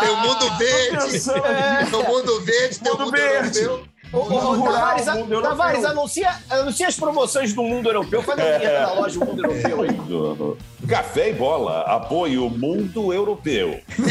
Tem 0.00 0.08
o 0.10 0.16
mundo 0.16 0.56
verde. 0.58 1.12
pensando. 1.12 1.42
Tem 1.42 2.00
o 2.00 2.06
mundo 2.08 2.40
verde, 2.40 2.78
tem 2.78 2.92
o 2.92 2.94
Mundo 2.96 3.04
mundo 3.04 3.12
verde. 3.16 3.58
europeu. 3.58 3.88
Ô, 4.12 4.18
ô, 4.18 4.20
ô, 4.20 4.28
Mundo 4.28 4.60
rural, 4.60 4.74
Tavares, 4.74 5.08
a-. 5.08 5.16
Tavares, 5.42 5.84
anuncia, 5.84 6.34
anuncia 6.48 6.88
as 6.88 6.96
promoções 6.96 7.52
do 7.52 7.62
mundo 7.62 7.88
europeu. 7.88 8.22
Faz 8.22 8.38
a 8.38 8.42
vinheta 8.42 8.80
da 8.80 8.92
loja 8.94 9.18
do 9.18 9.26
mundo 9.26 9.44
europeu 9.44 9.82
aí. 9.82 9.98
Café 10.88 11.30
e 11.30 11.34
bola. 11.34 11.82
Apoio 11.82 12.48
Mundo 12.48 13.12
Europeu. 13.12 13.80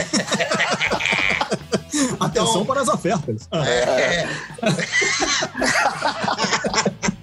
Atenção 2.20 2.66
para 2.66 2.82
as 2.82 2.88
ofertas. 2.88 3.48
Ah, 3.51 3.68
É. 3.68 4.27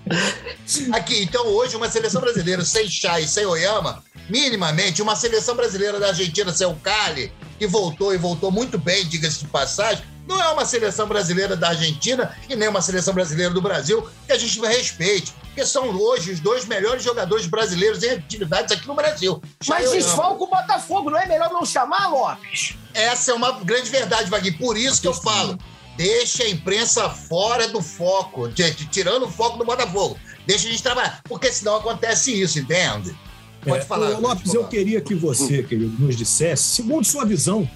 Aqui, 0.93 1.23
então, 1.23 1.47
hoje, 1.47 1.76
uma 1.76 1.90
seleção 1.90 2.21
brasileira 2.21 2.64
sem 2.64 2.88
Chay 2.88 3.25
e 3.25 3.28
sem 3.28 3.47
Oyama, 3.47 4.02
minimamente, 4.28 5.02
uma 5.02 5.16
seleção 5.16 5.54
brasileira 5.54 5.99
da 5.99 6.09
Argentina 6.09 6.52
sem 6.52 6.66
o 6.66 6.75
Cali, 6.76 7.33
que 7.59 7.66
voltou 7.66 8.14
e 8.14 8.19
voltou 8.19 8.50
muito 8.50 8.78
bem, 8.78 9.07
diga-se 9.07 9.40
de 9.40 9.47
passagem, 9.47 10.04
não 10.26 10.40
é 10.40 10.49
uma 10.49 10.64
seleção 10.64 11.07
brasileira 11.07 11.57
da 11.57 11.69
Argentina 11.69 12.35
e 12.48 12.57
nem 12.57 12.68
uma 12.68 12.81
seleção 12.81 13.14
brasileira 13.14 13.53
do 13.53 13.61
Brasil 13.61 14.07
que 14.27 14.33
a 14.33 14.38
gente 14.38 14.61
respeite, 14.61 15.33
porque 15.42 15.64
são 15.66 15.90
hoje 15.90 16.33
os 16.33 16.40
dois 16.40 16.64
melhores 16.64 17.03
jogadores 17.03 17.46
brasileiros 17.46 18.03
em 18.03 18.11
atividades 18.11 18.77
aqui 18.77 18.87
no 18.87 18.94
Brasil. 18.94 19.42
Mas 19.68 19.90
desfalca 19.90 20.42
o 20.42 20.46
Botafogo, 20.46 21.11
não 21.11 21.18
é 21.18 21.27
melhor 21.27 21.51
não 21.51 21.64
chamar, 21.64 22.09
Lopes? 22.09 22.77
Essa 22.92 23.33
é 23.33 23.35
uma 23.35 23.53
grande 23.53 23.90
verdade, 23.90 24.31
Vaguinho. 24.31 24.59
Por 24.59 24.77
isso 24.77 25.01
que 25.01 25.09
eu 25.09 25.14
falo. 25.14 25.59
Deixa 25.96 26.42
a 26.42 26.51
imprensa 26.51 27.09
fora 27.09 27.68
do 27.68 27.81
foco, 27.81 28.48
de- 28.48 28.72
tirando 28.87 29.27
o 29.27 29.31
foco 29.31 29.59
do 29.59 29.64
Botafogo. 29.64 30.18
Deixa 30.44 30.66
a 30.66 30.70
gente 30.70 30.83
trabalhar. 30.83 31.20
Porque 31.22 31.53
senão 31.53 31.77
acontece 31.77 32.33
isso, 32.33 32.59
entende? 32.59 33.16
Pode 33.62 33.85
é, 33.85 33.87
falar. 33.87 34.18
Lopes, 34.18 34.53
eu 34.53 34.66
queria 34.66 35.01
que 35.01 35.14
você, 35.14 35.62
querido, 35.62 35.94
nos 36.03 36.16
dissesse, 36.16 36.64
segundo 36.64 37.05
sua 37.05 37.25
visão, 37.25 37.68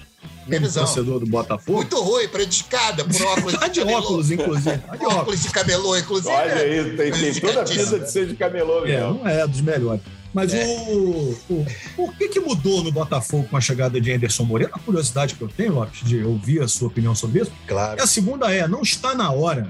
Minha 0.49 0.61
visão. 0.61 0.85
torcedor 0.85 1.21
do 1.21 1.27
Botafogo, 1.27 1.79
Muito 1.79 2.01
ruim, 2.03 2.27
predicada 2.29 3.05
por 3.05 3.21
óculos 3.23 3.53
tá 3.55 3.69
de 3.69 3.81
camelô. 3.81 3.99
óculos, 3.99 4.31
inclusive. 4.31 4.79
Tá 4.79 4.97
de 4.97 5.05
óculos. 5.05 5.15
Óculos 5.21 5.43
de 5.43 5.49
camelô, 5.51 5.97
inclusive. 5.97 6.35
Olha 6.35 6.51
é 6.51 6.81
aí, 6.81 6.97
tem, 6.97 7.13
tem 7.13 7.35
toda 7.41 7.63
a 7.63 7.65
pinta 7.65 7.99
de 8.01 8.11
ser 8.11 8.27
de 8.27 8.35
camelô 8.37 8.85
É, 8.85 8.89
mesmo. 8.89 9.15
não 9.15 9.29
é 9.29 9.47
dos 9.47 9.61
melhores. 9.61 10.01
Mas 10.33 10.53
É. 10.53 10.65
o, 10.67 11.37
o, 11.49 11.67
o 11.97 12.13
que, 12.13 12.29
que 12.29 12.41
mudou 12.41 12.83
no 12.85 12.93
Botafogo 12.93 13.47
com 13.49 13.57
a 13.57 13.61
chegada 13.61 14.01
de 14.01 14.13
Anderson 14.13 14.45
Moreira? 14.45 14.73
A 14.75 14.79
curiosidade 14.79 15.35
que 15.35 15.41
eu 15.43 15.49
tenho, 15.49 15.75
Lopes, 15.75 16.05
de 16.05 16.23
ouvir 16.23 16.61
a 16.63 16.69
sua 16.69 16.89
opinião 16.89 17.15
sobre 17.15 17.41
isso. 17.43 17.53
Claro. 17.67 17.99
E 17.99 18.03
a 18.03 18.07
segunda 18.07 18.53
é, 18.55 18.69
não 18.69 18.83
está 18.83 19.15
na 19.15 19.31
hora, 19.31 19.69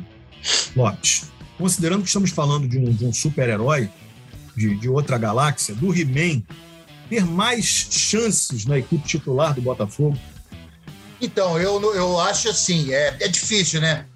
Lopes, 0.77 1.25
considerando 1.57 2.03
que 2.03 2.09
estamos 2.09 2.31
falando 2.31 2.67
de 2.69 2.79
um, 2.79 2.93
de 2.93 3.05
um 3.05 3.13
super-herói 3.13 3.89
de, 4.57 4.75
de 4.77 4.89
outra 4.89 5.17
galáxia, 5.17 5.75
do 5.75 5.95
He-Man, 5.97 6.43
ter 7.09 7.25
mais 7.25 7.65
chances 7.65 8.67
na 8.67 8.79
equipe 8.79 9.07
titular 9.07 9.55
do 9.55 9.63
Botafogo? 9.63 10.19
Então, 11.21 11.59
eu, 11.59 11.95
eu 11.95 12.21
acho 12.21 12.49
assim, 12.49 12.93
é, 12.93 13.17
é 13.21 13.29
difícil, 13.29 13.81
né? 13.81 14.07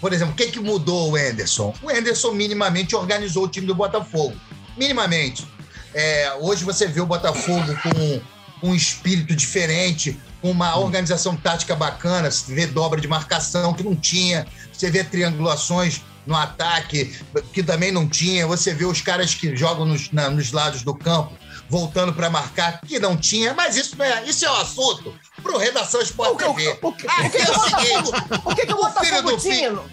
Por 0.00 0.12
exemplo, 0.12 0.32
o 0.32 0.36
que, 0.36 0.46
que 0.48 0.60
mudou 0.60 1.12
o 1.12 1.18
Enderson? 1.18 1.74
O 1.82 1.90
Enderson 1.90 2.32
minimamente 2.32 2.94
organizou 2.96 3.44
o 3.44 3.48
time 3.48 3.66
do 3.66 3.74
Botafogo. 3.74 4.34
Minimamente. 4.76 5.46
É, 5.92 6.32
hoje 6.40 6.64
você 6.64 6.86
vê 6.86 7.00
o 7.00 7.06
Botafogo 7.06 7.74
com 7.82 8.68
um 8.68 8.74
espírito 8.74 9.34
diferente, 9.34 10.18
com 10.40 10.50
uma 10.50 10.76
organização 10.78 11.36
tática 11.36 11.74
bacana, 11.74 12.30
você 12.30 12.54
vê 12.54 12.66
dobra 12.66 13.00
de 13.00 13.08
marcação 13.08 13.74
que 13.74 13.82
não 13.82 13.96
tinha, 13.96 14.46
você 14.72 14.90
vê 14.90 15.02
triangulações 15.02 16.02
no 16.26 16.36
ataque 16.36 17.18
que 17.52 17.62
também 17.62 17.90
não 17.90 18.06
tinha, 18.08 18.46
você 18.46 18.72
vê 18.72 18.84
os 18.84 19.00
caras 19.00 19.34
que 19.34 19.54
jogam 19.56 19.84
nos, 19.86 20.10
na- 20.12 20.30
nos 20.30 20.52
lados 20.52 20.82
do 20.82 20.94
campo 20.94 21.32
voltando 21.70 22.12
para 22.12 22.28
marcar 22.28 22.80
que 22.82 22.98
não 22.98 23.16
tinha, 23.16 23.54
mas 23.54 23.76
isso 23.76 23.96
não 23.96 24.04
é, 24.04 24.24
isso 24.24 24.44
é 24.44 24.50
um 24.50 24.56
assunto 24.56 25.14
para 25.42 25.52
o 25.52 25.56
Redação 25.58 26.02
Sport 26.02 26.32
O 26.32 26.36
que, 26.36 26.44
o, 26.44 26.54
TV. 26.54 26.78
o, 26.82 26.92
que- 26.92 27.06
Aqui 27.06 27.26
o 27.26 27.30
que 27.30 27.38
é 27.38 27.50
o 27.50 27.54
o 27.54 27.64
seguinte, 27.64 28.10
o 28.44 28.54
que 28.54 28.72
o 28.72 28.74
o 28.74 28.76
Botafogo 28.82 29.30
do 29.30 29.36
tinha? 29.38 29.54
filho- 29.70 29.90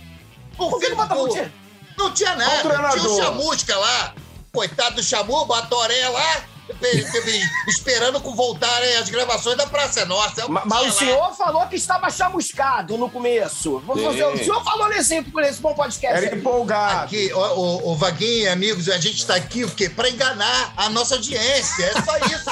O 0.58 0.80
que 0.80 0.86
que 0.88 0.92
o 0.94 0.96
Botafogo 0.96 1.30
tinha? 1.30 1.54
Não 1.98 2.12
tinha 2.14 2.34
o 2.34 2.38
nada. 2.38 2.92
Tinha 2.98 3.10
o. 3.10 3.18
Chamusca 3.18 3.78
lá. 3.78 4.14
Coitado 4.52 4.96
do 4.96 5.04
Chamu, 5.04 5.46
Batoré 5.46 6.10
lá, 6.10 6.42
esperando 7.68 8.20
com 8.22 8.36
voltarem 8.36 8.96
as 8.98 9.10
gravações 9.10 9.58
da 9.58 9.66
Praça 9.68 10.02
é 10.02 10.06
Nossa. 10.06 10.42
Eu 10.42 10.50
Ma- 10.50 10.62
tinha 10.62 10.76
Mas 10.76 10.96
o 10.96 10.98
senhor 10.98 11.34
falou 11.36 11.66
que 11.68 11.76
estava 11.76 12.10
chamuscado 12.10 12.98
no 12.98 13.10
começo. 13.10 13.80
Você- 13.86 14.24
o 14.24 14.38
senhor 14.38 14.64
falou 14.64 14.90
nesse, 14.90 15.22
nesse 15.22 15.62
bom 15.62 15.74
podcast. 15.74 16.26
Era 16.26 16.36
empolgado. 16.36 17.06
Aqui, 17.06 17.32
o, 17.34 17.40
o, 17.40 17.92
o 17.92 17.96
Vaguinho 17.96 18.44
e 18.44 18.48
amigos, 18.48 18.90
a 18.90 18.98
gente 18.98 19.18
está 19.18 19.36
aqui? 19.36 19.66
Para 19.90 20.10
enganar 20.10 20.74
a 20.76 20.90
nossa 20.90 21.16
audiência. 21.16 21.86
É 21.86 22.02
só 22.02 22.18
isso. 22.18 22.50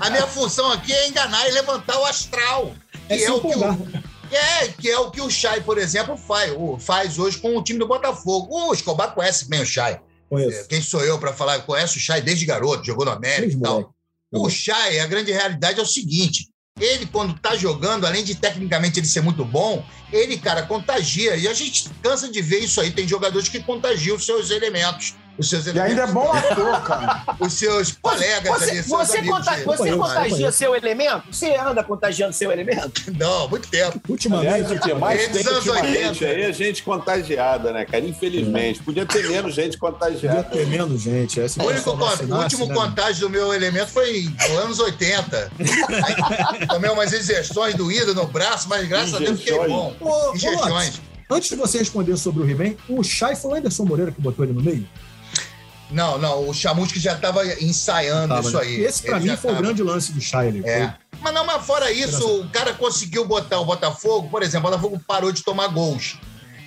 a 0.00 0.10
minha 0.10 0.26
função 0.26 0.70
aqui 0.72 0.92
é 0.92 1.08
enganar 1.08 1.48
e 1.48 1.52
levantar 1.52 1.98
o 1.98 2.04
astral. 2.04 2.72
É 3.08 3.16
Que 3.16 3.22
é, 3.22 3.26
se 3.26 3.30
o 3.32 3.40
que 3.40 3.54
o, 3.56 3.88
é, 4.32 4.68
que 4.68 4.90
é 4.90 4.98
o 4.98 5.10
que 5.10 5.20
o 5.20 5.30
Chay, 5.30 5.60
por 5.60 5.78
exemplo, 5.78 6.16
faz, 6.16 6.52
faz 6.80 7.18
hoje 7.18 7.38
com 7.38 7.56
o 7.56 7.62
time 7.62 7.78
do 7.78 7.86
Botafogo. 7.86 8.48
O 8.68 8.72
Escobar 8.72 9.12
conhece 9.12 9.48
bem 9.48 9.60
o 9.62 9.66
Chay. 9.66 9.98
Conheço. 10.32 10.66
Quem 10.66 10.80
sou 10.80 11.04
eu 11.04 11.18
para 11.18 11.34
falar? 11.34 11.60
Conhece 11.60 11.98
o 11.98 12.00
Chay 12.00 12.22
desde 12.22 12.46
garoto, 12.46 12.86
jogou 12.86 13.04
no 13.04 13.10
América 13.10 13.42
Desde 13.42 13.58
e 13.58 13.60
tal. 13.60 13.74
moleque. 13.74 13.92
O 14.32 14.48
Chay, 14.48 14.98
a 14.98 15.06
grande 15.06 15.30
realidade 15.30 15.78
é 15.78 15.82
o 15.82 15.86
seguinte: 15.86 16.48
ele, 16.80 17.04
quando 17.04 17.38
tá 17.38 17.54
jogando, 17.54 18.06
além 18.06 18.24
de 18.24 18.34
tecnicamente 18.34 18.98
ele 18.98 19.06
ser 19.06 19.20
muito 19.20 19.44
bom, 19.44 19.84
ele, 20.10 20.38
cara, 20.38 20.62
contagia. 20.62 21.36
E 21.36 21.46
a 21.46 21.52
gente 21.52 21.90
cansa 22.02 22.30
de 22.30 22.40
ver 22.40 22.60
isso 22.60 22.80
aí. 22.80 22.90
Tem 22.90 23.06
jogadores 23.06 23.50
que 23.50 23.62
contagiam 23.62 24.16
os 24.16 24.24
seus 24.24 24.50
elementos. 24.50 25.14
Os 25.38 25.48
seus 25.48 25.66
E 25.66 25.80
ainda 25.80 26.02
é 26.02 26.06
bom 26.06 26.30
ator, 26.32 26.82
cara. 26.82 27.24
os 27.40 27.52
seus 27.54 27.92
colegas 27.92 28.42
Você, 28.58 28.70
ali, 28.70 28.82
seus 28.82 28.86
você, 28.88 29.18
amigos 29.18 29.38
conta- 29.38 29.56
de- 29.56 29.64
você 29.64 29.96
contagia 29.96 30.52
seu 30.52 30.76
elemento? 30.76 31.22
Você 31.30 31.56
anda 31.56 31.82
contagiando 31.82 32.32
seu 32.32 32.52
elemento? 32.52 33.02
Não, 33.18 33.48
muito 33.48 33.68
tempo. 33.68 34.00
Ultimamente, 34.08 34.48
Aliás, 34.48 34.70
o 34.70 34.80
que 34.80 34.94
mais 34.94 35.28
tem 35.28 35.46
ultimamente 35.48 36.24
80. 36.24 36.26
aí 36.26 36.42
é 36.42 36.52
gente 36.52 36.82
contagiada, 36.82 37.72
né, 37.72 37.84
cara? 37.84 38.04
Infelizmente. 38.04 38.82
Podia 38.82 39.06
ter 39.06 39.28
menos 39.28 39.54
gente 39.54 39.78
podia 39.78 39.92
contagiada. 39.98 40.42
ter 40.44 40.66
menos 40.66 41.00
gente. 41.00 41.40
É, 41.40 41.46
O, 41.58 41.66
único 41.66 41.90
o 41.90 42.36
último 42.42 42.66
né? 42.66 42.74
contágio 42.74 43.20
do 43.22 43.30
meu 43.30 43.52
elemento 43.52 43.88
foi 43.90 44.24
nos 44.48 44.58
anos 44.58 44.78
80. 44.78 45.50
Aí, 45.58 46.66
Tomei 46.66 46.90
umas 46.90 47.12
injeções 47.12 47.74
doídas 47.74 48.14
no 48.14 48.26
braço, 48.26 48.68
mas 48.68 48.86
graças 48.88 49.14
a 49.14 49.18
Deus 49.18 49.38
fiquei 49.40 49.58
bom. 49.66 49.94
Ô, 50.00 50.30
ô, 50.30 50.34
Injeções. 50.34 51.00
Antes 51.30 51.48
de 51.48 51.56
você 51.56 51.78
responder 51.78 52.16
sobre 52.18 52.42
o 52.42 52.50
He-Man, 52.50 52.74
o 52.88 53.02
Chay 53.02 53.34
foi 53.34 53.52
o 53.52 53.54
Anderson 53.54 53.84
Moreira 53.84 54.12
que 54.12 54.20
botou 54.20 54.44
ele 54.44 54.52
no 54.52 54.60
meio? 54.62 54.86
Não, 55.92 56.16
não, 56.18 56.48
o 56.48 56.54
Chamusca 56.54 56.98
já 56.98 57.12
estava 57.12 57.44
ensaiando 57.62 58.28
Tava, 58.34 58.40
isso 58.48 58.56
né? 58.56 58.62
aí. 58.62 58.80
Esse, 58.84 59.02
pra 59.02 59.16
Ele 59.18 59.30
mim, 59.30 59.36
foi 59.36 59.50
o 59.50 59.54
tava. 59.54 59.66
grande 59.66 59.82
lance 59.82 60.12
do 60.12 60.20
Chay. 60.20 60.48
Ele 60.48 60.62
É. 60.66 60.86
foi- 60.88 61.18
Mas 61.20 61.34
não, 61.34 61.44
mas 61.44 61.64
fora 61.64 61.92
isso, 61.92 62.40
o 62.40 62.48
cara 62.48 62.72
conseguiu 62.74 63.24
botar 63.26 63.60
o 63.60 63.64
Botafogo, 63.64 64.28
por 64.28 64.42
exemplo, 64.42 64.68
o 64.68 64.70
Botafogo 64.70 65.00
parou 65.06 65.30
de 65.30 65.42
tomar 65.42 65.68
gols. 65.68 66.16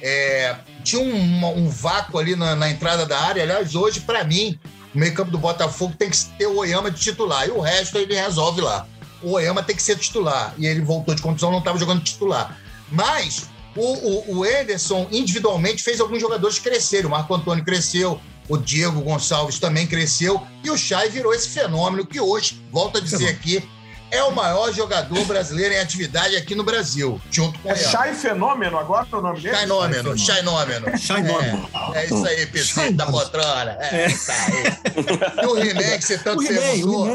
É, 0.02 0.56
tinha 0.84 1.02
um, 1.02 1.58
um 1.58 1.70
vácuo 1.70 2.20
ali 2.20 2.36
na, 2.36 2.56
na 2.56 2.70
entrada 2.70 3.06
da 3.06 3.20
área. 3.20 3.42
Aliás, 3.44 3.74
hoje, 3.76 4.02
pra 4.02 4.24
mim, 4.24 4.60
o 4.94 4.98
meio-campo 5.00 5.32
do 5.32 5.38
Botafogo 5.40 5.96
tem 5.98 6.10
que 6.10 6.24
ter 6.38 6.46
o 6.46 6.58
Oyama 6.58 6.92
de 6.92 7.00
titular. 7.02 7.48
E 7.48 7.52
o 7.52 7.60
resto 7.60 7.98
ele 7.98 8.14
resolve 8.16 8.62
lá. 8.62 8.86
O 9.24 9.32
Oyama 9.32 9.64
tem 9.64 9.76
que 9.76 9.82
ser 9.82 9.98
titular. 9.98 10.54
E 10.58 10.68
ele 10.68 10.82
voltou 10.82 11.16
de 11.16 11.22
contusão, 11.22 11.52
não 11.52 11.60
estava 11.60 11.80
jogando 11.80 12.04
titular. 12.04 12.56
Mas 12.92 13.50
o, 13.76 13.82
o, 13.82 14.38
o 14.38 14.46
Ederson, 14.46 15.08
individualmente, 15.12 15.82
fez 15.82 16.00
alguns 16.00 16.22
jogadores 16.22 16.60
crescerem. 16.60 17.08
O 17.08 17.10
Marco 17.10 17.34
Antônio 17.34 17.66
cresceu, 17.66 18.22
o 18.48 18.58
Diego 18.58 19.02
Gonçalves 19.02 19.60
também 19.60 19.88
cresceu. 19.88 20.42
E 20.64 20.70
o 20.70 20.78
Chay 20.78 21.10
virou 21.10 21.34
esse 21.34 21.50
fenômeno 21.50 22.06
que 22.06 22.20
hoje, 22.20 22.62
volto 22.72 22.98
a 22.98 23.02
dizer 23.02 23.28
aqui, 23.30 23.68
é 24.12 24.24
o 24.24 24.32
maior 24.32 24.72
jogador 24.72 25.26
brasileiro 25.26 25.74
em 25.74 25.80
atividade 25.80 26.36
aqui 26.36 26.54
no 26.56 26.64
Brasil, 26.64 27.20
junto 27.32 27.60
com 27.60 27.70
o 27.70 27.72
É. 27.72 27.76
Chay 27.76 28.14
Fenômeno 28.14 28.78
agora 28.78 29.08
o 29.12 29.22
nome 29.22 29.42
dele? 29.42 29.56
Chainômeno, 29.56 30.18
Chainômeno. 30.18 30.98
Chainômeno. 30.98 31.70
É, 31.94 32.00
é 32.02 32.06
isso 32.06 32.26
aí, 32.26 32.46
PC 32.46 32.92
da 32.92 33.08
Poltrona. 33.08 33.78
É, 33.82 34.06
isso 34.08 34.32
aí. 34.32 35.44
E 35.44 35.46
o 35.48 35.58
He-Man, 35.58 35.98
que 35.98 36.06
você 36.06 36.18
tanto 36.24 36.44
perguntou. 36.46 37.08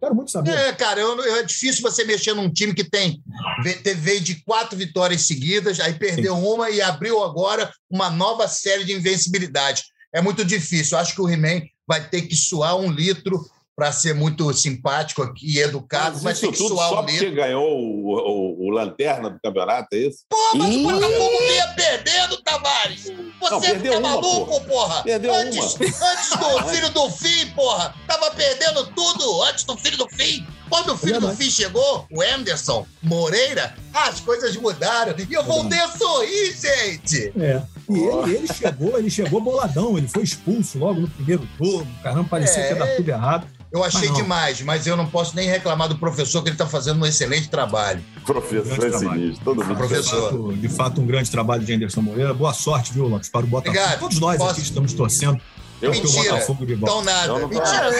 Quero 0.00 0.14
muito 0.14 0.30
saber. 0.30 0.50
É, 0.54 0.72
cara, 0.74 1.00
eu, 1.00 1.18
eu- 1.18 1.36
é 1.36 1.42
difícil 1.44 1.80
você 1.80 2.04
mexer 2.04 2.34
num 2.34 2.52
time 2.52 2.74
que 2.74 2.84
tem 2.84 3.22
ve- 3.62 3.74
te- 3.76 3.94
veio 3.94 4.20
de 4.20 4.34
quatro 4.44 4.76
vitórias 4.76 5.22
seguidas, 5.26 5.80
aí 5.80 5.94
perdeu 5.94 6.36
uma 6.36 6.68
e 6.68 6.82
abriu 6.82 7.24
agora 7.24 7.72
uma 7.90 8.10
nova 8.10 8.46
série 8.46 8.84
de 8.84 8.92
invencibilidade. 8.92 9.82
É 10.14 10.20
muito 10.22 10.44
difícil. 10.44 10.96
Eu 10.96 11.02
acho 11.02 11.14
que 11.14 11.20
o 11.20 11.28
He-Man 11.28 11.62
vai 11.86 12.08
ter 12.08 12.22
que 12.22 12.36
suar 12.36 12.76
um 12.76 12.90
litro 12.90 13.44
para 13.76 13.90
ser 13.90 14.14
muito 14.14 14.52
simpático 14.54 15.20
aqui 15.20 15.56
e 15.56 15.58
educado, 15.58 16.20
mas, 16.22 16.38
tem 16.38 16.48
isso 16.48 16.52
que 16.62 16.68
tudo 16.68 16.76
suar 16.76 16.90
só 16.90 17.02
um 17.02 17.06
litro. 17.06 17.34
ganhou 17.34 17.64
o, 17.76 18.06
o- 18.06 18.66
o 18.68 18.70
Lanterna 18.70 19.28
do 19.28 19.40
campeonato, 19.40 19.88
é 19.94 19.96
isso? 19.98 20.18
Pô, 20.30 20.36
mas 20.54 20.76
o 20.76 20.82
Botafogo 20.84 21.38
vinha 21.48 21.68
perdendo, 21.74 22.36
Tavares. 22.42 23.02
Você 23.40 23.50
Não, 23.50 23.60
perdeu 23.60 23.92
tá 23.94 23.98
uma, 23.98 24.08
maluco, 24.10 24.60
porra? 24.60 25.02
Perdeu 25.02 25.34
antes, 25.34 25.56
uma. 25.74 25.86
antes 25.86 26.30
do 26.38 26.68
filho 26.70 26.90
do 26.90 27.10
fim, 27.10 27.50
porra. 27.50 27.92
Tava 28.06 28.30
perdendo 28.30 28.86
tudo 28.94 29.42
antes 29.42 29.64
do 29.64 29.76
filho 29.76 29.96
do 29.98 30.08
fim. 30.08 30.46
Quando 30.70 30.92
o 30.92 30.96
filho 30.96 31.20
do 31.20 31.34
fim 31.34 31.50
chegou, 31.50 32.06
o 32.12 32.22
Anderson 32.22 32.86
Moreira, 33.02 33.74
as 33.92 34.20
coisas 34.20 34.56
mudaram. 34.56 35.14
E 35.28 35.34
eu 35.34 35.42
voltei 35.42 35.80
a 35.80 35.88
sorrir, 35.90 36.52
gente. 36.56 37.32
É. 37.38 37.60
E 37.88 37.98
ele, 37.98 38.34
ele 38.36 38.46
chegou, 38.52 38.98
ele 38.98 39.10
chegou 39.10 39.40
boladão, 39.40 39.96
ele 39.98 40.08
foi 40.08 40.22
expulso 40.22 40.78
logo 40.78 41.00
no 41.00 41.08
primeiro 41.08 41.46
turno. 41.58 41.86
Caramba, 42.02 42.28
parecia 42.28 42.62
É. 42.62 42.66
que 42.68 42.72
ia 42.74 42.78
dar 42.78 42.96
tudo 42.96 43.08
errado. 43.08 43.46
Eu 43.72 43.82
achei 43.82 44.08
Mas 44.08 44.16
demais, 44.18 44.60
mas 44.62 44.86
eu 44.86 44.96
não 44.96 45.04
posso 45.06 45.34
nem 45.34 45.48
reclamar 45.48 45.88
do 45.88 45.98
professor, 45.98 46.42
que 46.44 46.48
ele 46.48 46.56
tá 46.56 46.64
fazendo 46.66 47.02
um 47.02 47.06
excelente 47.06 47.48
trabalho. 47.48 48.00
Professor 48.24 48.78
Grande 48.78 48.94
é 48.94 48.98
sinistro, 49.00 49.44
todo 49.44 49.64
mundo. 49.64 49.76
Professor. 49.76 50.20
De 50.22 50.28
fato, 50.38 50.52
de 50.60 50.68
fato, 50.68 51.00
um 51.00 51.06
grande 51.06 51.28
trabalho 51.28 51.64
de 51.64 51.72
Anderson 51.74 52.00
Moreira. 52.00 52.32
Boa 52.32 52.54
sorte, 52.54 52.92
viu, 52.92 53.08
Lopes, 53.08 53.28
para 53.28 53.44
o 53.44 53.48
Botafogo. 53.48 53.76
Obrigado. 53.76 53.98
Todos 53.98 54.20
nós 54.20 54.36
Posso- 54.38 54.50
aqui 54.52 54.60
estamos 54.60 54.92
torcendo 54.92 55.40
Eu, 55.82 55.90
Mentira. 55.90 56.38
Então 56.70 57.02
nada. 57.02 57.26
Eu 57.26 57.40
não 57.40 57.48
tô- 57.48 57.54
Mentira. 57.58 57.90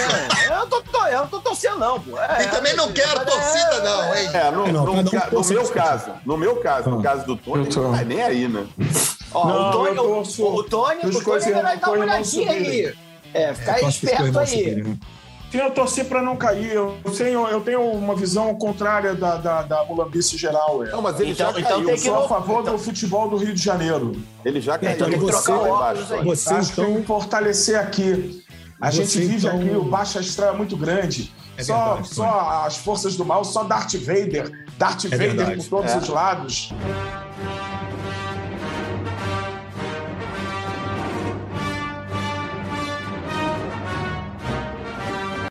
É, 0.43 0.47
eu, 0.47 0.59
não 0.61 0.69
tô, 0.69 0.81
tô- 0.81 1.07
eu 1.07 1.19
não 1.23 1.27
tô 1.27 1.41
torcendo, 1.41 1.77
não, 1.79 2.01
pô. 2.01 2.17
É, 2.19 2.45
E 2.45 2.49
também 2.49 2.75
não 2.77 2.93
quero 2.93 3.21
é, 3.21 3.25
torcida, 3.25 3.81
não, 3.83 4.15
hein? 4.15 4.31
É, 4.33 4.51
no, 4.53 4.67
É, 4.69 4.73
não, 4.73 4.85
no 4.87 4.93
um 4.93 5.03
no 5.03 5.11
torce 5.11 5.53
meu 5.53 5.69
caso, 5.69 6.11
no 6.25 6.37
meu 6.39 6.57
caso, 6.57 6.89
no 6.89 7.01
Ah. 7.01 7.03
caso 7.03 7.27
do 7.27 7.37
Tony, 7.37 7.69
não 7.69 7.93
tá 7.93 8.05
nem 8.05 8.23
aí, 8.23 8.47
né? 8.49 8.65
Ó, 9.35 9.47
Não, 9.49 9.69
o 9.69 9.73
Tony, 9.73 9.97
torço- 9.97 10.45
o, 10.45 10.55
o 10.57 10.63
Tony, 10.65 11.01
o 11.07 11.23
Tony 11.23 11.53
vai 11.53 11.77
dar 11.79 11.91
uma 11.91 11.99
olhadinha 12.05 12.51
aí. 12.53 12.95
É, 13.35 13.53
fica 13.53 13.73
aí 13.73 13.81
Torce 13.81 14.01
pros 14.01 14.13
esperto 14.13 14.39
aí. 14.39 14.75
né? 14.83 14.97
Sim, 15.51 15.59
eu 15.61 15.71
torci 15.71 16.03
para 16.05 16.21
não 16.23 16.35
cair. 16.37 16.73
Eu 16.73 16.97
tenho, 17.17 17.47
eu 17.47 17.61
tenho 17.61 17.81
uma 17.81 18.15
visão 18.17 18.53
contrária 18.57 19.15
da, 19.15 19.37
da, 19.37 19.63
da 19.63 19.85
mulambice 19.85 20.37
geral. 20.37 20.85
É. 20.85 20.91
Não, 20.91 21.01
mas 21.03 21.19
ele 21.21 21.31
Então- 21.33 21.53
já 21.53 21.59
então 21.61 21.71
caiu. 21.71 21.85
tem 21.85 21.95
Eu 21.95 22.01
que- 22.01 22.05
sou 22.05 22.25
a 22.25 22.29
favor 22.29 22.61
então- 22.63 22.73
do 22.75 22.79
futebol 22.79 23.29
do 23.29 23.37
Rio 23.37 23.55
de 23.55 23.63
Janeiro. 23.63 24.13
Ele 24.45 24.61
já 24.61 24.77
caiu. 24.79 24.93
Então, 24.95 25.11
você- 25.11 25.43
trocar 25.45 25.67
embaixo. 25.67 25.73
óculos 26.03 26.13
aí. 26.13 26.25
Você, 26.25 26.55
Acho 26.55 26.71
que 26.71 26.75
tem 26.77 26.85
então, 26.85 27.01
que 27.01 27.07
fortalecer 27.07 27.79
aqui. 27.79 28.45
A 28.81 28.91
Você, 28.91 28.97
gente 29.05 29.19
vive 29.21 29.47
então- 29.47 29.61
aqui, 29.61 29.71
o 29.71 29.85
Baixa 29.85 30.19
Astral 30.21 30.55
é 30.55 30.57
muito 30.57 30.77
grande. 30.77 31.33
É 31.57 31.63
só, 31.63 31.85
verdade, 31.95 32.09
só 32.15 32.65
as 32.67 32.77
forças 32.79 33.15
do 33.17 33.25
mal, 33.25 33.45
só 33.45 33.63
Darth 33.63 33.95
Vader. 33.95 34.67
Darth 34.77 35.05
Vader 35.05 35.19
verdade. 35.19 35.57
por 35.57 35.69
todos 35.79 35.93
É. 35.93 35.99
os 35.99 36.09
lados. 36.09 36.73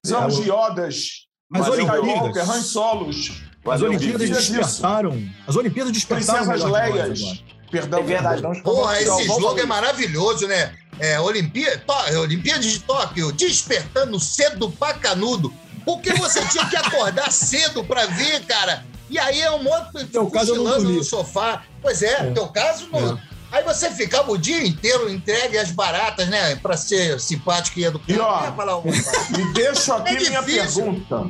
Precisamos 0.03 0.35
de 0.35 0.49
Yodas. 0.49 1.05
As 1.53 1.61
Valeu, 1.61 1.73
Olimpíadas- 1.85 2.05
Skywalker, 2.09 2.49
Han 2.51 2.61
Solos, 2.61 3.31
As 3.65 3.81
Olimpíadas 3.81 4.29
despertaram. 4.29 5.29
As 5.47 5.55
Olimpíadas 5.55 5.93
despertaram. 5.93 6.45
Princesas 6.45 6.65
de 6.65 6.71
Leias. 6.71 7.43
Perdão, 7.71 7.99
É 7.99 8.03
verdade. 8.03 8.41
perdão, 8.41 8.61
Porra, 8.63 9.01
esse 9.01 9.21
slogan 9.23 9.61
é 9.61 9.65
maravilhoso, 9.65 10.45
né? 10.47 10.75
É, 10.99 11.19
Olimpíada, 11.21 11.81
Tó- 11.87 12.19
Olimpíadas 12.19 12.65
de 12.65 12.79
Tóquio, 12.81 13.31
despertando 13.31 14.19
cedo 14.19 14.69
pra 14.71 14.93
canudo. 14.93 15.53
Porque 15.85 16.11
você 16.13 16.41
tinha 16.51 16.65
que 16.67 16.75
acordar 16.75 17.31
cedo 17.31 17.83
pra 17.85 18.05
ver, 18.07 18.41
cara. 18.45 18.85
E 19.09 19.17
aí 19.17 19.39
é 19.41 19.51
um 19.51 19.63
monte 19.63 20.05
não 20.13 20.29
cochilando 20.29 20.89
no 20.89 21.03
sofá. 21.03 21.63
Pois 21.81 22.01
é, 22.03 22.13
É. 22.19 22.23
no 22.23 22.33
teu 22.33 22.47
caso, 22.49 22.89
não. 22.91 23.19
Aí 23.53 23.63
você 23.63 23.91
ficava 23.91 24.31
o 24.31 24.37
dia 24.37 24.65
inteiro 24.65 25.07
entregue 25.07 25.59
às 25.59 25.69
baratas, 25.69 26.27
né? 26.27 26.55
Pra 26.55 26.75
ser 26.75 27.19
simpático 27.19 27.79
e 27.79 27.85
educado. 27.85 28.11
E, 28.11 28.19
ó. 28.19 28.51
E 29.39 29.53
deixo 29.53 29.93
aqui 29.93 30.15
É 30.15 30.29
minha 30.29 30.41
pergunta. 30.41 31.29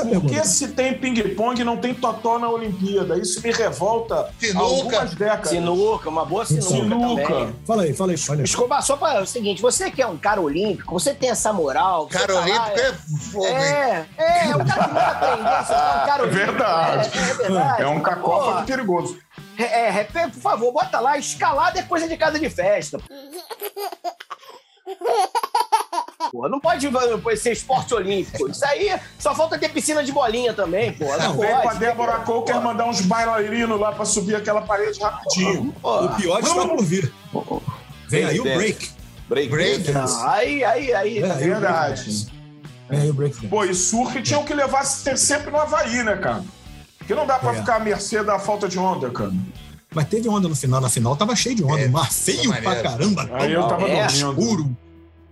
É 0.00 0.20
Por 0.20 0.28
que 0.28 0.44
se 0.44 0.68
tem 0.68 0.94
ping-pong 0.94 1.60
e 1.60 1.64
não 1.64 1.76
tem 1.76 1.94
totó 1.94 2.38
na 2.38 2.48
Olimpíada? 2.48 3.18
Isso 3.18 3.40
me 3.40 3.52
revolta 3.52 4.20
há 4.20 4.28
Sinuca. 4.38 4.64
algumas 4.64 5.14
décadas. 5.14 5.48
Sinuca, 5.50 6.08
uma 6.08 6.24
boa 6.24 6.44
sinuca, 6.44 6.68
Sinuca. 6.68 7.22
também. 7.22 7.54
Fala 7.66 7.82
aí, 7.82 7.94
fala 7.94 8.12
aí. 8.12 8.18
Fala 8.18 8.38
aí. 8.40 8.44
Escobar, 8.44 8.82
só 8.82 8.96
para 8.96 9.22
o 9.22 9.26
seguinte, 9.26 9.62
você 9.62 9.90
que 9.90 10.02
é 10.02 10.06
um 10.06 10.16
cara 10.16 10.40
olímpico, 10.40 10.92
você 10.92 11.14
tem 11.14 11.30
essa 11.30 11.52
moral. 11.52 12.06
Cara 12.08 12.26
tá 12.26 12.32
lá, 12.34 12.40
olímpico 12.42 12.78
é 12.80 12.92
fogo, 13.32 13.46
hein? 13.46 13.54
É, 13.54 14.06
é, 14.18 14.56
o 14.56 14.64
cara 14.64 14.82
que 14.84 14.88
nunca 14.88 15.06
aprendeu, 15.06 15.64
você 15.64 15.72
é 15.72 15.76
um 15.76 16.06
cara 16.06 16.22
olímpico. 16.22 16.46
verdade. 16.46 17.10
É, 17.14 17.18
é 17.20 17.34
verdade. 17.34 17.82
É 17.82 17.88
um 17.88 18.00
cacófato 18.00 18.52
Porra, 18.52 18.64
perigoso. 18.64 19.18
É, 19.58 20.00
é, 20.00 20.04
por 20.04 20.30
favor, 20.40 20.72
bota 20.72 21.00
lá, 21.00 21.18
escalada 21.18 21.78
é 21.78 21.82
coisa 21.82 22.08
de 22.08 22.16
casa 22.16 22.38
de 22.38 22.48
festa. 22.50 22.98
Pô, 26.34 26.48
não 26.48 26.58
pode 26.58 26.88
ser 27.36 27.52
esporte 27.52 27.94
olímpico. 27.94 28.50
Isso 28.50 28.64
aí 28.66 28.90
só 29.20 29.32
falta 29.36 29.56
ter 29.56 29.68
piscina 29.68 30.02
de 30.02 30.10
bolinha 30.10 30.52
também, 30.52 30.92
pô. 30.92 31.04
Não, 31.04 31.16
Não, 31.16 31.38
vem 31.38 31.48
pode. 31.48 31.62
com 31.62 31.68
a 31.68 31.74
Débora 31.74 32.12
Coker 32.18 32.60
mandar 32.60 32.86
uns 32.86 33.02
bailarinos 33.02 33.78
lá 33.78 33.92
pra 33.92 34.04
subir 34.04 34.34
aquela 34.34 34.60
parede 34.62 34.98
rapidinho. 35.00 35.72
Pô, 35.80 36.06
O 36.06 36.08
pior 36.16 36.40
está 36.40 36.66
por 36.66 36.82
vir. 36.82 37.12
Vem 38.08 38.24
aí 38.24 38.40
o 38.40 38.42
break. 38.42 38.90
Break. 39.28 39.48
Break. 39.48 39.92
não, 39.92 40.28
aí, 40.28 40.64
aí, 40.64 40.92
aí. 40.92 41.18
É, 41.18 41.34
Verdade. 41.34 42.26
Vem 42.90 43.00
aí 43.02 43.10
o 43.10 43.14
break. 43.14 43.46
Pô, 43.46 43.64
e 43.64 43.72
surf 43.72 44.20
tinham 44.20 44.42
que 44.44 44.54
levar 44.54 44.82
ter 45.04 45.16
sempre 45.16 45.52
no 45.52 45.60
Havaí, 45.60 46.02
né, 46.02 46.16
cara? 46.16 46.42
Porque 46.98 47.14
não 47.14 47.28
dá 47.28 47.38
pra 47.38 47.52
É. 47.54 47.58
ficar 47.60 47.76
à 47.76 47.78
mercê 47.78 48.24
da 48.24 48.40
falta 48.40 48.68
de 48.68 48.76
onda, 48.76 49.08
cara. 49.08 49.32
Mas 49.94 50.08
teve 50.08 50.28
onda 50.28 50.48
no 50.48 50.56
final. 50.56 50.80
Na 50.80 50.88
final 50.90 51.14
tava 51.14 51.36
cheio 51.36 51.54
de 51.54 51.62
onda. 51.62 51.80
É, 51.80 51.86
o 51.86 51.92
mar 51.92 52.10
feio 52.12 52.50
pra 52.60 52.82
caramba. 52.82 53.30
Aí 53.34 53.52
eu 53.52 53.62
tava 53.68 53.88
É. 53.88 54.02
dormindo. 54.04 54.30
escuro. 54.32 54.76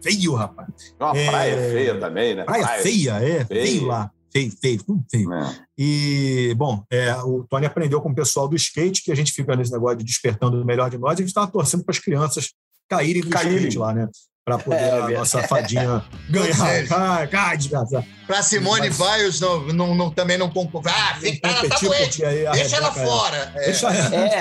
Feio, 0.03 0.35
rapaz. 0.35 0.69
Uma 0.99 1.17
É. 1.17 1.27
praia 1.27 1.57
feia 1.57 2.01
também, 2.01 2.35
né? 2.35 2.45
Praia 2.45 2.67
feia, 2.83 3.13
é. 3.23 3.45
feia. 3.45 3.67
Feio 3.67 3.87
lá. 3.87 4.11
Feio, 4.33 4.51
feio, 4.61 4.83
tudo 4.83 5.05
feio. 5.11 5.33
É. 5.33 5.57
E, 5.79 6.55
bom, 6.57 6.83
é, 6.91 7.15
o 7.17 7.45
Tony 7.49 7.67
aprendeu 7.67 8.01
com 8.01 8.11
o 8.11 8.15
pessoal 8.15 8.49
do 8.49 8.57
skate, 8.57 9.03
que 9.03 9.13
a 9.13 9.15
gente 9.15 9.31
fica 9.33 9.55
nesse 9.55 9.71
negócio 9.73 9.99
de 9.99 10.05
despertando 10.05 10.61
o 10.61 10.65
melhor 10.65 10.89
de 10.89 10.97
nós, 10.99 11.13
a 11.13 11.17
gente 11.17 11.29
estava 11.29 11.51
torcendo 11.51 11.85
para 11.85 11.93
as 11.93 11.99
crianças 11.99 12.53
caírem 12.89 13.23
do 13.23 13.29
Caírem. 13.29 13.57
skate 13.59 13.79
lá, 13.79 13.93
né? 13.93 14.09
Para 14.45 14.59
poder 14.59 14.77
É, 14.81 14.91
a 14.91 15.09
nossa 15.21 15.41
fadinha 15.45 16.03
ganhar. 16.29 16.87
Cai, 16.89 17.27
cai, 17.29 17.57
desgraçado. 17.57 18.05
Pra 18.27 18.43
Simone 18.43 18.89
Mas- 18.91 18.99
Biles 18.99 19.41
não, 19.41 19.61
não, 19.69 19.95
não- 19.95 20.11
também 20.11 20.37
não 20.39 20.49
concorre. 20.51 20.89
Ah, 20.91 21.15
fica, 21.21 21.49
ela 21.49 21.69
tá 21.69 21.77
doente. 21.81 22.21
porque 22.21 22.25
aí 22.25 22.49
Deixa 22.53 22.77
ela 22.77 22.89
Rebeca- 22.91 23.07
fora. 23.07 23.53
É. 23.57 23.65
Deixa 23.67 23.87
ela. 23.89 24.15
É, 24.17 24.19
é, 24.19 24.39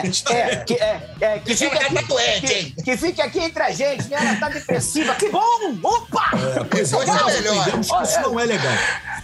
ela. 0.55 0.63
que, 0.63 0.73
é, 0.73 1.09
é, 1.21 1.39
que 1.39 1.45
Deixa 1.45 1.65
fica 1.65 1.75
ela 1.77 1.85
aqui, 1.85 1.95
tá 1.95 2.01
doente, 2.01 2.53
hein? 2.53 2.73
que, 2.77 2.83
que 2.83 2.97
fique 2.97 3.21
aqui 3.21 3.39
entre 3.39 3.61
a 3.63 3.71
gente, 3.71 4.07
né? 4.07 4.17
Ela 4.19 4.35
tá 4.39 4.49
depressiva. 4.49 5.13
Que 5.15 5.29
bom! 5.29 5.39
Opa! 5.83 6.29
É, 6.59 6.63
pois 6.63 6.93
é, 6.93 6.95
é 6.97 7.41
melhor. 7.41 7.81
isso 8.03 8.21
não 8.21 8.39
é 8.39 8.45
legal. 8.45 8.73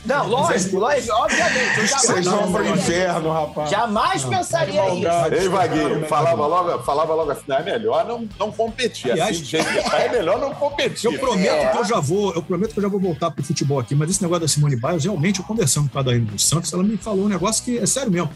Não, 0.06 0.28
lógico, 0.28 0.78
lógico, 0.78 1.14
obviamente. 1.16 1.80
Eu 1.80 1.88
jamais 1.88 2.06
Vocês 2.08 2.26
vão 2.26 2.52
pro 2.52 2.64
pensaria- 2.64 2.72
inferno, 2.76 3.32
rapaz. 3.34 3.70
Jamais 3.70 4.24
pensaria 4.26 4.82
isso. 4.86 4.90
maldade. 4.94 5.36
Ei, 5.36 5.50
Vaguinho, 5.50 6.06
falava 6.08 6.46
logo, 6.48 6.84
falava 6.84 7.14
logo 7.14 7.32
assim, 7.32 7.42
"Não, 7.48 7.58
é 7.58 7.64
melhor 7.64 8.06
não, 8.06 8.30
não 8.40 8.52
competir. 8.52 9.20
Assim, 9.22 9.34
jeito 9.44 9.66
que 9.68 9.90
tá, 9.90 10.00
é 10.00 10.10
melhor 10.10 10.40
não 10.40 10.50
competir. 10.52 10.67
Eu 11.08 11.20
prometo 11.20 11.54
É. 11.54 11.72
que 11.72 11.78
eu 11.78 11.86
já 11.86 12.00
vou, 12.00 12.34
eu 12.34 12.42
prometo 12.42 12.74
que 12.74 12.80
eu 12.80 12.84
já 12.84 12.90
vou 12.90 13.00
voltar 13.00 13.32
pro 13.32 13.44
futebol 13.44 13.80
aqui, 13.80 13.96
mas 13.96 14.10
esse 14.10 14.22
negócio 14.22 14.42
da 14.42 14.48
Simone 14.48 14.76
Biles, 14.76 15.04
realmente, 15.04 15.40
eu 15.40 15.46
conversando 15.46 15.90
com 15.90 16.00
a 16.00 16.02
Daiane 16.02 16.26
dos 16.26 16.46
Santos, 16.46 16.72
ela 16.74 16.84
me 16.84 16.98
falou 16.98 17.26
um 17.26 17.30
negócio 17.30 17.64
que 17.64 17.78
é 17.78 17.86
sério 17.86 18.12
mesmo. 18.12 18.30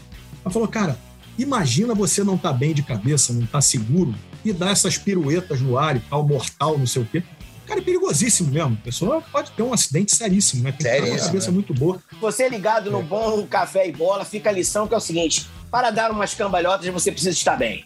Ela 0.44 0.52
falou, 0.52 0.68
cara, 0.68 0.98
imagina 1.38 1.94
você 1.94 2.22
não 2.24 2.36
tá 2.36 2.52
bem 2.52 2.74
de 2.74 2.82
cabeça, 2.82 3.32
não 3.32 3.46
tá 3.46 3.60
seguro, 3.60 4.14
e 4.44 4.52
dar 4.52 4.70
essas 4.70 4.98
piruetas 4.98 5.60
no 5.60 5.78
ar 5.78 5.96
e 5.96 6.00
tal, 6.00 6.26
mortal, 6.26 6.78
não 6.78 6.86
sei 6.86 7.02
o 7.02 7.06
quê. 7.06 7.22
Cara, 7.66 7.78
é 7.78 7.82
perigosíssimo 7.82 8.50
mesmo. 8.50 8.76
A 8.80 8.84
pessoa 8.84 9.22
pode 9.32 9.50
ter 9.52 9.62
um 9.62 9.72
acidente 9.72 10.14
seríssimo, 10.14 10.64
né? 10.64 10.72
Tem 10.72 10.78
que 10.78 11.00
ter 11.06 11.10
uma 11.10 11.18
cabeça 11.18 11.46
né? 11.46 11.54
muito 11.54 11.72
boa. 11.72 11.98
Você 12.20 12.48
ligado 12.48 12.90
no 12.90 13.02
bom 13.02 13.46
café 13.46 13.88
e 13.88 13.92
bola, 13.92 14.24
fica 14.24 14.50
a 14.50 14.52
lição 14.52 14.88
que 14.88 14.94
é 14.94 14.96
o 14.96 15.00
seguinte: 15.00 15.46
para 15.70 15.90
dar 15.90 16.10
umas 16.10 16.34
cambalhotas, 16.34 16.86
você 16.88 17.10
precisa 17.12 17.30
estar 17.30 17.56
bem. 17.56 17.84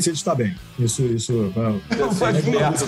Se 0.00 0.10
está 0.10 0.34
bem. 0.34 0.54
Isso, 0.78 1.02
isso. 1.02 1.32
Não 1.98 2.10
vai 2.12 2.32
vir. 2.32 2.56
Aliás, 2.56 2.82
O 2.82 2.86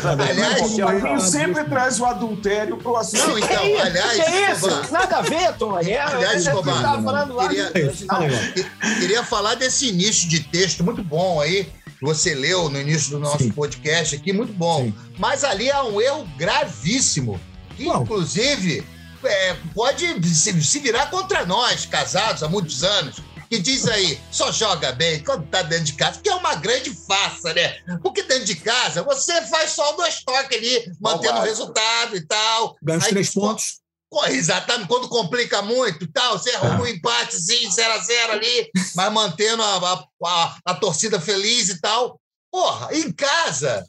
Vaguinho 0.78 1.20
sempre 1.20 1.64
traz 1.64 1.98
o 2.00 2.04
adultério 2.04 2.76
pro 2.76 2.96
assunto. 2.96 3.26
Não, 3.28 3.38
então, 3.38 3.48
que 3.58 3.66
isso? 3.72 3.82
aliás, 3.82 4.12
que 4.12 4.30
isso? 4.30 4.68
Escobar, 4.68 4.90
Nada 4.92 5.16
a 5.18 5.22
ver, 5.22 5.52
Tom. 5.54 5.78
É, 5.78 5.98
Aliás, 5.98 6.44
tava 6.44 7.02
falando 7.02 7.34
lá 7.34 7.48
queria- 7.48 7.70
É 7.74 7.80
isso, 7.80 8.06
ó. 8.10 8.18
que- 8.52 8.98
queria 9.00 9.22
falar 9.24 9.54
desse 9.54 9.88
início 9.88 10.28
de 10.28 10.40
texto 10.40 10.84
muito 10.84 11.02
bom 11.02 11.40
aí, 11.40 11.64
que 11.98 12.04
você 12.04 12.34
leu 12.34 12.68
no 12.68 12.80
início 12.80 13.10
do 13.10 13.18
nosso 13.18 13.44
Sim. 13.44 13.50
podcast 13.50 14.14
aqui, 14.14 14.32
muito 14.32 14.52
bom. 14.52 14.84
Sim. 14.84 14.94
Mas 15.18 15.44
ali 15.44 15.70
há 15.70 15.82
um 15.84 16.00
erro 16.00 16.26
gravíssimo, 16.36 17.40
que 17.76 17.86
inclusive 17.88 18.84
é, 19.24 19.56
pode 19.74 20.06
se, 20.34 20.62
se 20.62 20.78
virar 20.78 21.06
contra 21.10 21.44
nós, 21.44 21.84
casados 21.86 22.42
há 22.42 22.48
muitos 22.48 22.84
anos. 22.84 23.16
Que 23.48 23.58
diz 23.58 23.86
aí, 23.86 24.20
só 24.30 24.52
joga 24.52 24.92
bem 24.92 25.22
quando 25.24 25.46
tá 25.48 25.62
dentro 25.62 25.86
de 25.86 25.92
casa, 25.94 26.20
que 26.20 26.28
é 26.28 26.34
uma 26.34 26.54
grande 26.56 26.94
farsa, 26.94 27.54
né? 27.54 27.78
Porque 28.02 28.22
dentro 28.22 28.44
de 28.44 28.56
casa 28.56 29.02
você 29.02 29.40
faz 29.46 29.70
só 29.70 29.92
dois 29.92 30.22
toques 30.22 30.58
ali, 30.58 30.92
mantendo 31.00 31.38
o 31.38 31.42
resultado 31.42 32.16
e 32.16 32.26
tal. 32.26 32.76
Ganha 32.82 32.98
os 32.98 33.06
três 33.06 33.32
pontos. 33.32 33.80
Exatamente, 34.28 34.88
quando 34.88 35.08
complica 35.08 35.60
muito 35.60 36.04
e 36.04 36.12
tal, 36.12 36.38
você 36.38 36.50
arruma 36.52 36.82
um 36.82 36.86
empatezinho 36.86 37.70
0x0 37.70 38.30
ali, 38.30 38.70
mas 38.96 39.12
mantendo 39.12 39.62
a, 39.62 39.76
a, 39.76 40.04
a, 40.24 40.58
a 40.64 40.74
torcida 40.74 41.20
feliz 41.20 41.68
e 41.68 41.80
tal. 41.80 42.18
Porra, 42.50 42.88
em 42.94 43.12
casa, 43.12 43.84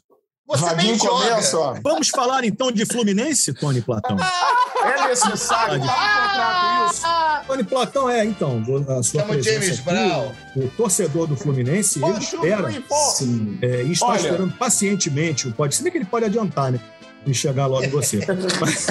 você 0.50 0.64
nem 0.64 0.74
Vaguinho 0.74 0.96
joga. 0.98 1.28
começa. 1.28 1.80
Vamos 1.82 2.08
falar 2.08 2.44
então 2.44 2.72
de 2.72 2.84
Fluminense, 2.84 3.52
Tony 3.54 3.80
Platão? 3.80 4.16
É 4.82 5.08
necessário, 5.08 5.78
contrato 5.78 6.92
isso. 6.92 7.02
Tony 7.46 7.64
Platão 7.64 8.10
é, 8.10 8.24
então, 8.24 8.62
a 8.88 9.02
sua 9.02 9.20
Chama 9.20 9.24
o 9.24 9.28
presença 9.28 9.60
James 9.60 9.78
aqui, 9.78 9.82
Brown. 9.82 10.32
O 10.56 10.68
torcedor 10.70 11.26
do 11.28 11.36
Fluminense, 11.36 12.02
ele 12.02 12.18
espera 12.18 12.82
Sim. 13.14 13.58
é, 13.62 13.82
e 13.82 13.92
está 13.92 14.06
Olha. 14.06 14.16
esperando 14.16 14.52
pacientemente. 14.54 15.50
Pode 15.52 15.74
ser 15.74 15.90
que 15.90 15.98
ele 15.98 16.04
pode 16.04 16.24
adiantar, 16.24 16.72
né? 16.72 16.80
E 17.26 17.34
chegar 17.34 17.66
logo 17.66 17.84
em 17.84 17.90
você. 17.90 18.20
Mas, 18.60 18.86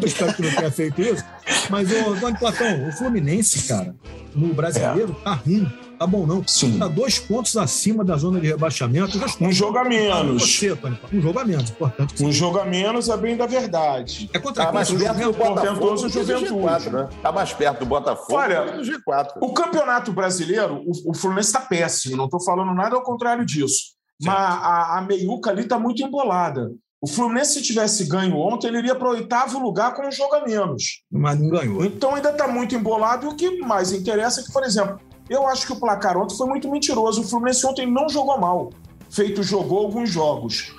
eu 0.00 0.06
espero 0.06 0.34
que 0.34 0.42
não 0.42 0.50
tenha 0.54 0.70
feito 0.70 1.02
isso. 1.02 1.24
Mas, 1.68 1.88
ô, 1.90 2.14
Tony 2.16 2.38
Platão, 2.38 2.88
o 2.88 2.92
Fluminense, 2.92 3.66
cara, 3.66 3.94
no 4.34 4.54
brasileiro, 4.54 5.14
tá 5.24 5.32
ruim. 5.34 5.70
Tá 5.98 6.06
bom, 6.06 6.26
não. 6.26 6.42
Sim. 6.46 6.78
Tá 6.80 6.88
dois 6.88 7.20
pontos 7.20 7.56
acima 7.56 8.04
da 8.04 8.16
zona 8.16 8.40
de 8.40 8.48
rebaixamento. 8.48 9.16
Já 9.18 9.26
estou 9.26 9.46
Um 9.46 9.52
jogo 9.52 9.78
a 9.78 9.84
menos. 9.84 10.42
Você, 10.42 10.74
Tony. 10.74 10.98
Um 11.12 11.20
jogo 11.20 11.38
a 11.38 11.44
menos, 11.44 11.70
importante. 11.70 12.24
Um 12.24 12.32
jogo 12.32 12.58
a 12.58 12.64
menos 12.64 13.08
é 13.08 13.16
bem 13.16 13.36
da 13.36 13.46
verdade. 13.46 14.28
É 14.32 14.38
contra 14.40 14.66
Tá 14.66 14.72
mais 14.72 14.88
quem? 14.88 14.98
perto 14.98 15.14
do 15.14 15.22
Juventus? 15.22 15.48
Botafogo 15.48 15.94
do 15.94 15.96
que 15.96 16.02
do 16.02 16.08
Juventude. 16.10 16.50
G4, 16.50 16.90
né? 16.92 17.08
Tá 17.22 17.30
mais 17.30 17.52
perto 17.52 17.78
do 17.80 17.86
Botafogo 17.86 18.34
Olha, 18.34 18.64
do 18.64 18.72
que 18.72 18.78
do 18.78 18.98
G4. 18.98 19.28
O 19.40 19.52
campeonato 19.52 20.12
brasileiro, 20.12 20.82
o, 20.84 21.10
o 21.12 21.14
Fluminense 21.14 21.50
está 21.50 21.60
péssimo, 21.60 22.16
não 22.16 22.24
estou 22.24 22.42
falando 22.42 22.74
nada 22.74 22.96
ao 22.96 23.02
contrário 23.02 23.44
disso. 23.46 23.92
Mas 24.20 24.34
a, 24.34 24.98
a 24.98 25.02
meiuca 25.02 25.50
ali 25.50 25.62
está 25.62 25.78
muito 25.78 26.02
embolada. 26.02 26.68
O 27.04 27.08
Fluminense, 27.08 27.54
se 27.54 27.62
tivesse 27.62 28.04
ganho 28.04 28.36
ontem, 28.36 28.68
ele 28.68 28.78
iria 28.78 28.94
para 28.94 29.08
o 29.08 29.10
oitavo 29.10 29.58
lugar 29.58 29.92
com 29.92 30.06
um 30.06 30.12
jogo 30.12 30.36
a 30.36 30.46
menos. 30.46 31.02
Mas 31.10 31.36
não 31.36 31.48
ganhou. 31.48 31.84
Então 31.84 32.14
ainda 32.14 32.30
está 32.30 32.46
muito 32.46 32.76
embolado. 32.76 33.26
E 33.26 33.28
o 33.28 33.34
que 33.34 33.58
mais 33.58 33.90
interessa 33.90 34.40
é 34.40 34.44
que, 34.44 34.52
por 34.52 34.62
exemplo, 34.62 35.00
eu 35.28 35.44
acho 35.48 35.66
que 35.66 35.72
o 35.72 35.80
placar 35.80 36.16
ontem 36.16 36.36
foi 36.36 36.46
muito 36.46 36.70
mentiroso. 36.70 37.22
O 37.22 37.24
Fluminense 37.24 37.66
ontem 37.66 37.90
não 37.90 38.08
jogou 38.08 38.38
mal. 38.38 38.70
Feito 39.10 39.42
jogou 39.42 39.78
alguns 39.78 40.10
jogos. 40.10 40.72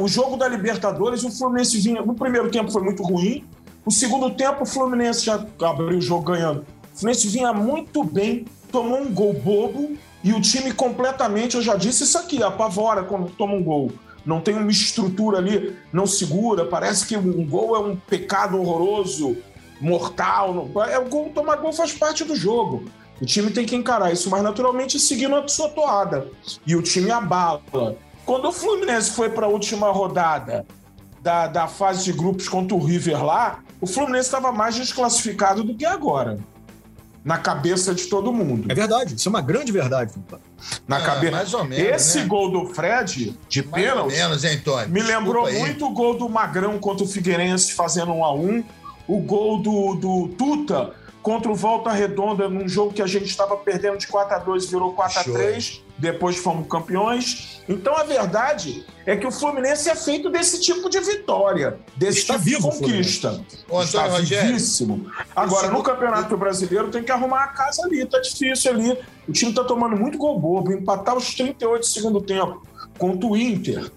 O 0.00 0.08
jogo 0.08 0.38
da 0.38 0.48
Libertadores, 0.48 1.22
o 1.22 1.30
Fluminense 1.30 1.78
vinha. 1.78 2.00
No 2.00 2.14
primeiro 2.14 2.50
tempo 2.50 2.72
foi 2.72 2.82
muito 2.82 3.02
ruim. 3.02 3.44
No 3.84 3.92
segundo 3.92 4.30
tempo, 4.30 4.62
o 4.62 4.66
Fluminense 4.66 5.26
já 5.26 5.34
abriu 5.60 5.98
o 5.98 6.00
jogo 6.00 6.32
ganhando. 6.32 6.64
O 6.94 6.98
Fluminense 6.98 7.28
vinha 7.28 7.52
muito 7.52 8.02
bem, 8.02 8.46
tomou 8.72 9.02
um 9.02 9.12
gol 9.12 9.34
bobo 9.34 9.98
e 10.24 10.32
o 10.32 10.40
time 10.40 10.72
completamente, 10.72 11.56
eu 11.56 11.62
já 11.62 11.76
disse 11.76 12.04
isso 12.04 12.16
aqui, 12.16 12.42
apavora 12.42 13.04
quando 13.04 13.30
toma 13.30 13.52
um 13.52 13.62
gol. 13.62 13.92
Não 14.28 14.42
tem 14.42 14.54
uma 14.54 14.70
estrutura 14.70 15.38
ali, 15.38 15.74
não 15.90 16.06
segura, 16.06 16.66
parece 16.66 17.06
que 17.06 17.16
um 17.16 17.48
gol 17.48 17.74
é 17.74 17.78
um 17.78 17.96
pecado 17.96 18.60
horroroso, 18.60 19.38
mortal. 19.80 20.68
É, 20.86 20.98
o 20.98 21.08
gol, 21.08 21.30
tomar 21.34 21.56
gol 21.56 21.72
faz 21.72 21.94
parte 21.94 22.24
do 22.24 22.36
jogo. 22.36 22.84
O 23.22 23.24
time 23.24 23.50
tem 23.50 23.64
que 23.64 23.74
encarar 23.74 24.12
isso 24.12 24.28
mais 24.28 24.42
naturalmente 24.42 25.00
seguindo 25.00 25.34
a 25.34 25.48
sua 25.48 25.70
toada. 25.70 26.28
E 26.66 26.76
o 26.76 26.82
time 26.82 27.10
abala. 27.10 27.62
Quando 28.26 28.48
o 28.48 28.52
Fluminense 28.52 29.12
foi 29.12 29.30
para 29.30 29.46
a 29.46 29.48
última 29.48 29.90
rodada 29.90 30.66
da, 31.22 31.46
da 31.46 31.66
fase 31.66 32.04
de 32.04 32.12
grupos 32.12 32.50
contra 32.50 32.76
o 32.76 32.84
River 32.84 33.24
lá, 33.24 33.60
o 33.80 33.86
Fluminense 33.86 34.26
estava 34.26 34.52
mais 34.52 34.74
desclassificado 34.74 35.64
do 35.64 35.74
que 35.74 35.86
agora. 35.86 36.38
Na 37.28 37.36
cabeça 37.36 37.94
de 37.94 38.04
todo 38.06 38.32
mundo. 38.32 38.72
É 38.72 38.74
verdade. 38.74 39.14
Isso 39.14 39.28
é 39.28 39.30
uma 39.30 39.42
grande 39.42 39.70
verdade. 39.70 40.12
Na 40.88 40.96
Ah, 40.96 41.00
cabeça. 41.02 41.32
mais 41.36 41.52
ou 41.52 41.62
menos, 41.62 41.86
Esse 41.94 42.20
né? 42.20 42.24
gol 42.24 42.50
do 42.50 42.72
Fred, 42.72 43.36
de 43.50 43.62
Mais 43.66 43.84
ou 43.84 43.90
pênalti, 43.90 44.14
menos, 44.16 44.44
hein, 44.44 44.60
Tony? 44.64 44.86
me 44.86 44.94
Desculpa 45.02 45.18
lembrou 45.18 45.44
aí. 45.46 45.58
muito 45.58 45.84
o 45.86 45.90
gol 45.90 46.16
do 46.16 46.26
Magrão 46.26 46.78
contra 46.78 47.04
o 47.04 47.06
Figueirense 47.06 47.74
fazendo 47.74 48.12
um 48.12 48.24
a 48.24 48.32
um, 48.34 48.64
o 49.06 49.18
gol 49.20 49.60
do, 49.60 49.94
do 49.96 50.28
Tuta 50.38 50.94
contra 51.22 51.50
o 51.50 51.54
Volta 51.54 51.90
Redonda 51.90 52.48
num 52.48 52.68
jogo 52.68 52.92
que 52.92 53.02
a 53.02 53.06
gente 53.06 53.26
estava 53.26 53.56
perdendo 53.56 53.98
de 53.98 54.06
4 54.06 54.36
a 54.36 54.38
2 54.38 54.66
virou 54.70 54.92
4 54.92 55.20
a 55.20 55.24
3 55.24 55.82
depois 55.98 56.36
fomos 56.36 56.68
campeões. 56.68 57.60
Então 57.68 57.96
a 57.96 58.04
verdade 58.04 58.86
é 59.04 59.16
que 59.16 59.26
o 59.26 59.32
Fluminense 59.32 59.90
é 59.90 59.96
feito 59.96 60.30
desse 60.30 60.60
tipo 60.60 60.88
de 60.88 61.00
vitória, 61.00 61.78
desse 61.96 62.20
Está 62.20 62.34
tipo 62.34 62.44
vivo 62.44 62.68
o 62.68 62.70
de 62.70 62.78
conquista. 62.78 63.44
Ô, 63.68 63.82
Está 63.82 64.06
Rogério. 64.06 64.46
vivíssimo. 64.46 65.10
Agora, 65.34 65.68
no 65.70 65.82
Campeonato 65.82 66.36
Brasileiro 66.36 66.88
tem 66.88 67.02
que 67.02 67.10
arrumar 67.10 67.44
a 67.44 67.48
casa 67.48 67.82
ali, 67.84 68.06
tá 68.06 68.20
difícil 68.20 68.70
ali. 68.70 68.96
O 69.28 69.32
time 69.32 69.52
tá 69.52 69.64
tomando 69.64 69.96
muito 69.96 70.16
gol 70.16 70.38
bobo, 70.38 70.72
empatar 70.72 71.16
os 71.16 71.34
38 71.34 71.80
do 71.80 71.86
segundo 71.86 72.20
tempo 72.20 72.62
contra 72.96 73.28
o 73.28 73.36
Inter, 73.36 73.90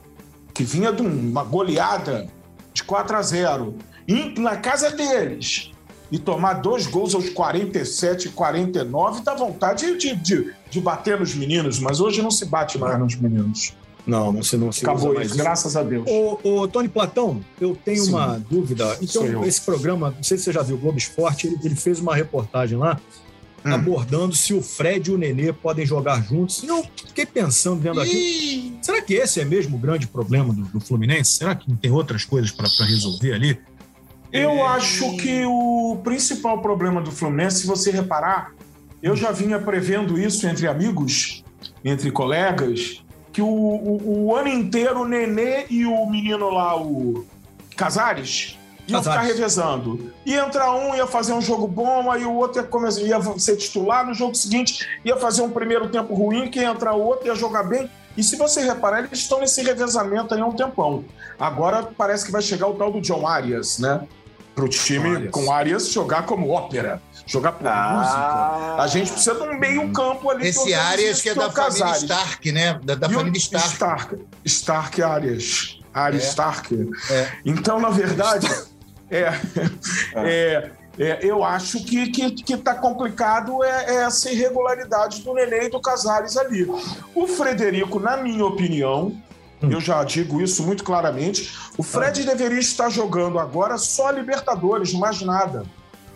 que 0.55 0.63
vinha 0.63 0.91
de 0.91 1.03
uma 1.03 1.43
goleada 1.43 2.27
de 2.73 2.83
4 2.83 3.15
a 3.15 3.21
0 3.21 3.75
in- 4.07 4.33
na 4.39 4.57
casa 4.57 4.89
deles. 4.89 5.71
E 6.11 6.19
tomar 6.19 6.55
dois 6.55 6.87
gols 6.87 7.15
aos 7.15 7.29
47 7.29 8.27
e 8.27 8.31
49 8.31 9.21
dá 9.23 9.33
vontade 9.33 9.97
de, 9.97 10.15
de, 10.15 10.53
de 10.69 10.81
bater 10.81 11.19
nos 11.19 11.33
meninos, 11.33 11.79
mas 11.79 12.01
hoje 12.01 12.21
não 12.21 12.31
se 12.31 12.45
bate 12.45 12.77
mais 12.77 12.99
nos 12.99 13.15
meninos. 13.15 13.73
Não, 14.05 14.31
não 14.31 14.43
se 14.43 14.57
não 14.57 14.71
se 14.71 14.83
Acabou 14.83 15.09
usa 15.09 15.13
mais 15.13 15.27
isso, 15.27 15.37
graças 15.37 15.75
a 15.77 15.83
Deus. 15.83 16.05
Ô, 16.09 16.39
ô, 16.43 16.67
Tony 16.67 16.89
Platão, 16.89 17.39
eu 17.59 17.77
tenho 17.85 18.03
Sim. 18.03 18.13
uma 18.13 18.37
dúvida. 18.49 18.97
Então, 18.99 19.45
esse 19.45 19.61
programa, 19.61 20.11
não 20.15 20.23
sei 20.23 20.37
se 20.37 20.45
você 20.45 20.51
já 20.51 20.63
viu, 20.63 20.75
o 20.75 20.79
Globo 20.79 20.97
Esporte, 20.97 21.47
ele, 21.47 21.57
ele 21.63 21.75
fez 21.75 21.99
uma 21.99 22.15
reportagem 22.15 22.77
lá 22.77 22.99
Hum. 23.63 23.73
abordando 23.73 24.35
se 24.35 24.53
o 24.53 24.61
Fred 24.61 25.11
e 25.11 25.13
o 25.13 25.17
Nenê 25.17 25.53
podem 25.53 25.85
jogar 25.85 26.23
juntos. 26.23 26.63
E 26.63 26.67
eu 26.67 26.83
fiquei 27.07 27.25
pensando 27.25 27.79
vendo 27.79 28.01
aqui, 28.01 28.75
será 28.81 29.01
que 29.01 29.13
esse 29.13 29.39
é 29.39 29.45
mesmo 29.45 29.77
o 29.77 29.79
grande 29.79 30.07
problema 30.07 30.51
do, 30.51 30.63
do 30.63 30.79
Fluminense? 30.79 31.33
Será 31.33 31.53
que 31.53 31.69
não 31.69 31.77
tem 31.77 31.91
outras 31.91 32.25
coisas 32.25 32.49
para 32.49 32.67
resolver 32.85 33.33
ali? 33.33 33.59
Eu 34.31 34.65
acho 34.65 35.17
que 35.17 35.43
o 35.45 35.99
principal 36.03 36.61
problema 36.61 37.01
do 37.01 37.11
Fluminense, 37.11 37.61
se 37.61 37.67
você 37.67 37.91
reparar, 37.91 38.53
eu 39.03 39.15
já 39.15 39.31
vinha 39.31 39.59
prevendo 39.59 40.17
isso 40.19 40.47
entre 40.47 40.67
amigos, 40.67 41.43
entre 41.83 42.11
colegas, 42.11 43.03
que 43.33 43.41
o, 43.41 43.45
o- 43.47 44.25
o 44.27 44.35
ano 44.35 44.47
inteiro 44.47 45.01
o 45.01 45.07
Nenê 45.07 45.65
e 45.69 45.85
o 45.85 46.05
menino 46.05 46.49
lá, 46.49 46.79
o 46.81 47.25
Casares, 47.75 48.57
iam 48.87 48.99
Casares. 49.01 49.21
ficar 49.21 49.33
revezando. 49.35 50.11
Ia 50.25 50.45
entrar 50.45 50.73
um, 50.75 50.95
ia 50.95 51.07
fazer 51.07 51.33
um 51.33 51.41
jogo 51.41 51.67
bom, 51.67 52.09
aí 52.11 52.25
o 52.25 52.33
outro 52.33 52.61
ia, 52.61 52.67
começar, 52.67 53.01
ia 53.01 53.19
ser 53.37 53.57
titular, 53.57 54.05
no 54.05 54.13
jogo 54.13 54.35
seguinte 54.35 54.87
ia 55.03 55.17
fazer 55.17 55.41
um 55.41 55.49
primeiro 55.49 55.89
tempo 55.89 56.13
ruim, 56.13 56.49
que 56.49 56.59
ia 56.59 56.69
entrar 56.69 56.93
o 56.93 57.01
outro, 57.01 57.27
ia 57.27 57.35
jogar 57.35 57.63
bem. 57.63 57.89
E 58.15 58.23
se 58.23 58.35
você 58.35 58.61
reparar, 58.61 58.99
eles 58.99 59.19
estão 59.19 59.39
nesse 59.39 59.61
revezamento 59.63 60.33
aí 60.33 60.41
há 60.41 60.45
um 60.45 60.51
tempão. 60.51 61.05
Agora 61.39 61.89
parece 61.97 62.25
que 62.25 62.31
vai 62.31 62.41
chegar 62.41 62.67
o 62.67 62.73
tal 62.75 62.91
do 62.91 62.99
John 63.01 63.25
Arias, 63.25 63.79
né? 63.79 64.01
Para 64.53 64.65
o 64.65 64.69
time 64.69 65.15
Arias. 65.15 65.31
com 65.31 65.51
Arias 65.51 65.89
jogar 65.89 66.25
como 66.25 66.49
ópera, 66.49 67.01
jogar 67.25 67.53
por 67.53 67.63
música. 67.63 68.75
A 68.81 68.87
gente 68.87 69.11
precisa 69.11 69.35
de 69.35 69.43
um 69.43 69.57
meio-campo 69.57 70.29
ali. 70.29 70.47
Esse 70.47 70.73
Arias 70.73 71.21
que 71.21 71.29
é 71.29 71.31
o 71.31 71.35
da 71.35 71.51
família 71.51 71.85
Casares. 71.85 72.03
Stark, 72.03 72.51
né? 72.51 72.79
Da, 72.83 72.95
da 72.95 73.09
família 73.09 73.37
Stark. 73.37 73.67
Stark. 73.69 74.17
Stark 74.45 75.01
Arias. 75.01 75.79
Arias 75.93 76.23
É. 76.23 76.27
Stark. 76.27 76.91
É. 77.09 77.31
Então, 77.45 77.79
na 77.79 77.89
verdade, 77.89 78.47
é, 79.09 79.31
é, 80.15 80.71
é, 80.99 81.19
eu 81.21 81.43
acho 81.43 81.83
que 81.83 82.09
que, 82.11 82.31
que 82.31 82.57
tá 82.57 82.75
complicado 82.75 83.63
é, 83.63 83.85
é 83.87 83.95
essa 84.03 84.29
irregularidade 84.29 85.21
do 85.21 85.33
Nenê 85.33 85.65
e 85.65 85.69
do 85.69 85.79
Casares 85.79 86.35
ali. 86.37 86.67
O 87.15 87.27
Frederico, 87.27 87.99
na 87.99 88.17
minha 88.17 88.45
opinião, 88.45 89.15
eu 89.61 89.79
já 89.79 90.03
digo 90.03 90.41
isso 90.41 90.63
muito 90.63 90.83
claramente, 90.83 91.53
o 91.77 91.83
Fred 91.83 92.23
deveria 92.23 92.59
estar 92.59 92.89
jogando 92.89 93.39
agora 93.39 93.77
só 93.77 94.09
Libertadores, 94.09 94.93
mais 94.93 95.21
nada. 95.21 95.65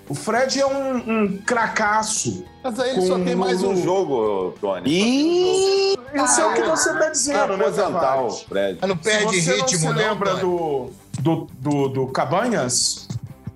O 0.07 0.13
Fred 0.13 0.59
é 0.59 0.65
um, 0.65 1.23
um 1.23 1.37
cracaço. 1.37 2.45
Mas 2.63 2.79
aí 2.79 2.91
ele 2.91 3.01
só 3.07 3.17
tem 3.19 3.35
mais 3.35 3.63
um 3.63 3.75
jogo, 3.75 4.53
Tony. 4.61 4.87
Ih, 4.87 5.95
Isso 6.13 6.41
é 6.41 6.45
o 6.45 6.53
que 6.53 6.61
você 6.61 6.91
está 6.91 7.09
dizendo, 7.09 7.57
né, 7.57 7.71
Tavares? 7.71 8.41
Fred. 8.41 8.77
Mas 8.81 8.89
não 8.89 8.97
perde 8.97 9.33
se 9.33 9.41
você 9.41 9.55
ritmo, 9.55 9.71
não 9.71 9.79
se 9.79 9.85
não. 9.85 9.93
lembra 9.93 10.29
Tony? 10.31 10.41
do, 10.41 10.89
do, 11.19 11.47
do, 11.59 11.87
do 11.89 12.07
Cabanhas, 12.07 13.07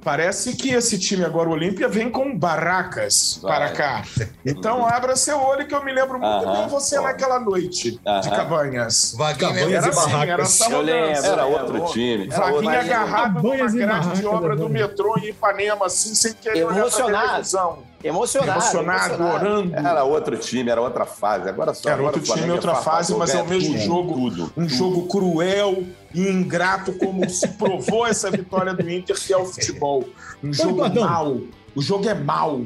parece 0.10 0.56
que 0.56 0.72
esse 0.74 0.98
time 0.98 1.24
agora, 1.24 1.48
o 1.50 1.52
Olímpia, 1.52 1.88
vem 1.88 2.10
com 2.10 2.36
barracas 2.36 3.40
Vai. 3.44 3.52
para 3.60 3.70
cá. 3.74 4.04
Então 4.44 4.84
abra 4.84 5.16
seu 5.16 5.40
olho 5.40 5.68
que 5.68 5.76
eu 5.76 5.84
me 5.86 5.92
lembro 5.94 6.14
muito 6.20 6.26
Aham, 6.48 6.62
bem 6.62 6.68
você 6.68 6.98
ó. 6.98 7.04
naquela 7.04 7.40
noite 7.40 7.92
de 7.92 8.02
Aham. 8.08 8.22
Cabanhas. 8.32 9.14
Vaguinho 9.16 9.50
Cabanhas 9.54 9.72
Era 9.72 9.86
e 9.86 9.90
assim, 9.90 10.00
era 10.10 10.18
barracas. 10.18 10.62
essa 10.62 10.72
Eu 10.72 10.82
lembro. 10.82 11.26
Era 11.26 11.42
É, 11.42 11.46
outro 11.46 11.86
time. 11.94 12.28
Era 12.32 12.46
outro 12.48 12.66
Vaguinha 12.66 12.80
time. 12.82 12.94
agarrado 12.94 13.44
numa 13.44 13.68
grade 13.72 14.20
de 14.20 14.26
obra 14.26 14.54
é 14.54 14.56
do 14.56 14.68
metrô 14.70 15.16
em 15.20 15.28
Ipanema, 15.30 15.86
assim, 15.86 16.16
sem 16.16 16.34
querer 16.34 16.64
olhar 16.64 16.74
pra 16.74 16.80
Emocionado. 16.82 17.28
televisão. 17.28 17.78
emocionado. 18.04 18.52
Emocionado, 18.60 19.24
orando. 19.24 19.76
Era 19.76 20.04
outro 20.06 20.38
time, 20.38 20.72
era 20.72 20.82
outra 20.82 21.06
fase. 21.06 21.48
Agora 21.50 21.74
só. 21.76 21.88
Era 21.90 22.00
agora 22.00 22.16
outro 22.18 22.34
time, 22.34 22.50
outra 22.50 22.74
farpado, 22.74 22.98
fase, 22.98 23.14
mas 23.16 23.36
é 23.36 23.42
o 23.42 23.46
mesmo 23.46 23.74
tudo, 23.74 23.84
jogo. 23.86 24.14
Tudo, 24.14 24.44
Um 24.58 24.66
tudo. 24.66 24.70
jogo 24.70 25.08
cruel 25.08 25.84
e 26.14 26.28
ingrato, 26.28 26.94
como 26.94 27.30
se 27.30 27.48
provou 27.50 28.06
essa 28.08 28.30
vitória 28.32 28.74
do 28.74 28.90
Inter, 28.90 29.16
que 29.20 29.34
é 29.34 29.38
o 29.38 29.46
futebol. 29.46 30.08
Um 30.44 30.54
jogo 30.54 30.76
Platão. 30.78 31.04
mau. 31.08 31.42
O 31.76 31.82
jogo 31.82 32.08
é 32.10 32.14
mau. 32.14 32.62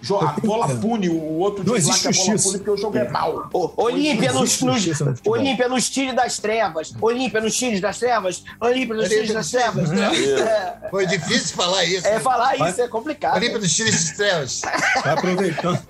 Jo- 0.00 0.18
A 0.20 0.32
bola 0.44 0.68
pune, 0.76 1.08
o 1.08 1.20
outro 1.38 1.64
Não 1.66 1.74
diz 1.74 1.86
lá 1.86 1.94
existe 1.96 2.08
que 2.08 2.08
a 2.20 2.24
bola 2.24 2.38
pune 2.42 2.58
porque 2.58 2.70
o 2.70 2.76
jogo 2.76 2.98
é 2.98 3.08
mau. 3.10 3.50
Ô, 3.52 3.72
Olímpia 3.82 4.32
nos, 4.32 4.60
nos, 4.62 5.00
no. 5.00 5.14
Olímpia 5.26 5.68
nos 5.68 5.90
tiros 5.90 6.14
das 6.14 6.38
trevas. 6.38 6.94
Olímpia 7.00 7.40
nos 7.40 7.56
tiros 7.56 7.80
das 7.80 7.98
trevas. 7.98 8.44
Olímpia 8.60 8.94
nos 8.94 9.08
tiros 9.08 9.32
das 9.32 9.50
trevas. 9.50 9.90
É, 9.92 10.88
Foi 10.88 11.04
difícil 11.04 11.56
falar 11.56 11.84
isso. 11.84 12.06
é, 12.06 12.20
falar 12.20 12.68
isso 12.70 12.80
é 12.80 12.86
complicado. 12.86 13.36
Olímpia 13.38 13.58
dos 13.58 13.74
Tiros 13.74 14.04
de 14.04 14.16
Trevas. 14.16 14.60
Vai 15.02 15.14
aproveitando, 15.14 15.80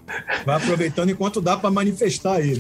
vai 0.47 0.57
aproveitando 0.57 1.11
enquanto 1.11 1.40
dá 1.42 1.59
para 1.59 1.71
manifestar 1.71 2.37
aí. 2.37 2.59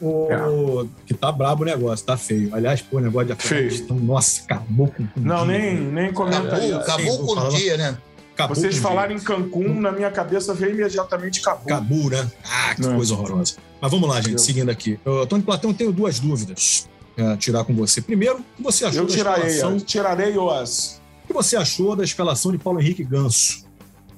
O, 0.00 0.86
Que 1.06 1.12
tá 1.14 1.32
brabo 1.32 1.62
o 1.62 1.66
negócio, 1.66 2.04
tá 2.06 2.16
feio. 2.16 2.54
Aliás, 2.54 2.80
pô, 2.80 2.98
o 2.98 3.00
negócio 3.00 3.26
de 3.26 3.32
Afeganistão, 3.32 3.96
nossa, 3.96 4.42
acabou 4.42 4.88
com 4.88 5.02
o 5.02 5.08
Não, 5.16 5.46
dia. 5.46 5.58
nem, 5.58 5.80
nem 5.80 6.12
comenta 6.12 6.38
Acabou, 6.38 6.64
isso. 6.64 6.76
acabou 6.78 7.18
com 7.26 7.32
o 7.40 7.48
dia, 7.50 7.76
né? 7.76 7.98
Acabou 8.34 8.54
Vocês 8.54 8.76
falaram 8.78 9.12
em 9.14 9.18
Cancún, 9.18 9.80
na 9.80 9.90
minha 9.90 10.10
cabeça 10.12 10.54
veio 10.54 10.72
imediatamente 10.72 11.40
Cabu. 11.40 11.66
Cabu, 11.66 12.10
né? 12.10 12.30
Ah, 12.44 12.74
que 12.76 12.86
É. 12.86 12.94
coisa 12.94 13.14
horrorosa. 13.14 13.54
Mas 13.80 13.90
vamos 13.90 14.08
lá, 14.08 14.16
gente, 14.20 14.32
Eu- 14.34 14.38
seguindo 14.38 14.70
aqui. 14.70 14.98
Ô, 15.04 15.26
Tony 15.26 15.42
Platão, 15.42 15.70
eu 15.70 15.76
tenho 15.76 15.92
duas 15.92 16.20
dúvidas 16.20 16.88
a 17.18 17.36
tirar 17.36 17.64
com 17.64 17.74
você. 17.74 18.00
Primeiro, 18.00 18.36
o 18.36 18.42
que 18.56 18.62
você 18.62 18.84
achou 18.84 19.00
Eu 19.02 19.06
da 19.08 19.12
tirarei, 19.14 19.46
escalação? 19.48 19.72
eu 19.78 19.80
tirarei 19.84 20.38
os. 20.38 21.00
O 21.24 21.26
que 21.26 21.32
você 21.32 21.56
achou 21.56 21.96
da 21.96 22.04
escalação 22.04 22.52
de 22.52 22.58
Paulo 22.58 22.80
Henrique 22.80 23.02
Ganso 23.02 23.66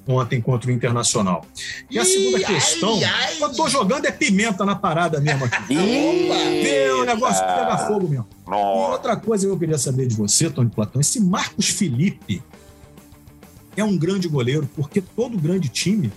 ontem 0.07 0.41
contra 0.41 0.69
o 0.69 0.73
Internacional? 0.73 1.45
E 1.89 1.97
a 1.99 2.05
segunda 2.05 2.39
Ih, 2.39 2.45
questão, 2.45 2.95
ai, 2.95 3.03
ai. 3.03 3.37
eu 3.41 3.53
tô 3.53 3.67
jogando 3.67 4.05
é 4.05 4.11
pimenta 4.11 4.65
na 4.65 4.75
parada 4.75 5.19
mesmo 5.19 5.45
aqui. 5.45 5.73
Ih, 5.73 6.61
Vê 6.63 6.91
o 6.91 7.05
negócio 7.05 7.43
pega 7.45 7.77
fogo 7.87 8.07
mesmo. 8.07 8.27
E 8.45 8.49
Nossa. 8.49 8.91
outra 8.91 9.15
coisa 9.15 9.45
que 9.47 9.51
eu 9.53 9.57
queria 9.59 9.77
saber 9.77 10.07
de 10.07 10.15
você, 10.15 10.49
Tony 10.49 10.69
Platão, 10.69 10.99
esse 11.01 11.19
Marcos 11.19 11.69
Felipe 11.69 12.41
é 13.75 13.83
um 13.83 13.97
grande 13.97 14.27
goleiro, 14.27 14.69
porque 14.75 15.01
todo 15.01 15.37
grande 15.37 15.69
time 15.69 16.11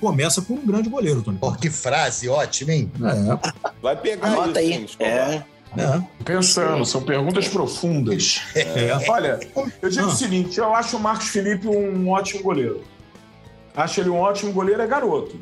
começa 0.00 0.42
com 0.42 0.54
um 0.54 0.66
grande 0.66 0.88
goleiro, 0.88 1.22
Tony 1.22 1.38
Platão. 1.38 1.58
que 1.60 1.70
frase 1.70 2.28
ótima, 2.28 2.72
hein? 2.72 2.90
É, 3.00 3.72
Vai 3.82 3.96
pegar 3.96 4.28
anota 4.28 4.60
isso, 4.62 4.96
aí. 5.00 5.06
É. 5.06 5.44
é, 5.76 6.24
Pensando, 6.24 6.84
são 6.84 7.02
perguntas 7.02 7.48
profundas. 7.48 8.40
é. 8.54 8.90
Olha, 9.08 9.40
eu 9.82 9.88
digo 9.90 10.04
Ah. 10.06 10.08
o 10.08 10.14
seguinte: 10.14 10.58
eu 10.58 10.74
acho 10.74 10.96
o 10.96 11.00
Marcos 11.00 11.28
Felipe 11.28 11.66
um 11.68 12.08
ótimo 12.10 12.42
goleiro. 12.42 12.82
Acho 13.76 14.00
ele 14.00 14.10
um 14.10 14.18
ótimo 14.18 14.52
goleiro, 14.52 14.80
é 14.82 14.86
garoto. 14.86 15.38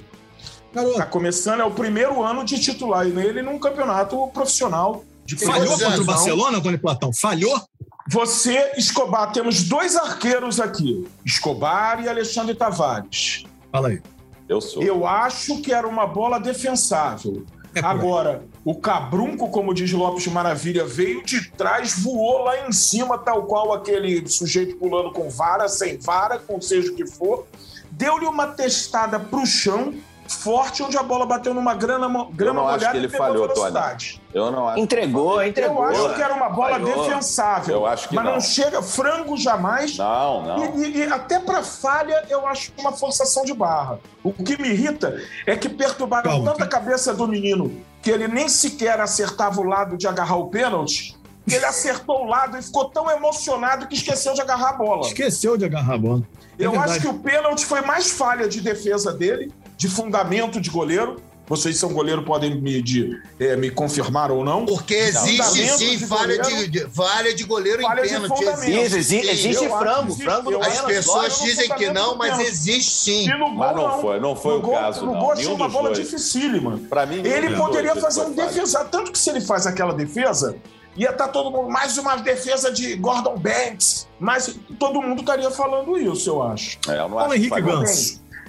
Garoto, 0.74 0.96
Tá 0.96 1.04
começando, 1.06 1.60
é 1.60 1.64
o 1.64 1.70
primeiro 1.70 2.22
ano 2.22 2.44
de 2.44 2.58
titular 2.58 3.06
ele 3.06 3.42
num 3.42 3.58
campeonato 3.58 4.26
profissional 4.28 5.04
de 5.24 5.36
falhou 5.36 5.68
contra 5.78 6.00
o. 6.00 6.04
Barcelona, 6.04 6.60
Tony 6.60 6.78
Platão? 6.78 7.12
Falhou? 7.12 7.60
Você, 8.08 8.72
Escobar, 8.76 9.32
temos 9.32 9.64
dois 9.64 9.96
arqueiros 9.96 10.58
aqui: 10.58 11.06
Escobar 11.24 12.02
e 12.02 12.08
Alexandre 12.08 12.54
Tavares. 12.54 13.44
Fala 13.70 13.88
aí. 13.88 14.00
Eu 14.48 14.60
sou. 14.60 14.82
Eu 14.82 15.06
acho 15.06 15.60
que 15.62 15.72
era 15.72 15.86
uma 15.86 16.06
bola 16.06 16.38
defensável. 16.40 17.44
Agora, 17.80 18.42
o 18.64 18.74
Cabrunco, 18.74 19.48
como 19.48 19.72
diz 19.72 19.90
Lopes 19.92 20.24
de 20.24 20.30
Maravilha, 20.30 20.84
veio 20.84 21.24
de 21.24 21.50
trás, 21.50 21.98
voou 21.98 22.44
lá 22.44 22.68
em 22.68 22.72
cima, 22.72 23.16
tal 23.16 23.44
qual 23.44 23.72
aquele 23.72 24.28
sujeito 24.28 24.76
pulando 24.76 25.12
com 25.12 25.30
vara, 25.30 25.68
sem 25.68 25.96
vara, 25.98 26.38
com 26.38 26.60
seja 26.60 26.92
o 26.92 26.94
que 26.94 27.06
for. 27.06 27.46
Deu-lhe 27.90 28.26
uma 28.26 28.48
testada 28.48 29.18
pro 29.18 29.46
chão, 29.46 29.94
forte, 30.34 30.82
onde 30.82 30.96
a 30.96 31.02
bola 31.02 31.24
bateu 31.26 31.52
numa 31.54 31.74
grama, 31.74 32.28
grama 32.32 32.60
não 32.60 32.68
acho 32.68 32.76
molhada 32.78 32.90
que 32.92 32.96
ele 32.98 33.06
e 33.06 33.10
pegou 33.10 33.26
falhou, 33.26 33.48
velocidade. 33.48 34.22
Eu 34.32 34.50
não 34.50 34.68
acho. 34.68 34.80
Entregou, 34.80 35.42
entregou. 35.44 35.84
Eu 35.90 36.06
acho 36.06 36.14
que 36.14 36.22
era 36.22 36.34
uma 36.34 36.48
bola 36.48 36.70
Falhou. 36.70 37.04
defensável. 37.04 37.74
Eu 37.76 37.86
acho 37.86 38.08
que 38.08 38.14
mas 38.14 38.24
não. 38.24 38.32
não. 38.34 38.40
chega 38.40 38.82
frango 38.82 39.36
jamais. 39.36 39.96
Não, 39.98 40.42
não. 40.42 40.76
E, 40.82 40.84
e- 40.84 40.96
e 40.98 41.02
até 41.04 41.38
para 41.38 41.62
falha, 41.62 42.24
eu 42.28 42.46
acho 42.46 42.72
uma 42.78 42.92
forçação 42.92 43.44
de 43.44 43.52
barra. 43.54 43.98
O 44.22 44.32
que 44.32 44.60
me 44.60 44.68
irrita 44.70 45.20
é 45.46 45.56
que 45.56 45.68
perturbaram 45.68 46.30
Calma, 46.30 46.52
tanta 46.52 46.66
cabeça 46.66 47.12
do 47.14 47.26
menino 47.28 47.82
que 48.00 48.10
ele 48.10 48.26
nem 48.26 48.48
sequer 48.48 49.00
acertava 49.00 49.60
o 49.60 49.64
lado 49.64 49.96
de 49.96 50.08
agarrar 50.08 50.36
o 50.36 50.48
pênalti, 50.48 51.16
ele 51.48 51.64
acertou 51.64 52.24
o 52.24 52.26
lado 52.26 52.56
e 52.58 52.62
ficou 52.62 52.86
tão 52.86 53.10
emocionado 53.10 53.86
que 53.86 53.94
esqueceu 53.94 54.32
de 54.34 54.40
agarrar 54.40 54.70
a 54.70 54.72
bola. 54.74 55.06
Esqueceu 55.06 55.56
de 55.56 55.64
agarrar 55.64 55.94
a 55.94 55.98
bola. 55.98 56.22
É 56.58 56.66
eu 56.66 56.70
verdade. 56.72 56.92
acho 56.92 57.00
que 57.00 57.08
o 57.08 57.14
pênalti 57.18 57.64
foi 57.64 57.80
mais 57.80 58.10
falha 58.10 58.48
de 58.48 58.60
defesa 58.60 59.12
dele, 59.12 59.52
de 59.82 59.88
fundamento 59.88 60.60
de 60.60 60.70
goleiro. 60.70 61.16
Vocês 61.44 61.76
são 61.76 61.92
goleiro, 61.92 62.22
podem 62.22 62.54
me, 62.62 62.80
de- 62.80 63.20
eh, 63.38 63.56
me 63.56 63.68
confirmar 63.68 64.30
ou 64.30 64.44
não. 64.44 64.64
Porque 64.64 64.94
existe 64.94 65.42
Fundamento 65.42 65.76
sim 65.78 65.96
de 65.98 66.06
falha 66.06 66.36
goleiro. 66.38 66.56
de, 66.62 66.68
de- 66.68 66.90
falha 66.94 67.34
de 67.34 67.44
goleiro 67.44 67.82
Falha 67.82 68.00
em 68.06 68.08
pênalti. 68.08 68.44
Existe, 68.44 68.96
existe, 68.96 69.28
existe 69.28 69.68
frango, 69.68 70.16
que 70.16 70.22
frango 70.22 70.50
As 70.60 70.68
pênalti. 70.68 70.86
pessoas 70.86 71.34
Agora, 71.34 71.50
dizem 71.50 71.68
que 71.74 71.90
não, 71.90 72.14
mas 72.16 72.38
existe 72.38 72.90
sim. 72.92 73.24
E 73.28 73.32
no 73.36 73.46
gol, 73.46 73.54
Mas 73.56 73.76
não 73.76 74.00
foi, 74.00 74.20
não 74.20 74.36
foi 74.36 74.52
no 74.52 74.58
o 74.58 74.62
gol, 74.62 74.74
caso, 74.74 75.04
No 75.04 75.12
não. 75.14 75.20
gol 75.20 75.34
tinha 75.34 75.52
uma 75.52 75.68
bola 75.68 75.90
dois. 75.90 75.98
dificílima. 75.98 76.80
Pra 76.88 77.04
mim, 77.06 77.16
Ele 77.26 77.56
poderia 77.56 77.90
dois 77.92 78.04
fazer 78.04 78.20
um 78.22 78.32
defesa, 78.32 78.84
tanto 78.84 79.10
que 79.10 79.18
se 79.18 79.28
ele 79.28 79.40
faz 79.40 79.66
aquela 79.66 79.92
defesa, 79.92 80.56
ia 80.96 81.10
estar 81.10 81.26
todo 81.28 81.50
mundo, 81.50 81.68
mais 81.68 81.98
uma 81.98 82.16
defesa 82.16 82.70
de 82.70 82.94
Gordon 82.94 83.36
Banks, 83.36 84.06
mas 84.18 84.54
todo 84.78 85.02
mundo 85.02 85.20
estaria 85.20 85.50
falando 85.50 85.98
isso, 85.98 86.30
eu 86.30 86.40
acho. 86.42 86.78
É, 86.88 86.92
eu 86.92 87.08
não 87.08 87.16
Paulo 87.18 87.18
acho 87.24 87.30
que 87.32 87.36
Henrique 87.40 87.50
falhou. 87.50 87.82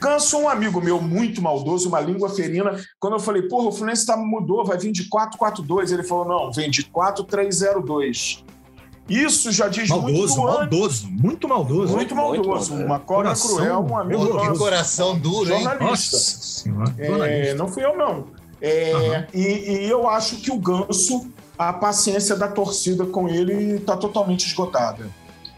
Ganso. 0.04 0.14
Ganso, 0.14 0.38
um 0.40 0.50
amigo 0.50 0.82
meu 0.82 1.02
muito 1.02 1.42
maldoso, 1.42 1.88
uma 1.90 2.00
língua 2.00 2.30
ferina. 2.30 2.80
Quando 3.00 3.14
eu 3.14 3.20
falei, 3.20 3.44
porra, 3.44 3.68
o 3.68 3.72
Fluminense 3.72 4.06
tá, 4.06 4.18
mudou, 4.18 4.66
vai 4.66 4.78
vir 4.78 4.92
de 4.92 5.10
4-4-2. 5.10 5.92
Ele 5.92 6.04
falou, 6.04 6.26
não, 6.26 6.52
vem 6.52 6.70
de 6.70 6.84
4-3-0-2. 6.84 8.44
Isso 9.10 9.52
já 9.52 9.68
diz 9.68 9.90
Maldoso, 9.90 10.12
muito 10.12 10.38
maldoso, 10.38 11.08
muito 11.10 11.48
maldoso. 11.48 11.94
Muito 11.94 12.16
Muito 12.16 12.16
maldoso. 12.16 12.50
maldoso. 12.50 12.76
Uma 12.76 13.00
cobra 13.00 13.24
Coração 13.24 13.56
cruel, 13.58 13.88
um 13.90 13.98
amigo 13.98 14.22
horroroso. 14.22 14.40
Que 14.42 14.48
nosso, 14.48 14.60
coração 14.60 15.20
duro, 15.20 15.54
hein? 15.54 15.64
jornalista. 15.64 16.16
Nossa 16.16 16.42
senhora. 16.42 16.94
É, 17.28 17.54
não 17.54 17.68
fui 17.68 17.84
eu, 17.84 17.98
não. 17.98 18.26
É, 18.62 18.94
Aham. 18.94 19.28
e, 19.34 19.42
e 19.42 19.90
eu 19.90 20.08
acho 20.08 20.38
que 20.38 20.50
o 20.52 20.58
Ganso, 20.58 21.28
a 21.58 21.74
paciência 21.74 22.34
da 22.38 22.48
torcida 22.48 23.06
com 23.06 23.28
ele 23.28 23.76
está 23.76 23.98
totalmente 23.98 24.48
esgotada. 24.48 25.10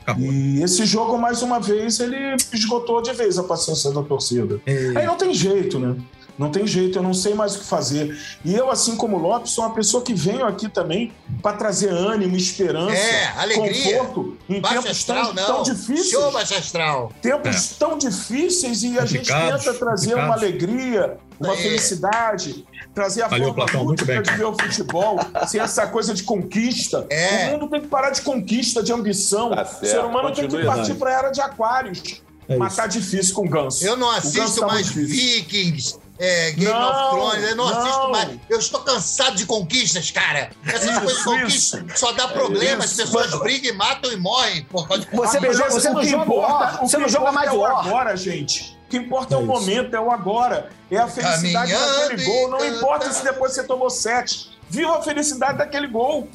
Acabou. 0.05 0.31
E 0.31 0.61
esse 0.61 0.85
jogo, 0.85 1.17
mais 1.17 1.41
uma 1.41 1.59
vez, 1.59 1.99
ele 1.99 2.15
esgotou 2.53 3.01
de 3.01 3.11
vez 3.13 3.39
a 3.39 3.43
paciência 3.43 3.91
da 3.91 4.03
torcida. 4.03 4.61
É, 4.65 4.93
Aí 4.97 5.05
não 5.05 5.15
tem 5.17 5.33
jeito, 5.33 5.79
né? 5.79 5.95
Não 6.37 6.51
tem 6.51 6.67
jeito, 6.67 6.99
eu 6.99 7.01
não 7.03 7.13
sei 7.13 7.33
mais 7.33 7.55
o 7.55 7.59
que 7.59 7.65
fazer. 7.65 8.13
E 8.43 8.53
eu, 8.53 8.69
assim 8.69 8.97
como 8.97 9.15
o 9.15 9.19
Lopes, 9.21 9.51
sou 9.53 9.63
uma 9.63 9.73
pessoa 9.73 10.03
que 10.03 10.13
venho 10.13 10.45
aqui 10.45 10.67
também 10.67 11.13
para 11.41 11.55
trazer 11.55 11.87
ânimo, 11.89 12.35
esperança, 12.35 12.93
É, 12.93 13.27
alegria. 13.37 13.99
conforto 13.99 14.37
em 14.49 14.61
tempos 14.61 14.85
astral, 14.91 15.33
tão, 15.33 15.33
não. 15.33 15.45
tão 15.45 15.63
difíceis. 15.63 16.09
Show 16.09 16.31
baixo 16.33 16.53
astral. 16.55 17.11
Tempos 17.21 17.69
tão 17.79 17.97
difíceis 17.97 18.83
e 18.83 18.99
a 18.99 19.05
gente 19.05 19.31
Complicados, 19.31 19.63
tenta 19.63 19.79
trazer 19.79 20.13
uma 20.15 20.33
complicados. 20.33 20.43
alegria, 20.43 21.17
uma 21.39 21.53
É. 21.53 21.57
felicidade, 21.57 22.65
trazer 22.95 23.21
a 23.23 23.27
Valeu, 23.27 23.47
forma 23.49 23.65
Platão, 23.65 23.83
muito 23.83 24.05
bem. 24.05 24.21
de 24.21 24.31
ver 24.31 24.45
o 24.45 24.53
futebol, 24.57 25.19
sem 25.47 25.59
essa 25.59 25.85
coisa 25.85 26.13
de 26.13 26.23
conquista. 26.23 27.05
É. 27.09 27.49
O 27.49 27.51
mundo 27.51 27.69
tem 27.69 27.81
que 27.81 27.87
parar 27.87 28.09
de 28.09 28.21
conquista, 28.21 28.81
de 28.81 28.91
ambição. 28.93 29.53
Tá 29.53 29.61
o 29.63 29.85
ser 29.85 29.99
humano 29.99 30.31
tem 30.33 30.47
que 30.47 30.65
partir 30.65 30.95
para 30.95 31.09
a 31.09 31.13
era 31.19 31.29
de 31.29 31.41
aquários. 31.41 32.23
É 32.47 32.57
Mas 32.57 32.73
isso. 32.73 32.81
tá 32.81 32.87
difícil 32.87 33.35
com 33.35 33.45
o 33.45 33.49
ganso. 33.49 33.85
Eu 33.85 33.97
não 33.97 34.09
assisto 34.11 34.61
tá 34.61 34.67
mais. 34.67 34.87
Vikings, 34.87 35.97
é, 36.19 36.51
Game 36.51 36.71
Não, 36.71 36.89
of 36.89 37.09
Thrones, 37.09 37.49
eu 37.49 37.55
não, 37.55 37.69
não. 37.69 37.77
assisto 37.79 38.09
mais. 38.11 38.29
Eu 38.49 38.59
estou 38.59 38.81
cansado 38.81 39.35
de 39.35 39.45
conquistas, 39.47 40.11
cara. 40.11 40.51
Essas 40.65 40.91
Isso, 40.91 41.01
coisas 41.01 41.17
de 41.17 41.23
conquista 41.23 41.85
só 41.95 42.11
dá 42.13 42.27
problema, 42.27 42.83
as 42.83 42.91
Isso. 42.91 43.01
pessoas 43.01 43.33
brigam 43.39 43.73
e 43.73 43.75
matam 43.75 44.11
e 44.11 44.15
morrem. 44.17 44.63
Por 44.65 44.87
causa 44.87 45.03
de... 45.05 45.15
Você, 45.15 45.39
beleza, 45.39 45.69
você 45.69 45.89
o 45.89 45.93
não 45.93 46.01
que 46.01 46.07
joga 46.09 46.23
importa- 46.23 46.77
você 46.81 46.97
não 46.99 47.09
joga 47.09 47.31
mais 47.31 47.49
é 47.49 47.53
o 47.53 47.57
War. 47.57 47.85
agora, 47.87 48.15
gente. 48.15 48.77
O 48.95 48.99
que 48.99 49.05
importa 49.05 49.35
é 49.35 49.37
o 49.37 49.41
É 49.41 49.43
isso. 49.43 49.51
momento, 49.51 49.93
é 49.93 49.99
o 49.99 50.11
agora. 50.11 50.69
É 50.89 50.97
a 50.97 51.07
felicidade 51.07 51.71
Caminhando 51.71 51.99
daquele 52.01 52.25
gol. 52.25 52.49
Não 52.49 52.65
importa 52.65 53.11
se 53.11 53.23
depois 53.23 53.53
você 53.53 53.63
tomou 53.63 53.89
sete. 53.89 54.57
Viva 54.69 54.97
a 54.97 55.01
felicidade 55.01 55.57
daquele 55.57 55.87
gol. 55.87 56.29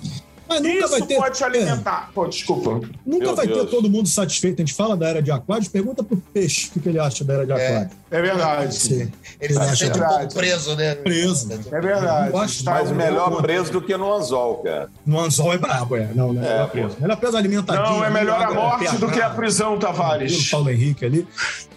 Mas 0.51 0.61
nunca 0.63 0.79
Isso 0.79 0.89
vai 0.89 1.03
ter. 1.03 1.15
pode 1.17 1.39
te 1.39 1.45
alimentar. 1.45 2.11
Pô, 2.13 2.27
desculpa. 2.27 2.71
Nunca 3.07 3.25
Meu 3.27 3.37
vai 3.37 3.47
ter 3.47 3.55
Deus. 3.55 3.71
todo 3.71 3.89
mundo 3.89 4.09
satisfeito. 4.09 4.61
A 4.61 4.65
gente 4.65 4.75
fala 4.75 4.97
da 4.97 5.09
era 5.09 5.23
de 5.23 5.31
aquários, 5.31 5.69
pergunta 5.69 6.03
pro 6.03 6.17
peixe 6.17 6.67
o 6.67 6.71
que, 6.73 6.81
que 6.81 6.89
ele 6.89 6.99
acha 6.99 7.23
da 7.25 7.35
era 7.35 7.47
de 7.47 7.53
aquários. 7.53 7.93
É 8.11 8.21
verdade. 8.21 8.75
Sim. 8.75 9.13
Ele 9.41 9.55
se 9.55 9.59
acha 9.61 9.77
sente 9.77 9.91
um 9.91 10.01
verdade. 10.01 10.19
pouco 10.19 10.35
preso, 10.35 10.75
né? 10.77 10.95
Preso. 10.97 11.53
É 11.53 11.81
verdade. 11.81 12.33
Tá- 12.65 12.73
Mas 12.75 12.91
melhor 12.91 13.41
preso 13.41 13.71
do 13.71 13.81
que 13.81 13.97
no 13.97 14.13
anzol, 14.13 14.57
cara. 14.57 14.91
No 15.07 15.21
anzol 15.21 15.53
é 15.55 15.59
brabo, 15.59 15.97
é. 15.97 16.09
Não, 16.15 16.33
não 16.33 16.43
é, 16.43 16.47
É, 16.47 16.51
melhor 16.53 16.71
preso. 16.71 16.97
Melhor 17.01 17.17
preso 17.17 17.37
alimentadinho. 17.37 17.87
Não, 17.99 18.05
é 18.05 18.11
melhor 18.11 18.43
a 18.43 18.53
morte 18.53 18.97
do 18.97 19.09
que 19.09 19.23
a 19.23 19.31
prisão, 19.31 19.77
O 19.77 19.79
Tavares. 19.79 20.51
Paulo 20.51 20.69
Henrique 20.69 21.05
ali. 21.05 21.29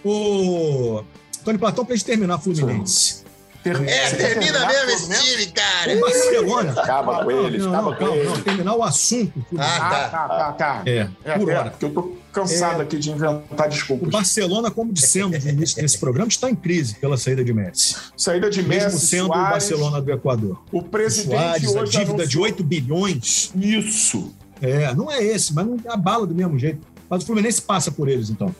O 0.04 1.02
Tony 1.44 1.58
Platão, 1.58 1.84
pra 1.84 1.94
gente 1.94 2.04
terminar, 2.04 2.38
Fluminense. 2.38 3.23
É, 3.64 4.10
termina 4.10 4.66
mesmo 4.66 4.90
esse 4.90 5.08
time, 5.22 5.46
cara. 5.52 5.96
O 5.96 6.00
Barcelona. 6.00 6.72
Acaba 6.72 7.24
com 7.24 7.30
eles, 7.30 7.62
não, 7.64 7.72
acaba 7.72 7.90
não, 7.90 7.96
com 7.96 8.14
eles. 8.14 8.28
não, 8.28 8.40
terminar 8.42 8.74
o 8.74 8.82
assunto. 8.82 9.46
Ah, 9.56 9.76
Ah, 9.76 10.08
tá, 10.08 10.28
tá, 10.28 10.52
tá. 10.52 10.82
É, 10.84 11.08
É, 11.24 11.38
por 11.38 11.48
é, 11.50 11.56
hora. 11.58 11.70
porque 11.70 11.84
eu 11.86 11.90
tô 11.90 12.12
cansado 12.32 12.82
aqui 12.82 12.98
de 12.98 13.10
inventar 13.10 13.66
O 13.66 13.70
desculpas. 13.70 14.10
Barcelona, 14.10 14.70
como 14.70 14.92
dissemos 14.92 15.42
no 15.44 15.50
início 15.50 15.80
desse 15.80 15.96
programa, 15.98 16.28
está 16.28 16.50
em 16.50 16.54
crise 16.54 16.96
pela 16.96 17.16
saída 17.16 17.42
de 17.44 17.52
Messi. 17.54 17.96
Saída 18.16 18.50
de 18.50 18.62
Mesmo 18.62 18.90
Messi, 18.92 19.06
sendo 19.06 19.26
o 19.26 19.28
Barcelona 19.28 20.00
do 20.02 20.12
Equador. 20.12 20.62
o 20.70 20.78
O 20.78 20.82
presidente 20.82 21.66
Suárez, 21.66 21.74
a 21.76 21.84
dívida 21.84 22.26
de 22.26 22.36
anunciou- 22.36 22.44
8 22.44 22.62
bilhões. 22.64 23.50
Isso. 23.56 24.34
É, 24.60 24.94
não 24.94 25.10
é 25.10 25.22
esse, 25.22 25.54
mas 25.54 25.66
não 25.66 25.78
abala 25.88 26.26
do 26.26 26.34
mesmo 26.34 26.58
jeito. 26.58 26.86
Mas 27.08 27.22
o 27.22 27.26
Fluminense 27.26 27.62
passa 27.62 27.90
por 27.90 28.08
eles, 28.08 28.28
então. 28.30 28.54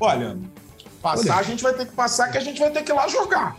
Olha, 0.00 0.36
passar 1.04 1.38
a 1.38 1.42
gente 1.42 1.62
vai 1.62 1.74
ter 1.74 1.86
que 1.86 1.92
passar, 1.92 2.30
que 2.32 2.38
a 2.38 2.40
gente 2.40 2.58
vai 2.58 2.70
ter 2.70 2.82
que 2.82 2.90
ir 2.90 2.94
lá 2.94 3.06
jogar. 3.06 3.56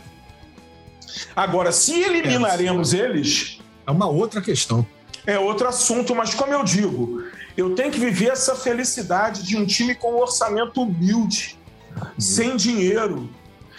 Agora, 1.35 1.71
se 1.71 1.93
eliminaremos 2.01 2.93
eles, 2.93 3.59
É 3.87 3.91
uma 3.91 4.07
outra 4.07 4.41
questão. 4.41 4.85
é 5.27 5.37
outro 5.37 5.67
assunto, 5.67 6.15
mas 6.15 6.33
como 6.33 6.51
eu 6.51 6.63
digo, 6.63 7.23
eu 7.55 7.75
tenho 7.75 7.91
que 7.91 7.99
viver 7.99 8.31
essa 8.31 8.55
felicidade 8.55 9.43
de 9.43 9.55
um 9.55 9.65
time 9.65 9.93
com 9.93 10.13
um 10.13 10.19
orçamento 10.19 10.81
humilde, 10.81 11.57
sem 12.17 12.55
dinheiro, 12.55 13.29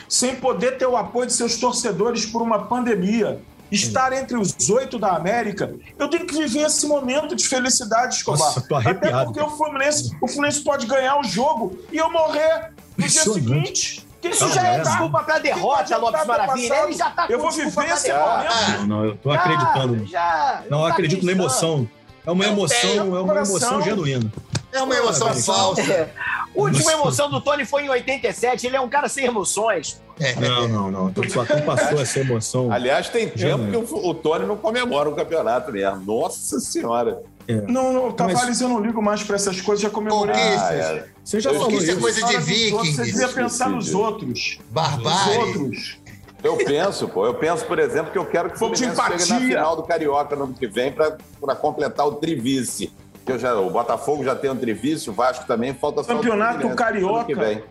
sem 0.08 0.36
poder 0.36 0.78
ter 0.78 0.86
o 0.86 0.96
apoio 0.96 1.26
de 1.26 1.32
seus 1.32 1.56
torcedores 1.56 2.24
por 2.24 2.40
uma 2.40 2.60
pandemia. 2.66 3.42
Estar 3.68 4.12
entre 4.12 4.36
os 4.36 4.70
oito 4.70 4.96
da 4.96 5.16
América, 5.16 5.74
eu 5.98 6.08
tenho 6.08 6.24
que 6.24 6.36
viver 6.38 6.66
esse 6.66 6.86
momento 6.86 7.34
de 7.34 7.48
felicidade, 7.48 8.14
Escobar. 8.14 8.38
Nossa, 8.38 8.60
tô 8.60 8.76
Até 8.76 9.24
porque 9.24 9.40
o 9.40 9.50
Fluminense, 9.50 10.16
o 10.22 10.28
Fluminense 10.28 10.60
pode 10.62 10.86
ganhar 10.86 11.18
o 11.18 11.24
jogo 11.24 11.76
e 11.90 11.96
eu 11.96 12.08
morrer 12.08 12.75
no 12.96 13.06
dia 13.06 13.22
seguinte. 13.22 14.06
Que 14.20 14.28
Isso 14.28 14.46
Não, 14.46 14.52
já 14.54 14.66
é 14.66 14.76
é. 14.76 14.80
desculpa 14.80 15.22
pra 15.22 15.38
derrota, 15.38 15.96
Lopes 15.98 16.20
ter 16.20 16.26
Maravilha. 16.26 16.68
passado. 16.68 16.88
Ele 16.88 16.96
já 16.98 17.10
tá 17.10 17.26
com 17.26 17.32
Eu 17.32 17.38
vou 17.38 17.50
viver 17.50 17.92
esse 17.92 18.06
derrota. 18.06 18.36
momento. 18.36 18.78
Não, 18.80 18.86
não, 18.86 19.04
eu 19.04 19.16
tô 19.16 19.32
Já, 19.32 19.38
acreditando. 19.40 20.06
Já, 20.06 20.62
Não, 20.70 20.78
eu 20.80 20.86
tá 20.86 20.92
acredito 20.92 21.24
na 21.24 21.32
acreditando. 21.32 21.32
emoção. 21.32 21.88
É 22.26 22.30
uma 22.30 22.44
emoção, 22.44 22.90
é 22.90 23.02
uma 23.02 23.24
coração. 23.24 23.56
emoção 23.56 23.82
genuína. 23.82 24.32
É 24.72 24.82
uma 24.82 24.94
emoção 24.96 25.28
Ah, 25.28 25.34
falsa. 25.34 25.80
É. 25.82 26.10
A 26.18 26.46
última 26.54 26.92
emoção 26.92 27.30
do 27.30 27.40
Tony 27.40 27.64
foi 27.64 27.84
em 27.84 27.88
87. 27.88 28.66
Ele 28.66 28.76
é 28.76 28.80
um 28.80 28.88
cara 28.88 29.08
sem 29.08 29.26
emoções. 29.26 30.00
Não, 30.40 30.66
não, 30.66 30.90
não. 30.90 31.06
O 31.06 31.12
Platão 31.32 31.60
passou 31.60 32.00
essa 32.00 32.18
emoção. 32.20 32.72
Aliás, 32.72 33.08
tem 33.08 33.28
tempo 33.28 33.64
É. 33.64 33.70
que 33.70 33.76
o, 33.76 34.06
o 34.08 34.14
Tony 34.14 34.44
não 34.46 34.56
comemora 34.56 35.08
o 35.08 35.14
campeonato 35.14 35.70
mesmo. 35.70 36.00
Nossa 36.04 36.58
Senhora. 36.58 37.22
Não, 37.68 37.92
não, 37.92 38.12
Tavares, 38.12 38.60
eu 38.60 38.68
não 38.68 38.80
ligo 38.80 39.00
mais 39.00 39.22
pra 39.22 39.36
essas 39.36 39.60
coisas, 39.60 39.82
já 39.82 39.90
comemorei. 39.90 40.34
Ah, 40.34 40.74
é. 40.74 41.06
Você 41.24 41.40
já 41.40 41.50
Eu 41.50 41.60
falou 41.60 41.72
Isso 41.72 41.90
é 41.90 41.94
coisa 41.96 42.20
de 42.26 42.72
outros, 42.72 42.96
Você 42.96 43.04
devia 43.04 43.28
pensar 43.28 43.68
nos 43.68 43.94
outros. 43.94 44.28
Nos 44.28 44.58
Barbárie. 44.70 45.38
outros. 45.38 45.98
Eu 46.42 46.56
penso, 46.56 47.08
pô. 47.08 47.26
Eu 47.26 47.34
penso, 47.34 47.64
por 47.64 47.78
exemplo, 47.78 48.12
que 48.12 48.18
eu 48.18 48.26
quero 48.26 48.50
que 48.50 48.56
o 48.56 48.58
Fluminense 48.58 48.96
chegue 48.96 49.28
na 49.28 49.40
final 49.40 49.76
do 49.76 49.82
Carioca 49.82 50.36
no 50.36 50.44
ano 50.44 50.54
que 50.54 50.66
vem 50.66 50.92
para 50.92 51.54
completar 51.56 52.06
o 52.06 52.16
trivice. 52.16 52.92
Que 53.24 53.32
eu 53.32 53.38
já, 53.38 53.54
o 53.58 53.70
Botafogo 53.70 54.22
já 54.22 54.36
tem 54.36 54.50
um 54.50 54.56
trivice, 54.56 55.10
o 55.10 55.12
Vasco 55.12 55.46
também, 55.46 55.74
falta 55.74 56.02
só 56.04 56.12
o 56.12 56.16
Campeonato 56.16 56.68
Carioca. 56.76 57.16
ano 57.16 57.24
que 57.26 57.34
vem. 57.34 57.62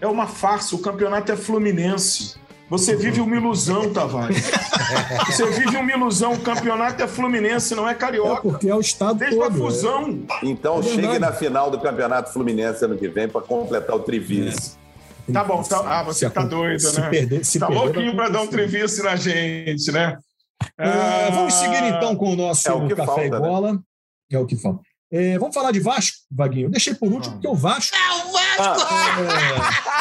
É 0.00 0.06
uma 0.06 0.26
farsa, 0.26 0.74
o 0.74 0.78
campeonato 0.78 1.32
é 1.32 1.36
fluminense. 1.36 2.36
Você 2.68 2.96
vive 2.96 3.20
uma 3.20 3.36
ilusão, 3.36 3.92
Tavares. 3.92 4.50
Você 5.26 5.46
vive 5.52 5.76
uma 5.76 5.90
ilusão, 5.92 6.32
o 6.32 6.40
campeonato 6.40 7.00
é 7.02 7.06
fluminense, 7.06 7.74
não 7.76 7.88
é 7.88 7.92
É 7.92 7.94
carioca. 7.94 8.42
porque 8.42 8.68
é 8.68 8.74
o 8.74 8.80
estado 8.80 9.18
Desde 9.18 9.38
a 9.40 9.44
todo. 9.44 9.56
fusão. 9.58 10.18
Então 10.42 10.80
É 10.80 10.82
chegue 10.82 11.18
na 11.20 11.32
final 11.32 11.70
do 11.70 11.78
Campeonato 11.78 12.32
Fluminense 12.32 12.84
ano 12.84 12.96
que 12.98 13.06
vem 13.08 13.28
para 13.28 13.40
completar 13.40 13.94
o 13.94 14.00
trivice. 14.00 14.76
Tá 15.32 15.44
bom, 15.44 15.62
tá- 15.62 15.82
ah, 15.84 16.02
você 16.02 16.26
Se 16.26 16.30
tá 16.34 16.42
doido, 16.44 16.80
se 16.80 17.00
né? 17.00 17.08
Perder, 17.08 17.44
se 17.44 17.58
Tá 17.58 17.68
louquinho 17.68 18.14
vai 18.16 18.26
pra 18.26 18.38
dar 18.38 18.42
um 18.42 18.46
trevice 18.48 19.02
na 19.02 19.14
gente, 19.16 19.90
né? 19.92 20.16
É, 20.78 21.30
vamos 21.30 21.54
Ah, 21.54 21.58
seguir 21.58 21.84
então 21.84 22.16
com 22.16 22.32
o 22.32 22.36
nosso 22.36 22.68
É 22.68 22.72
o 22.72 22.86
que 22.88 22.94
Café 22.94 23.06
falta, 23.06 23.24
e 23.26 23.30
né? 23.30 23.38
Bola. 23.38 23.78
É 24.32 24.38
o 24.38 24.46
que 24.46 24.56
falta. 24.56 24.80
É, 25.10 25.38
vamos 25.38 25.54
falar 25.54 25.70
de 25.70 25.78
Vasco, 25.80 26.16
Vaguinho. 26.30 26.66
Eu 26.66 26.70
deixei 26.70 26.94
por 26.94 27.12
último, 27.12 27.34
porque 27.34 27.46
o 27.48 27.54
Vasco. 27.54 27.96
É 27.96 28.12
o 28.14 28.32
Vasco! 28.32 28.86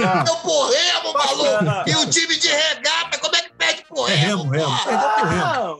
É, 0.00 0.02
É 0.02 0.30
o 0.32 0.36
Porremo, 0.36 1.12
maluco! 1.12 1.90
E 1.90 1.96
o 1.96 2.06
time 2.08 2.36
de 2.38 2.48
regata, 2.48 3.18
como 3.18 3.36
é 3.36 3.42
que 3.42 3.50
pede 3.58 3.80
é 3.80 3.84
Porremo? 3.84 4.42
remo, 4.44 4.50
remo. 4.50 4.64
porra? 4.64 4.84
Perdeu 4.86 5.08
pro 5.10 5.28
remo. 5.28 5.42
Ah, 5.44 5.76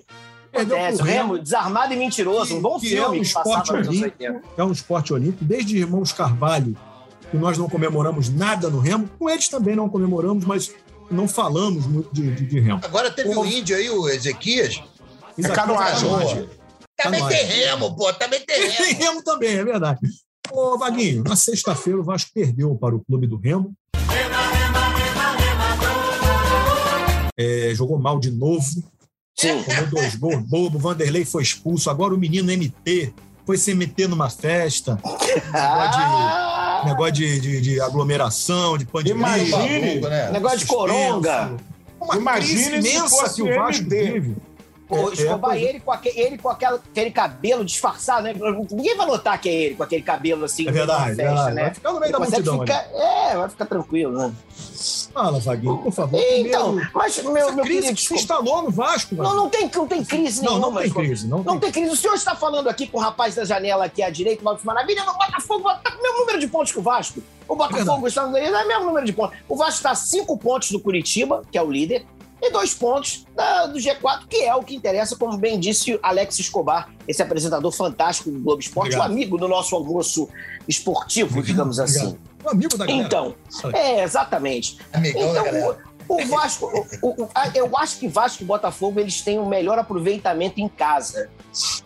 Perdeu 0.52 0.76
pro 0.76 0.84
o 0.86 0.88
remo. 0.88 1.04
Remo, 1.04 1.38
desarmado 1.38 1.92
e 1.94 1.96
mentiroso. 1.96 2.56
Um 2.56 2.60
bom 2.60 2.78
Que 2.78 2.90
filme 2.90 3.16
é 3.16 3.20
um 3.20 3.22
esporte 3.22 3.72
olímpico. 3.72 4.04
80. 4.04 4.42
É 4.58 4.64
um 4.64 4.72
esporte 4.72 5.12
olímpico. 5.14 5.44
Desde 5.44 5.78
Irmãos 5.78 6.12
Carvalho, 6.12 6.76
que 7.30 7.36
nós 7.36 7.56
não 7.56 7.68
comemoramos 7.68 8.28
nada 8.28 8.68
no 8.68 8.80
remo. 8.80 9.08
Com 9.18 9.30
eles 9.30 9.48
também 9.48 9.74
não 9.74 9.88
comemoramos, 9.88 10.44
mas 10.44 10.70
não 11.10 11.26
falamos 11.26 11.86
muito 11.86 12.10
de, 12.12 12.34
de, 12.34 12.46
de 12.46 12.60
remo. 12.60 12.80
Agora 12.84 13.10
teve 13.10 13.34
o 13.34 13.44
índio 13.46 13.76
aí, 13.76 13.88
o 13.88 14.08
Ezequias. 14.08 14.82
É 15.38 15.48
canoagem. 15.48 16.48
Também 16.96 17.20
Canoagem. 17.20 17.46
tem 17.46 17.56
remo, 17.58 17.94
pô, 17.96 18.12
também 18.14 18.40
tem 18.40 18.60
Tem 18.60 18.70
remo. 18.70 18.98
remo 19.04 19.22
também, 19.22 19.56
é 19.56 19.64
verdade. 19.64 20.00
Ô, 20.50 20.78
Vaguinho, 20.78 21.22
na 21.24 21.36
sexta-feira 21.36 22.00
o 22.00 22.04
Vasco 22.04 22.30
perdeu 22.32 22.74
para 22.76 22.94
o 22.96 23.04
clube 23.04 23.26
do 23.26 23.36
Remo. 23.36 23.74
É, 27.38 27.72
jogou 27.74 27.98
mal 27.98 28.18
de 28.18 28.30
novo. 28.30 28.64
Sim. 29.38 29.62
Tomou 29.62 29.86
dois 29.88 30.14
gols 30.16 30.42
bobo. 30.48 30.78
Vanderlei 30.78 31.24
foi 31.24 31.42
expulso. 31.42 31.90
Agora 31.90 32.14
o 32.14 32.18
menino 32.18 32.50
MT 32.50 33.12
foi 33.44 33.58
se 33.58 33.74
meter 33.74 34.08
numa 34.08 34.30
festa. 34.30 34.98
Ah, 35.52 36.82
Negócio 36.86 37.12
de, 37.14 37.40
de- 37.40 37.60
de 37.60 37.80
aglomeração, 37.80 38.78
de 38.78 38.86
pandemia. 38.86 39.38
Imagine. 39.38 40.00
Né? 40.00 40.30
negócio 40.30 40.58
de 40.58 40.66
coronga. 40.66 41.54
Uma 42.00 42.16
Imagine 42.16 42.64
crise 42.70 42.82
se 42.82 42.96
imensa 42.96 43.08
fosse 43.08 43.34
que 43.36 43.42
o 43.42 43.54
Vasco 43.54 43.82
MD. 43.82 43.96
teve. 44.12 44.36
Pô, 44.88 45.10
É, 45.10 45.14
Escobar, 45.14 45.56
é, 45.56 45.60
ele 45.62 45.80
com, 45.80 45.90
aquele, 45.90 46.20
ele 46.20 46.38
com 46.38 46.48
aquela- 46.48 46.76
aquele 46.76 47.10
cabelo 47.10 47.64
disfarçado, 47.64 48.22
né? 48.22 48.34
Ninguém 48.70 48.96
vai 48.96 49.04
notar 49.06 49.40
que 49.40 49.48
é 49.48 49.52
ele 49.52 49.74
com 49.74 49.82
aquele 49.82 50.02
cabelo 50.02 50.44
assim 50.44 50.68
É 50.68 50.70
verdade, 50.70 51.06
festa, 51.16 51.22
verdade. 51.24 51.54
né? 51.54 51.62
Vai 51.64 51.74
ficar 51.74 51.92
no 51.92 52.00
meio 52.00 52.12
da 52.12 52.18
Ele 52.18 52.24
consegue 52.26 52.48
multidão. 52.50 52.78
ficar, 52.78 52.96
É, 52.96 53.36
vai 53.36 53.48
ficar 53.48 53.66
tranquilo, 53.66 54.12
né? 54.16 54.32
Fala, 55.12 55.40
Vaguinho, 55.40 55.78
por 55.78 55.92
favor. 55.92 56.20
Então, 56.20 56.66
Primeiro, 56.68 56.90
mas 56.94 57.16
meu, 57.22 57.36
essa 57.36 57.52
meu 57.52 57.64
crise 57.64 57.80
querido 57.80 57.96
que 57.96 58.02
se 58.06 58.14
instalou 58.14 58.62
no 58.62 58.70
Vasco, 58.70 59.14
Não, 59.14 59.24
Vaguinho. 59.24 59.42
não 59.42 59.50
tem, 59.50 59.70
não 59.74 59.86
tem 59.88 60.04
crise 60.04 60.42
Não, 60.44 60.50
nenhuma. 60.58 60.70
não 60.70 60.82
tem 60.82 60.90
crise. 60.92 61.26
Não 61.26 61.38
Não 61.38 61.44
tem 61.58 61.58
tem 61.60 61.72
crise. 61.72 61.90
O 61.92 61.96
senhor 61.96 62.14
está 62.14 62.36
falando 62.36 62.68
aqui 62.68 62.86
com 62.86 62.98
o 62.98 63.00
rapaz 63.00 63.34
da 63.34 63.44
janela 63.44 63.86
aqui 63.86 64.02
à 64.02 64.10
direita, 64.10 64.42
o 64.42 64.44
Marcos 64.44 64.64
Maravilha, 64.64 65.04
no 65.04 65.14
Botafogo 65.14 65.64
tá 65.82 65.90
com 65.90 65.98
o 65.98 66.02
mesmo 66.02 66.18
número 66.20 66.38
de 66.38 66.46
pontos 66.46 66.70
que 66.72 66.78
o 66.78 66.82
Vasco. 66.82 67.20
O 67.48 67.56
Botafogo 67.56 68.06
está 68.06 68.26
no 68.26 68.36
é 68.36 68.64
o 68.64 68.68
mesmo 68.68 68.84
número 68.84 69.06
de 69.06 69.12
pontos. 69.12 69.36
O 69.48 69.56
Vasco 69.56 69.74
está 69.76 69.90
a 69.90 69.94
cinco 69.94 70.36
pontos 70.36 70.70
do 70.70 70.78
Curitiba, 70.78 71.42
que 71.50 71.56
é 71.56 71.62
o 71.62 71.70
líder, 71.70 72.04
e 72.40 72.50
dois 72.50 72.74
pontos 72.74 73.24
da- 73.34 73.66
do 73.66 73.78
G4, 73.78 74.26
que 74.28 74.42
é 74.44 74.54
o 74.54 74.62
que 74.62 74.74
interessa, 74.76 75.16
como 75.16 75.36
bem 75.38 75.58
disse 75.58 75.98
Alex 76.02 76.38
Escobar, 76.38 76.90
esse 77.08 77.22
apresentador 77.22 77.72
fantástico 77.72 78.30
do 78.30 78.38
Globo 78.40 78.60
Esporte, 78.60 78.88
Obrigado. 78.94 79.08
o 79.08 79.12
amigo 79.12 79.38
do 79.38 79.48
nosso 79.48 79.74
almoço 79.74 80.28
esportivo, 80.68 81.42
digamos 81.42 81.78
Obrigado. 81.78 82.04
assim. 82.06 82.18
O 82.44 82.50
amigo 82.50 82.76
da 82.76 82.86
galera. 82.86 83.04
Então, 83.06 83.34
é, 83.72 84.02
exatamente. 84.04 84.78
Amigão 84.92 85.32
da 85.32 85.40
Então. 85.48 85.76
O 86.08 86.24
Vasco, 86.26 86.86
o- 87.02 87.22
o- 87.24 87.28
a- 87.34 87.50
eu 87.54 87.76
acho 87.76 87.98
que 87.98 88.08
Vasco 88.08 88.42
e 88.42 88.46
Botafogo 88.46 89.00
eles 89.00 89.20
têm 89.22 89.38
o 89.38 89.46
melhor 89.46 89.78
aproveitamento 89.78 90.60
em 90.60 90.68
casa. 90.68 91.28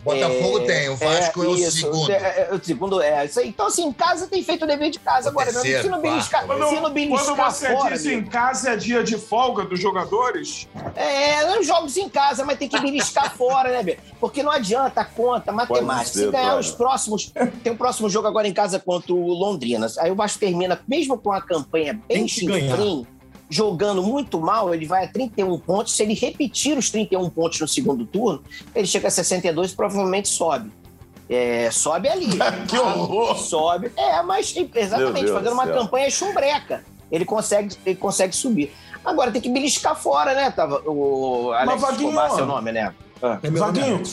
Botafogo 0.03 0.59
É, 0.59 0.65
tem, 0.65 0.89
o 0.89 0.95
Vasco 0.97 1.43
é, 1.43 1.47
o 1.47 1.55
isso, 1.55 1.71
segundo. 1.77 2.11
É, 2.11 2.47
é, 2.51 2.53
o 2.53 2.63
segundo 2.63 3.01
é 3.01 3.25
isso 3.25 3.39
aí. 3.39 3.47
Então, 3.49 3.67
assim, 3.67 3.85
em 3.85 3.93
casa 3.93 4.27
tem 4.27 4.43
feito 4.43 4.63
o 4.63 4.67
dever 4.67 4.89
de 4.89 4.99
casa. 4.99 5.29
O 5.29 5.31
Agora, 5.31 5.51
meu 5.51 5.61
amigo, 5.61 5.67
se 5.67 5.71
terceiro, 5.81 5.95
não 5.95 6.01
beliscar, 6.01 6.45
quarto. 6.45 6.69
se 6.69 6.75
não 6.81 6.89
beliscar 6.91 7.25
Quando 7.35 7.51
você 7.53 7.73
fora, 7.73 7.95
diz 7.95 8.05
amigo, 8.05 8.21
em 8.21 8.25
casa 8.29 8.69
é 8.71 8.75
dia 8.75 9.03
de 9.03 9.17
folga 9.17 9.63
dos 9.63 9.79
jogadores, 9.79 10.67
É, 10.95 11.57
os 11.59 11.65
jogos 11.65 11.95
em 11.97 12.09
casa, 12.09 12.43
mas 12.45 12.57
tem 12.57 12.67
que 12.67 12.79
beliscar 12.79 13.33
fora, 13.37 13.69
né, 13.71 13.81
Bê? 13.83 13.97
Porque 14.19 14.43
não 14.43 14.51
adianta 14.51 15.01
a 15.01 15.05
conta, 15.05 15.51
matemática. 15.51 16.11
ser, 16.17 16.25
Se 16.25 16.31
ganhar 16.31 16.57
os 16.57 16.71
próximos. 16.71 17.31
Tem 17.63 17.71
o 17.71 17.77
próximo 17.77 18.09
jogo 18.09 18.27
agora 18.27 18.47
em 18.47 18.53
casa 18.53 18.79
contra 18.79 19.13
o 19.13 19.27
Londrina. 19.33 19.87
Aí 19.99 20.11
o 20.11 20.15
Vasco 20.15 20.39
termina, 20.39 20.79
mesmo 20.87 21.17
com 21.17 21.31
a 21.31 21.41
campanha 21.41 21.99
bem 22.07 22.27
chinfrim, 22.27 23.07
jogando 23.51 24.01
muito 24.01 24.39
mal, 24.39 24.73
ele 24.73 24.85
vai 24.85 25.03
a 25.03 25.07
31 25.07 25.59
pontos. 25.59 25.95
Se 25.95 26.01
ele 26.01 26.13
repetir 26.13 26.77
os 26.77 26.89
31 26.89 27.29
pontos 27.29 27.59
no 27.59 27.67
segundo 27.67 28.05
turno, 28.05 28.41
ele 28.73 28.87
chega 28.87 29.09
a 29.09 29.11
62 29.11 29.71
e 29.71 29.75
provavelmente 29.75 30.29
sobe. 30.29 30.71
É, 31.29 31.69
sobe 31.69 32.07
ali. 32.07 32.29
Que 32.67 32.77
horror! 32.79 33.37
Sobe. 33.37 33.91
É, 33.97 34.23
mas 34.23 34.55
exatamente, 34.55 35.27
fazendo 35.27 35.49
do 35.49 35.53
uma 35.53 35.65
céu. 35.65 35.75
campanha 35.75 36.09
chumbreca. 36.09 36.83
Ele 37.11 37.25
consegue, 37.25 37.75
ele 37.85 37.95
consegue 37.97 38.33
subir. 38.33 38.73
Agora 39.03 39.31
tem 39.31 39.41
que 39.41 39.49
beliscar 39.49 39.95
fora, 39.95 40.33
né? 40.33 40.49
Tava, 40.49 40.81
o 40.85 41.51
Alex 41.51 41.81
Vaguinho, 41.81 42.09
Escobar, 42.09 42.31
seu 42.31 42.45
nome, 42.45 42.71
né? 42.71 42.93
É 43.21 43.49
meu 43.49 43.59
nome 43.61 43.79
é 43.79 43.81
Vaguinho. 43.81 44.03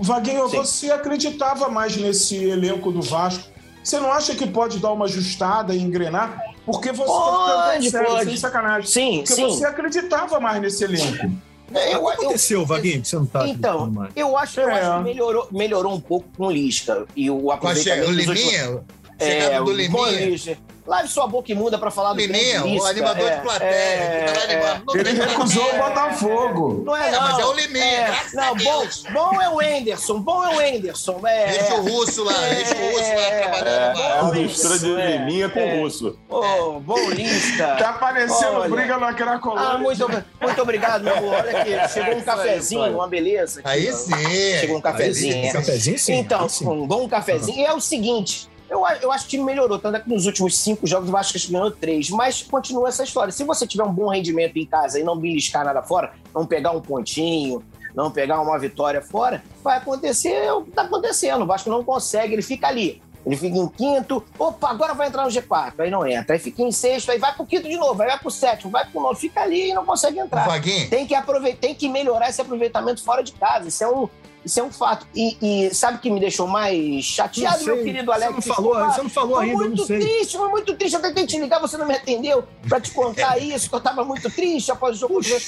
Vaguinho, 0.00 0.48
Sim. 0.48 0.56
você 0.58 0.90
acreditava 0.90 1.68
mais 1.68 1.96
nesse 1.96 2.36
elenco 2.44 2.92
do 2.92 3.00
Vasco? 3.00 3.48
Você 3.82 3.98
não 3.98 4.12
acha 4.12 4.34
que 4.34 4.46
pode 4.46 4.78
dar 4.78 4.92
uma 4.92 5.06
ajustada 5.06 5.74
e 5.74 5.80
engrenar? 5.80 6.53
Porque 6.64 6.92
você 6.92 7.04
Pode, 7.06 7.90
sério, 7.90 8.08
pode. 8.08 8.24
sem 8.30 8.36
sacanagem. 8.36 8.88
Sim, 8.90 9.16
Porque 9.18 9.34
sim. 9.34 9.42
você 9.48 9.66
acreditava 9.66 10.40
mais 10.40 10.60
nesse 10.62 10.82
elenco. 10.84 11.30
Eu, 11.74 11.80
o 11.80 11.82
que 11.82 11.94
eu- 11.94 12.08
aconteceu, 12.08 12.64
Vaguinho, 12.64 13.02
que 13.02 13.08
você 13.08 13.16
não 13.16 13.26
tá 13.26 13.46
então, 13.48 13.70
acreditando 13.84 13.92
mais? 14.00 14.12
eu 14.16 14.36
acho, 14.36 14.60
eu 14.60 14.68
É. 14.70 14.80
acho 14.80 14.98
que 14.98 15.04
melhorou, 15.04 15.48
melhorou 15.50 15.94
um 15.94 16.00
pouco 16.00 16.26
com 16.36 16.46
o 16.46 16.50
Lisca. 16.50 17.04
E 17.16 17.30
o 17.30 17.50
aproveitamento 17.50 18.08
o 18.08 18.12
Liminha, 18.12 18.84
É, 19.18 19.30
chegada 19.42 19.56
do 19.56 19.62
o 19.62 19.90
bom 19.90 20.06
Liminha. 20.06 20.58
Lave 20.86 21.08
sua 21.08 21.26
boca 21.26 21.50
imunda 21.50 21.78
pra 21.78 21.90
falar 21.90 22.12
do 22.12 22.18
Liminha, 22.20 22.60
grande 22.60 22.78
o 22.78 22.84
animador 22.84 23.26
É, 23.26 23.36
de 23.36 23.40
plateia. 23.42 23.68
é, 23.70 24.26
lá 24.62 24.82
é. 24.94 24.98
Ele 25.00 25.12
recusou 25.12 25.64
o. 25.64 25.78
Botafogo. 25.78 26.82
Não 26.84 26.94
é, 26.96 27.08
É, 27.08 27.10
não. 27.12 27.20
mas 27.22 27.38
é 27.38 27.44
o 27.46 27.52
Liminha, 27.54 27.84
É, 27.84 28.04
graças 28.06 28.34
a 28.36 28.40
não, 28.42 28.48
bom, 28.54 28.80
Deus. 28.80 29.04
bom 29.12 29.42
é 29.42 29.48
o 29.48 29.62
Enderson, 29.62 30.20
bom 30.20 30.44
é 30.44 30.48
o 30.56 30.60
Enderson. 30.62 31.20
É, 31.26 31.46
Deixa 31.52 31.74
o 31.76 31.82
russo 31.88 32.24
lá, 32.24 32.46
É, 32.46 32.54
deixa 32.54 32.74
o 32.74 32.86
russo 32.90 32.98
lá 33.00 33.04
é, 33.22 33.40
trabalhando. 33.40 33.98
É, 33.98 34.02
é 34.18 34.20
Bom, 34.20 34.32
mistura 34.34 34.78
de 34.78 35.00
é, 35.00 35.16
liminha 35.16 35.48
com 35.48 35.58
é. 35.60 35.80
russo. 35.80 36.18
Ô, 36.28 36.80
bom 36.80 37.10
Lisca. 37.10 37.76
Tá 37.76 37.92
parecendo 37.94 38.58
Olha. 38.60 38.68
briga 38.68 38.98
na 38.98 39.14
Cracolândia. 39.14 39.70
Ah, 39.70 39.78
muito, 39.78 40.06
muito 40.40 40.62
obrigado, 40.62 41.02
meu 41.02 41.16
amor. 41.16 41.34
Olha 41.34 41.60
aqui, 41.60 41.88
chegou 41.94 42.14
um 42.16 42.20
cafezinho, 42.22 42.94
uma 42.94 43.08
beleza. 43.08 43.60
aqui, 43.60 43.68
Aí 43.70 43.90
ó. 43.90 43.96
sim. 43.96 44.58
Chegou 44.60 44.76
um 44.76 44.80
cafezinho. 44.82 45.34
Aí, 45.34 45.46
é. 45.46 45.52
cafezinho, 45.52 45.98
sim. 45.98 46.14
Então, 46.14 46.48
sim. 46.48 46.66
um 46.68 46.86
bom 46.86 47.08
cafezinho. 47.08 47.58
E 47.58 47.64
é 47.64 47.72
o 47.72 47.80
seguinte, 47.80 48.48
eu, 48.68 48.82
eu 49.02 49.12
acho 49.12 49.24
que 49.24 49.36
o 49.36 49.38
time 49.38 49.44
melhorou, 49.44 49.78
tanto 49.78 49.96
é 49.96 50.00
que 50.00 50.08
nos 50.08 50.26
últimos 50.26 50.58
cinco 50.58 50.86
jogos 50.86 51.08
o 51.08 51.12
Vasco 51.12 51.38
ganhou 51.50 51.70
três, 51.70 52.10
mas 52.10 52.42
continua 52.42 52.88
essa 52.88 53.04
história. 53.04 53.32
Se 53.32 53.44
você 53.44 53.66
tiver 53.66 53.84
um 53.84 53.92
bom 53.92 54.08
rendimento 54.08 54.56
em 54.56 54.66
casa 54.66 54.98
e 54.98 55.02
não 55.02 55.16
beliscar 55.16 55.64
nada 55.64 55.82
fora, 55.82 56.12
não 56.34 56.46
pegar 56.46 56.70
um 56.72 56.80
pontinho, 56.80 57.62
não 57.94 58.10
pegar 58.10 58.40
uma 58.40 58.58
vitória 58.58 59.00
fora, 59.00 59.42
vai 59.62 59.78
acontecer 59.78 60.50
o 60.52 60.62
que 60.62 60.70
tá 60.72 60.82
acontecendo. 60.82 61.42
O 61.42 61.46
Vasco 61.46 61.70
não 61.70 61.84
consegue, 61.84 62.32
ele 62.32 62.42
fica 62.42 62.66
ali. 62.66 63.00
Ele 63.26 63.36
fica 63.36 63.56
em 63.56 63.68
quinto, 63.68 64.22
opa, 64.38 64.68
agora 64.70 64.92
vai 64.94 65.08
entrar 65.08 65.24
no 65.24 65.30
G4. 65.30 65.72
Aí 65.78 65.90
não 65.90 66.06
entra, 66.06 66.34
aí 66.34 66.38
fica 66.38 66.62
em 66.62 66.70
sexto, 66.70 67.10
aí 67.10 67.18
vai 67.18 67.34
pro 67.34 67.46
quinto 67.46 67.68
de 67.68 67.76
novo, 67.76 68.00
aí 68.02 68.08
vai 68.08 68.18
pro 68.18 68.30
sétimo, 68.30 68.70
vai 68.70 68.84
pro 68.86 69.00
nono, 69.00 69.16
fica 69.16 69.40
ali 69.40 69.70
e 69.70 69.74
não 69.74 69.84
consegue 69.84 70.18
entrar 70.18 70.46
Vaguinho, 70.46 70.90
tem 70.90 71.06
que 71.06 71.14
aproveitar, 71.14 71.60
tem 71.60 71.74
que 71.74 71.88
melhorar 71.88 72.28
esse 72.28 72.40
aproveitamento 72.40 73.02
fora 73.02 73.22
de 73.22 73.32
casa. 73.32 73.68
Isso 73.68 73.82
é 73.82 73.88
um, 73.88 74.08
isso 74.44 74.60
é 74.60 74.62
um 74.62 74.70
fato. 74.70 75.06
E, 75.14 75.38
e 75.40 75.74
sabe 75.74 75.96
o 75.96 76.00
que 76.00 76.10
me 76.10 76.20
deixou 76.20 76.46
mais 76.46 77.02
chateado, 77.04 77.58
sei, 77.64 77.66
meu 77.74 77.82
querido 77.82 78.12
Alex? 78.12 78.34
Você 78.34 78.48
não 78.48 78.54
falou, 78.54 78.74
você 78.74 79.02
não 79.02 79.08
falou 79.10 79.36
Foi 79.36 79.44
ainda, 79.46 79.54
eu 79.62 79.66
muito 79.68 79.78
não 79.80 79.86
sei. 79.86 79.98
triste, 80.00 80.36
foi 80.36 80.48
muito 80.50 80.74
triste. 80.74 80.94
Eu 80.94 81.00
tentei 81.00 81.26
te 81.26 81.38
ligar, 81.38 81.60
você 81.60 81.78
não 81.78 81.86
me 81.86 81.94
atendeu 81.94 82.44
pra 82.68 82.78
te 82.78 82.90
contar 82.90 83.38
isso, 83.42 83.70
que 83.70 83.74
eu 83.74 83.80
tava 83.80 84.04
muito 84.04 84.28
triste 84.30 84.70
após 84.70 84.96
o 84.96 85.00
jogo. 85.00 85.14
Porque, 85.14 85.40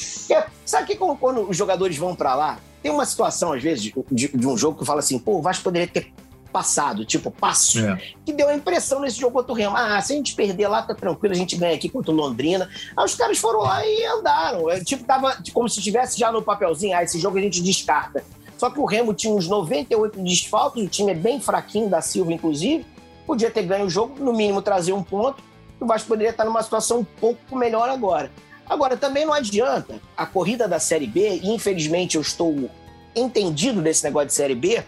sabe 0.64 0.86
que 0.86 0.96
quando, 0.96 1.18
quando 1.18 1.42
os 1.50 1.56
jogadores 1.56 1.96
vão 1.98 2.14
pra 2.14 2.34
lá, 2.34 2.58
tem 2.82 2.90
uma 2.90 3.04
situação, 3.04 3.52
às 3.52 3.62
vezes, 3.62 3.82
de, 3.84 3.94
de- 4.10 4.28
de 4.28 4.46
um 4.46 4.56
jogo 4.56 4.78
que 4.78 4.84
fala 4.86 5.00
assim, 5.00 5.18
pô, 5.18 5.32
o 5.38 5.42
Vasco 5.42 5.64
poderia 5.64 5.88
ter 5.88 6.10
passado, 6.56 7.04
tipo, 7.04 7.30
passo 7.30 7.78
É. 7.84 8.00
que 8.24 8.32
deu 8.32 8.48
a 8.48 8.54
impressão 8.54 8.98
nesse 9.00 9.20
jogo 9.20 9.34
contra 9.34 9.52
o 9.52 9.54
Remo. 9.54 9.76
Ah, 9.76 10.00
se 10.00 10.14
a 10.14 10.16
gente 10.16 10.34
perder 10.34 10.68
lá, 10.68 10.80
tá 10.80 10.94
tranquilo, 10.94 11.34
a 11.34 11.36
gente 11.36 11.54
ganha 11.54 11.74
aqui 11.74 11.86
contra 11.86 12.10
o 12.10 12.14
Londrina. 12.14 12.66
Aí 12.96 13.04
os 13.04 13.14
caras 13.14 13.36
foram 13.36 13.60
lá 13.60 13.86
e 13.86 14.06
andaram. 14.06 14.70
É, 14.70 14.82
tipo, 14.82 15.04
tava 15.04 15.36
como 15.52 15.68
se 15.68 15.78
estivesse 15.80 16.18
já 16.18 16.32
no 16.32 16.40
papelzinho, 16.40 16.96
ah, 16.96 17.02
esse 17.02 17.18
jogo 17.20 17.36
a 17.36 17.42
gente 17.42 17.60
descarta. 17.62 18.24
Só 18.56 18.70
que 18.70 18.80
o 18.80 18.86
Remo 18.86 19.12
tinha 19.12 19.34
uns 19.34 19.46
98 19.46 20.18
desfalques, 20.22 20.82
o 20.82 20.88
time 20.88 21.12
é 21.12 21.14
bem 21.14 21.38
fraquinho, 21.38 21.90
da 21.90 22.00
Silva, 22.00 22.32
inclusive. 22.32 22.86
Podia 23.26 23.50
ter 23.50 23.64
ganho 23.64 23.84
o 23.84 23.90
jogo, 23.90 24.14
no 24.18 24.32
mínimo 24.32 24.62
trazer 24.62 24.94
um 24.94 25.02
ponto. 25.02 25.42
O 25.78 25.84
Vasco 25.84 26.08
poderia 26.08 26.30
estar 26.30 26.46
numa 26.46 26.62
situação 26.62 27.00
um 27.00 27.04
pouco 27.04 27.54
melhor 27.54 27.90
agora. 27.90 28.30
Agora, 28.66 28.96
também 28.96 29.26
não 29.26 29.34
adianta. 29.34 30.00
A 30.16 30.24
corrida 30.24 30.66
da 30.66 30.78
Série 30.78 31.06
B, 31.06 31.40
infelizmente 31.44 32.16
eu 32.16 32.22
estou 32.22 32.70
entendido 33.16 33.80
desse 33.80 34.04
negócio 34.04 34.28
de 34.28 34.34
Série 34.34 34.54
B, 34.54 34.74
é 34.76 34.84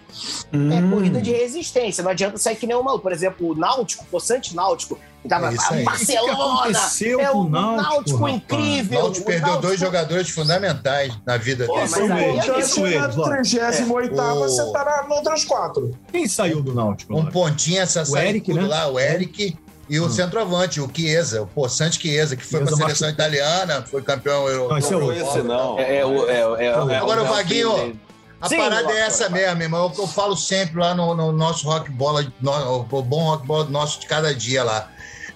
Hum. 0.57 0.91
corrida 0.91 1.21
de 1.21 1.33
resistência. 1.33 2.05
Não 2.05 2.11
adianta 2.11 2.37
sair 2.39 2.57
que 2.57 2.67
nem 2.67 2.77
o 2.77 2.83
maluco. 2.83 3.03
Por 3.03 3.13
exemplo, 3.13 3.49
o 3.51 3.55
Náutico, 3.55 4.05
o 4.05 4.07
Poçante 4.07 4.55
Náutico, 4.55 4.99
que 5.23 5.29
tava 5.29 5.49
É 5.51 5.55
isso. 5.55 5.85
Barcelona, 5.85 6.33
O 6.69 6.99
que 6.99 7.07
é 7.09 7.27
com 7.29 7.39
o 7.39 7.41
o 7.47 7.49
Náutico, 7.49 8.17
rapaz? 8.19 8.35
incrível. 8.37 8.99
o 8.99 9.03
Náutico 9.05 9.27
perdeu 9.27 9.47
Náutico- 9.49 9.67
dois 9.67 9.81
jogadores 9.81 10.29
fundamentais 10.31 11.13
na 11.27 11.37
vida 11.39 11.65
Pô, 11.67 11.75
dele. 11.75 11.89
mas 11.91 12.11
aí- 12.11 12.25
eles, 12.25 12.47
na 12.47 13.23
ó? 13.23 13.29
38 13.29 14.21
É. 14.21 14.37
você 14.37 14.73
tá 14.73 14.85
na- 14.85 15.03
no 15.09 15.15
outras 15.15 15.45
quatro. 15.45 15.91
Quem 16.13 16.29
saiu 16.29 16.63
do 16.63 16.75
Náutico? 16.75 17.17
Um 17.19 17.27
pontinho, 17.27 17.81
essa 17.81 18.05
O 18.09 18.17
Eric, 18.17 18.51
tudo 18.53 18.63
né? 18.63 18.69
lá, 18.69 18.87
o 18.89 18.99
Eric. 19.01 19.57
E 19.91 19.99
o 19.99 20.05
Hum. 20.05 20.11
centroavante, 20.11 20.83
o 20.83 20.91
Chiesa, 20.95 21.41
o 21.41 21.47
Poçante 21.47 21.99
Chiesa, 21.99 22.37
que 22.37 22.45
foi 22.45 22.61
para 22.63 22.75
a 22.75 22.77
seleção 22.77 23.09
italiana, 23.09 23.83
foi 23.91 24.03
campeão 24.03 24.47
europeu. 24.47 24.69
Não, 24.69 24.77
esse 24.77 24.93
é 24.93 25.43
Não 25.43 25.43
não. 25.43 25.79
É, 25.79 25.97
é, 25.97 26.05
o- 26.05 26.29
é, 26.29 26.35
é, 26.63 26.67
é, 26.67 26.75
Agora 26.99 27.23
o 27.23 27.25
é 27.25 27.29
Vaguinho. 27.31 27.99
A 28.41 28.49
Sim, 28.49 28.57
parada 28.57 28.93
é 28.93 29.01
essa 29.01 29.29
mesmo, 29.29 29.63
irmão. 29.63 29.91
Que 29.91 30.01
eu 30.01 30.07
falo 30.07 30.37
sempre 30.37 30.79
lá 30.79 30.95
no, 30.95 31.15
no 31.15 31.33
nosso 31.33 31.67
rock 31.67 31.91
bola, 31.91 32.33
no, 32.41 32.81
o 32.81 33.03
bom 33.03 33.25
rock 33.25 33.47
bola 33.47 33.69
nosso 33.69 34.01
de 34.01 34.07
cada 34.07 34.35
dia 34.35 34.63
lá. 34.63 34.91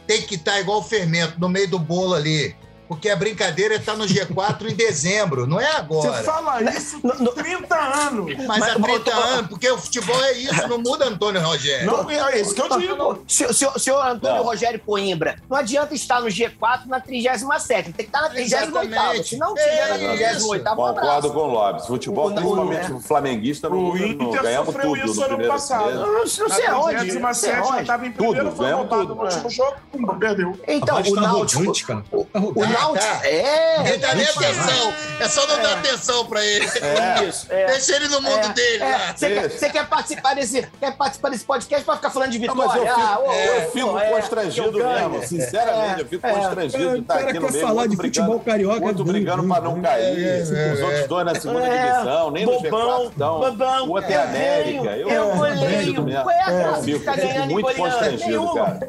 Tem 0.07 0.23
que 0.23 0.37
estar 0.37 0.61
igual 0.61 0.79
o 0.79 0.83
fermento, 0.83 1.39
no 1.39 1.49
meio 1.49 1.69
do 1.69 1.79
bolo 1.79 2.15
ali. 2.15 2.55
Porque 2.93 3.09
a 3.09 3.17
brincadeira 3.17 3.75
é 3.75 3.79
estar 3.79 3.97
no 3.97 4.05
G4 4.05 4.71
em 4.71 4.75
dezembro, 4.75 5.47
não 5.47 5.59
é 5.59 5.65
Você 5.65 5.79
agora. 6.09 6.23
fala 6.23 6.63
isso 6.63 7.01
Não, 7.03 7.15
não- 7.17 7.33
30 7.33 7.75
anos. 7.75 8.37
Mas, 8.47 8.59
Mas- 8.59 8.77
há 8.77 8.79
30 8.81 9.15
anos, 9.15 9.47
porque 9.49 9.71
o 9.71 9.79
futebol 9.79 10.23
é 10.25 10.33
isso, 10.33 10.69
não 10.69 10.79
muda, 10.79 11.07
Antônio 11.07 11.41
Rogério. 11.41 11.87
Não, 11.87 12.09
é 12.11 12.41
isso 12.41 12.55
que 12.55 12.61
eu 12.61 12.79
digo. 12.79 13.25
Senhor, 13.27 13.55
senhor, 13.55 13.79
senhor 13.81 14.07
Antônio 14.07 14.37
Não. 14.37 14.45
Rogério 14.45 14.79
Coimbra, 14.85 15.37
não 15.49 15.57
adianta 15.57 15.95
estar 15.95 16.21
no 16.21 16.29
G4 16.29 16.87
na 16.87 17.01
37 17.01 17.85
tem 17.85 17.93
que 17.95 18.03
estar 18.03 18.21
na 18.23 18.29
38 18.29 18.69
Exatamente. 18.87 19.29
Se 19.31 19.37
não 19.39 19.55
tiver 19.55 19.89
na 19.89 19.95
É 19.95 19.99
38 20.35 20.45
um 20.45 20.75
Concordo 20.77 21.33
com 21.33 21.39
o 21.41 21.47
Lopes. 21.47 21.87
Futebol, 21.87 22.29
O- 22.29 22.35
principalmente 22.35 22.91
é. 22.93 22.95
o 22.95 23.01
flamenguista, 23.01 23.69
não, 23.71 23.79
O 23.79 23.97
não, 23.97 24.07
Inter 24.07 24.43
ganhamos 24.43 24.67
sofreu 24.75 24.91
tudo 24.93 25.05
isso 25.05 25.15
no 25.15 25.21
ano 25.23 25.29
primeiro 25.29 25.53
passado. 25.53 25.95
não, 25.95 26.13
não 26.21 26.27
sei 26.27 26.67
Na 26.67 26.73
aonde. 26.75 26.97
37 26.99 27.19
não 27.23 27.35
sei 27.35 27.51
já 27.53 27.59
aonde. 27.61 27.81
estava 27.81 28.07
em 28.07 28.13
primeiro, 28.13 28.39
Tudo, 28.45 28.57
foi 28.57 28.67
ganhamos 28.67 28.89
tudo. 28.89 29.15
no 29.15 29.23
último 29.23 29.51
jogo, 29.51 29.77
perdeu. 30.19 30.61
Então, 30.69 31.01
o 31.01 31.15
tá 31.15 31.21
Náutico. 31.21 31.87
cara. 31.87 32.03
Tá 32.03 32.39
O. 32.39 32.53
Tá. 32.91 33.21
É. 33.27 33.89
Ele 33.89 33.99
dá 33.99 34.15
nem 34.15 34.27
é, 34.27 34.31
atenção. 34.31 34.93
É 35.21 35.29
só 35.29 35.47
não 35.47 35.61
dar 35.63 35.73
atenção 35.79 36.27
pra 36.27 36.45
ele. 36.45 36.67
Isso. 37.29 37.47
É. 37.51 37.67
Deixa 37.67 37.97
ele 37.97 38.09
no 38.09 38.21
mundo 38.23 38.49
dele 38.55 38.83
É. 38.83 39.13
Você 39.17 39.29
quer, 39.67 39.73
quer 39.73 39.87
participar 39.89 40.35
desse, 40.35 40.67
quer 40.81 40.97
participar 40.97 41.29
desse 41.31 41.45
podcast 41.45 41.85
pra 41.85 41.97
ficar 41.97 42.11
falando 42.11 42.31
de 42.31 42.39
Não, 42.39 42.55
vitória? 42.55 42.69
mas 42.69 42.77
eu 42.77 42.95
fico, 42.95 43.31
Ah, 43.31 43.45
eu 43.63 43.71
fico 43.71 43.99
é, 43.99 44.11
constrangido 44.11 44.73
mesmo. 44.79 45.23
Sinceramente, 45.27 46.01
eu 46.01 46.07
fico 46.07 46.27
É, 46.27 46.33
constrangido 46.33 46.79
de 46.79 46.87
O 46.87 46.97
estar 47.03 47.15
cara 47.15 47.31
aqui 47.31 47.39
no 47.39 47.47
quer 47.47 47.53
meio. 47.53 47.67
falar 47.67 47.87
de 47.87 47.97
brigando- 47.97 48.27
futebol 48.33 48.41
carioca. 48.41 48.81
Ruim, 48.87 49.05
brigando 49.05 49.43
ruim, 49.43 49.49
para 49.49 49.61
não 49.63 49.81
cair. 49.81 50.27
É, 50.27 50.39
é, 50.39 50.43
Os 50.43 50.51
é. 50.81 50.85
outros 50.85 51.07
dois 51.09 51.25
na 51.27 51.35
segunda 51.35 51.67
É, 51.67 51.91
divisão, 51.93 52.31
nem 52.31 52.47
no 52.47 52.53
bobão, 52.61 53.01
G4 53.05 53.11
estão. 53.11 53.41
bobão, 53.41 53.87
O 53.87 53.91
outro 53.93 54.13
é 54.13 54.17
América. 54.23 54.97
Eu, 54.97 55.35
goleio. 55.37 55.95
Qual 56.23 56.31
é 56.31 56.43
a 56.43 56.75
ficar 56.83 57.13
fico 57.15 57.27
ganhando 57.29 57.51
e 57.51 57.53
muito 57.53 57.75
constrangido, 57.77 58.55
cara. 58.55 58.81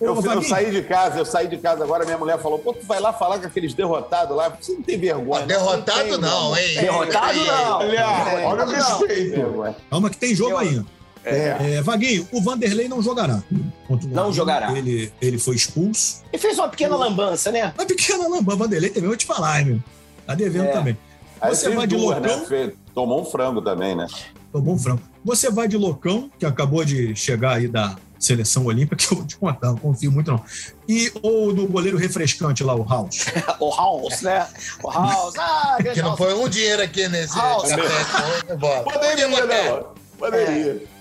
Eu, 0.00 0.42
saí 0.42 0.70
de 0.70 0.82
casa, 0.82 1.18
eu 1.18 1.24
saí 1.24 1.46
de 1.48 1.56
casa 1.58 1.82
agora, 1.84 2.04
minha 2.04 2.18
mulher 2.18 2.38
falou, 2.38 2.58
pô, 2.58 2.74
tu 2.76 2.86
vai 2.86 3.00
lá 3.00 3.12
falar 3.12 3.38
com 3.38 3.46
aqueles 3.46 3.74
derrotados 3.74 4.36
lá, 4.36 4.48
você 4.48 4.72
não 4.72 4.82
tem 4.82 4.98
vergonha. 4.98 5.40
não. 5.40 5.46
Derrotado 5.46 6.00
tem, 6.08 6.18
não, 6.18 6.52
meu 6.52 6.56
hein? 6.56 6.74
Derrotado 6.80 7.44
não. 7.44 7.78
Olha, 7.78 8.00
É, 8.00 8.44
olha 8.46 8.62
o 8.64 8.66
não. 8.66 8.74
respeito. 8.98 9.74
Calma 9.90 10.10
que 10.10 10.16
tem 10.16 10.34
jogo 10.34 10.56
ainda. 10.56 10.86
É, 11.24 11.82
Vaguinho, 11.82 12.28
o 12.30 12.40
Vanderlei 12.40 12.86
não 12.88 13.02
jogará. 13.02 13.42
Contra 13.88 14.08
Não 14.08 14.32
jogará. 14.32 14.72
Ele, 14.78 15.12
ele 15.20 15.38
foi 15.38 15.56
expulso. 15.56 16.22
Ele 16.32 16.40
fez 16.40 16.56
uma 16.56 16.68
pequena 16.68 16.94
lambança, 16.96 17.50
né? 17.50 17.74
Mas 17.76 17.86
pequena 17.86 18.28
lamba, 18.28 18.54
Vanderlei 18.54 18.90
também, 18.90 19.04
eu 19.04 19.08
vou 19.10 19.16
te 19.16 19.26
falar, 19.26 19.58
hein, 19.60 19.66
meu. 19.66 19.80
Tá 20.24 20.34
devendo 20.36 20.66
É. 20.66 20.72
também. 20.72 20.96
Aí 21.40 21.54
Você 21.54 21.68
vai 21.70 21.86
de 21.86 21.96
duas, 21.96 22.18
loucão? 22.20 22.48
né? 22.48 22.72
Tomou 22.94 23.20
um 23.20 23.24
frango 23.24 23.60
também, 23.60 23.96
né? 23.96 24.06
Tomou 24.52 24.74
um 24.74 24.78
frango. 24.78 25.02
Você 25.24 25.50
vai 25.50 25.66
de 25.66 25.76
loucão, 25.76 26.30
que 26.38 26.46
acabou 26.46 26.84
de 26.84 27.14
chegar 27.16 27.56
aí 27.56 27.66
da, 27.66 27.96
seleção 28.18 28.66
olímpica, 28.66 28.96
que 28.96 29.12
eu 29.12 29.18
vou 29.18 29.26
te 29.26 29.36
contar, 29.36 29.68
não 29.68 29.76
confio 29.76 30.10
muito 30.12 30.30
não. 30.30 30.42
E 30.88 31.12
ou 31.22 31.52
no 31.52 31.66
goleiro 31.66 31.96
refrescante 31.96 32.62
lá, 32.62 32.74
o 32.74 32.84
House. 32.88 33.26
o 33.60 33.74
House, 33.74 34.22
né? 34.22 34.46
O 34.82 34.90
House. 34.90 35.34
Ah, 35.38 35.78
Que 35.92 36.02
não 36.02 36.16
foi 36.16 36.34
um 36.34 36.48
dinheiro 36.48 36.82
aqui 36.82 37.08
nesse 37.08 37.36
House. 37.36 37.68
café 37.68 38.52
de 38.52 38.56
bola. 38.58 38.82
Poderia, 38.84 39.28
né? 39.28 39.82
Poderia. 40.18 40.72
É, 40.72 40.95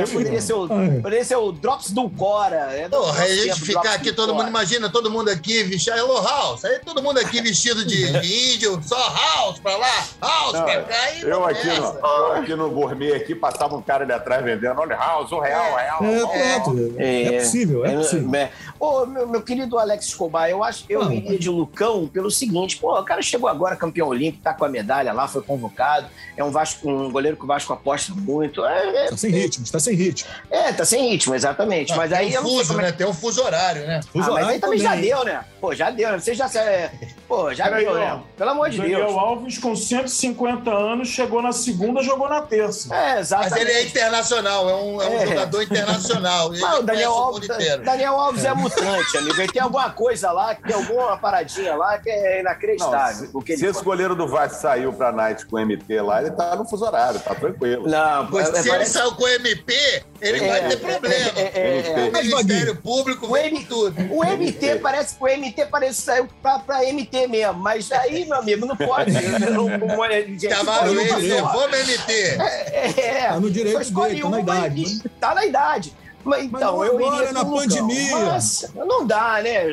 Eu 0.00 0.08
poderia 0.08 0.32
não. 0.32 0.40
ser, 0.46 0.52
o, 0.52 0.64
é. 0.66 1.00
poderia 1.00 1.24
ser 1.24 1.36
o 1.36 1.50
Drops 1.52 1.90
do 1.90 2.10
Cora. 2.10 2.56
É, 2.72 2.88
Porra, 2.88 3.24
a 3.24 3.28
gente 3.28 3.60
ficar 3.62 3.94
aqui, 3.94 4.10
do 4.10 4.16
todo 4.16 4.26
Cora. 4.32 4.38
mundo, 4.38 4.48
imagina, 4.48 4.90
todo 4.90 5.10
mundo 5.10 5.30
aqui 5.30 5.62
vestido, 5.62 5.96
hello 5.96 6.22
house, 6.22 6.64
aí 6.64 6.78
todo 6.80 7.02
mundo 7.02 7.18
aqui 7.18 7.40
vestido 7.40 7.84
de 7.84 8.06
índio, 8.54 8.78
só 8.84 8.96
house 8.96 9.58
pra 9.58 9.76
lá, 9.76 10.04
house 10.20 10.52
Não, 10.52 10.64
pra 10.64 10.82
cá, 10.82 11.10
e 11.12 11.22
Eu 11.22 11.44
aqui, 11.46 11.66
no, 11.68 11.98
eu 12.06 12.32
aqui 12.32 12.54
no 12.54 12.70
gourmet 12.70 13.12
aqui, 13.14 13.34
passava 13.34 13.74
um 13.76 13.82
cara 13.82 14.04
ali 14.04 14.12
atrás 14.12 14.44
vendendo, 14.44 14.78
olha, 14.78 14.94
house, 14.96 15.32
um 15.32 15.40
real, 15.40 15.72
um 15.72 15.76
real. 15.76 16.04
É, 16.34 16.60
pronto. 16.60 16.94
É, 16.98 17.22
É, 17.36 17.38
possível, 17.40 17.84
é 17.86 17.94
É, 17.94 17.96
possível. 17.96 18.34
é. 18.34 18.50
Ô, 18.78 19.06
meu, 19.06 19.26
meu 19.26 19.42
querido 19.42 19.78
Alex 19.78 20.06
Escobar, 20.06 20.50
eu 20.50 20.62
acho 20.62 20.84
eu 20.88 21.00
Ah. 21.02 21.14
iria 21.14 21.38
de 21.38 21.48
Lucão 21.48 22.06
pelo 22.06 22.30
seguinte, 22.30 22.76
pô, 22.76 22.98
o 22.98 23.04
cara 23.04 23.22
chegou 23.22 23.48
agora 23.48 23.74
campeão 23.74 24.08
olímpico, 24.08 24.42
tá 24.44 24.52
com 24.52 24.64
a 24.64 24.68
medalha 24.68 25.12
lá, 25.14 25.26
foi 25.26 25.40
convocado, 25.42 26.06
é 26.36 26.44
um 26.44 26.50
Vasco, 26.50 26.88
um 26.90 27.10
goleiro 27.10 27.36
que 27.38 27.44
o 27.44 27.46
Vasco 27.46 27.72
aposta 27.72 28.12
muito. 28.14 28.64
É, 28.64 29.06
é, 29.06 29.16
sem 29.16 29.45
ritmo, 29.46 29.64
está 29.64 29.78
sem 29.80 29.94
ritmo. 29.94 30.28
é, 30.50 30.72
tá 30.72 30.84
sem 30.84 31.10
ritmo, 31.10 31.34
exatamente. 31.34 31.92
Ah, 31.92 31.96
Mas 31.96 32.10
tem 32.10 32.18
aí 32.18 32.28
um 32.38 32.42
não 32.42 32.48
sei 32.48 32.58
fuso, 32.58 32.68
como 32.68 32.80
é 32.80 32.84
né? 32.84 32.92
Tem 32.92 33.06
um 33.06 33.14
fuso 33.14 33.42
horário, 33.42 33.86
né? 33.86 34.00
Fuso 34.12 34.30
ah, 34.30 34.32
mas 34.32 34.36
aí 34.38 34.42
horário 34.44 34.60
também 34.60 34.78
já 34.78 34.90
também. 34.90 35.04
deu, 35.04 35.24
né? 35.24 35.44
Pô, 35.60 35.74
já 35.74 35.90
deu, 35.90 36.10
né? 36.12 36.18
Você 36.18 36.34
já. 36.34 36.46
é, 36.54 36.90
Pô, 37.28 37.52
já 37.52 37.64
Peraí, 37.64 37.84
deu, 37.84 37.92
ó. 37.94 37.96
né? 37.96 38.22
Pelo 38.36 38.50
amor 38.50 38.70
de 38.70 38.78
Daniel 38.78 39.06
Deus. 39.06 39.18
Alves, 39.18 39.58
com 39.58 39.74
150 39.74 40.70
anos, 40.70 41.08
chegou 41.08 41.42
na 41.42 41.52
segunda, 41.52 42.02
jogou 42.02 42.28
na 42.28 42.42
terça. 42.42 42.94
É, 42.94 43.14
Mas 43.16 43.20
exatamente. 43.26 43.60
ele 43.62 43.70
é 43.72 43.82
internacional, 43.84 44.68
é 44.70 44.74
um, 44.76 45.02
é 45.02 45.08
um 45.08 45.18
É. 45.18 45.26
jogador 45.26 45.62
internacional. 45.62 46.52
Ele 46.52 46.62
Mas 46.62 46.78
o 46.78 46.82
Daniel 46.82 47.10
Alves. 47.12 47.48
Daniel 47.84 48.14
Alves 48.14 48.44
é. 48.44 48.54
mutante, 48.54 49.16
amigo. 49.18 49.40
Ele 49.40 49.52
tem 49.52 49.62
alguma 49.62 49.90
coisa 49.90 50.30
lá, 50.30 50.54
tem 50.54 50.74
alguma 50.74 51.16
paradinha 51.16 51.74
lá 51.74 51.98
que 51.98 52.08
é 52.10 52.34
Não, 52.34 52.40
inacreditável. 52.40 53.26
se, 53.26 53.30
o 53.32 53.42
que 53.42 53.56
se 53.56 53.64
ele 53.64 53.70
esse 53.72 53.82
goleiro 53.82 54.14
do 54.14 54.28
Vasco 54.28 54.60
saiu 54.60 54.92
pra 54.92 55.10
Night 55.12 55.46
com 55.46 55.56
o 55.56 55.58
MT 55.60 56.00
lá, 56.00 56.20
ele 56.22 56.30
tá 56.30 56.54
no 56.54 56.64
fuso 56.64 56.84
horário, 56.84 57.18
tá 57.20 57.34
tranquilo. 57.34 57.88
Não, 57.88 58.26
Pois 58.28 58.48
é- 58.48 58.52
se 58.52 58.58
ele 58.60 58.70
parece- 58.70 58.92
saiu 58.92 59.12
com 59.14 59.24
o 59.24 59.35
MP, 59.36 60.02
ele 60.20 60.44
É, 60.44 60.48
vai 60.48 60.68
ter 60.68 60.76
problema. 60.78 61.14
é, 61.36 61.40
é, 61.40 61.92
é. 61.96 62.08
O 62.08 62.12
Ministério 62.12 62.76
Público 62.76 63.26
O, 63.32 63.36
M- 63.36 63.64
tudo. 63.64 63.94
o 64.12 64.24
MT 64.24 64.76
parece 64.82 65.16
que 65.16 65.22
o 65.24 65.26
MT 65.28 65.66
parece 65.66 66.00
que 66.00 66.06
saiu 66.06 66.28
pra, 66.42 66.58
pra 66.58 66.82
MT 66.84 67.26
mesmo, 67.28 67.54
mas 67.54 67.90
aí, 67.92 68.24
meu 68.24 68.36
amigo, 68.38 68.66
não 68.66 68.76
pode. 68.76 69.10
Não, 69.56 70.04
é- 70.04 70.26
Chamaram 70.38 70.92
ele, 71.00 71.08
só. 71.10 71.16
levou 71.16 71.62
o 71.66 71.68
MT. 71.68 72.12
É, 72.12 73.26
Tá 73.28 73.40
no 73.40 73.50
direito 73.50 73.78
dele, 73.92 74.22
tá 74.22 74.28
na 74.30 74.40
idade, 74.40 74.82
e- 74.82 75.08
Tá 75.20 75.34
na 75.34 75.46
idade. 75.46 75.92
Mas, 76.26 76.44
então, 76.44 76.76
não 76.76 76.84
eu 76.84 77.00
iria 77.00 77.32
na 77.32 77.42
o 77.42 77.50
Lucão. 77.50 77.68
pandemia. 77.68 78.16
Mas 78.16 78.70
não 78.74 79.06
dá, 79.06 79.40
né, 79.42 79.64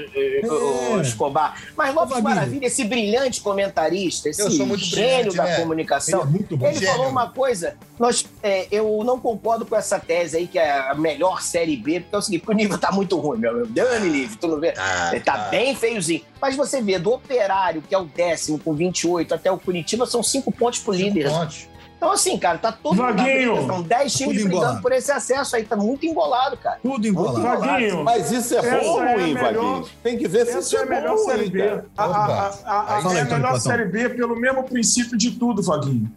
o 0.43 1.01
Escobar? 1.01 1.59
Mas 1.75 1.93
Lopes. 1.93 2.21
Maravilha, 2.21 2.67
esse 2.67 2.83
brilhante 2.83 3.41
comentarista, 3.41 4.29
esse 4.29 4.77
gênio 4.77 5.33
da 5.33 5.43
né? 5.43 5.55
comunicação, 5.59 6.21
Ele 6.23 6.45
é 6.61 6.67
ele 6.69 6.85
falou 6.85 7.09
uma 7.09 7.29
coisa, 7.29 7.75
nós, 7.99 8.25
é, 8.41 8.67
eu 8.71 9.03
não 9.03 9.19
concordo 9.19 9.65
com 9.65 9.75
essa 9.75 9.99
tese 9.99 10.37
aí, 10.37 10.47
que 10.47 10.59
é 10.59 10.89
a 10.89 10.93
melhor 10.93 11.41
Série 11.41 11.75
B, 11.75 12.01
porque 12.01 12.15
é 12.15 12.17
o 12.17 12.21
seguinte, 12.21 12.41
porque 12.41 12.53
o 12.53 12.57
nível 12.57 12.77
tá 12.77 12.91
muito 12.91 13.17
ruim, 13.17 13.39
meu. 13.39 13.65
Dani 13.65 14.09
livre, 14.09 14.37
tu 14.37 14.47
não 14.47 14.59
vê? 14.59 14.73
Ah, 14.77 15.09
Ele 15.11 15.23
tá 15.23 15.49
bem 15.49 15.75
feiozinho. 15.75 16.21
Mas 16.41 16.55
você 16.55 16.81
vê, 16.81 16.99
do 16.99 17.11
Operário, 17.11 17.81
que 17.81 17.95
é 17.95 17.97
o 17.97 18.05
décimo 18.05 18.59
com 18.59 18.73
28, 18.73 19.33
até 19.33 19.51
o 19.51 19.57
Curitiba, 19.57 20.05
são 20.05 20.21
cinco 20.21 20.51
pontos 20.51 20.79
pro 20.79 20.93
líder. 20.93 21.29
Pontos. 21.29 21.67
Então, 22.03 22.11
assim, 22.13 22.37
cara, 22.37 22.57
tá 22.57 22.69
todo 22.71 22.95
mundo 22.97 23.15
Vaguinho. 23.15 23.53
briga. 23.55 23.65
São 23.73 23.81
10 23.81 24.13
times 24.13 24.33
brigando 24.35 24.55
embolado. 24.57 24.81
por 24.81 24.91
esse 24.91 25.09
acesso 25.11 25.55
aí. 25.55 25.63
Tá 25.63 25.77
muito 25.77 26.05
embolado, 26.05 26.57
cara. 26.57 26.77
Tudo 26.83 27.07
embolado. 27.07 27.39
Muito 27.39 27.59
Vaguinho, 27.65 28.03
Mas 28.03 28.29
isso 28.29 28.55
é 28.55 28.57
Essa 28.57 28.77
bom 28.79 28.85
ou 28.91 29.03
é 29.03 29.13
ruim, 29.15 29.33
melhor- 29.33 29.53
Vaguinho? 29.53 29.85
Tem 30.03 30.17
que 30.17 30.27
ver 30.27 30.45
se 30.47 30.57
isso 30.59 30.75
é 30.75 30.79
é 30.79 30.81
a 30.81 30.85
bom 30.85 30.91
melhor 30.91 31.11
ou 31.13 31.17
Série 31.19 31.39
ruim, 31.43 31.49
B. 31.49 31.59
cara. 31.63 31.85
A, 31.97 32.03
a, 32.03 32.07
a, 32.65 32.97
aí, 32.97 33.17
é 33.17 33.21
a 33.21 33.25
melhor. 33.25 33.59
Série 33.59 33.85
B 33.85 34.09
pelo 34.09 34.35
mesmo 34.35 34.63
princípio 34.63 35.17
de 35.17 35.31
tudo, 35.31 35.63
Vaguinho. 35.63 36.11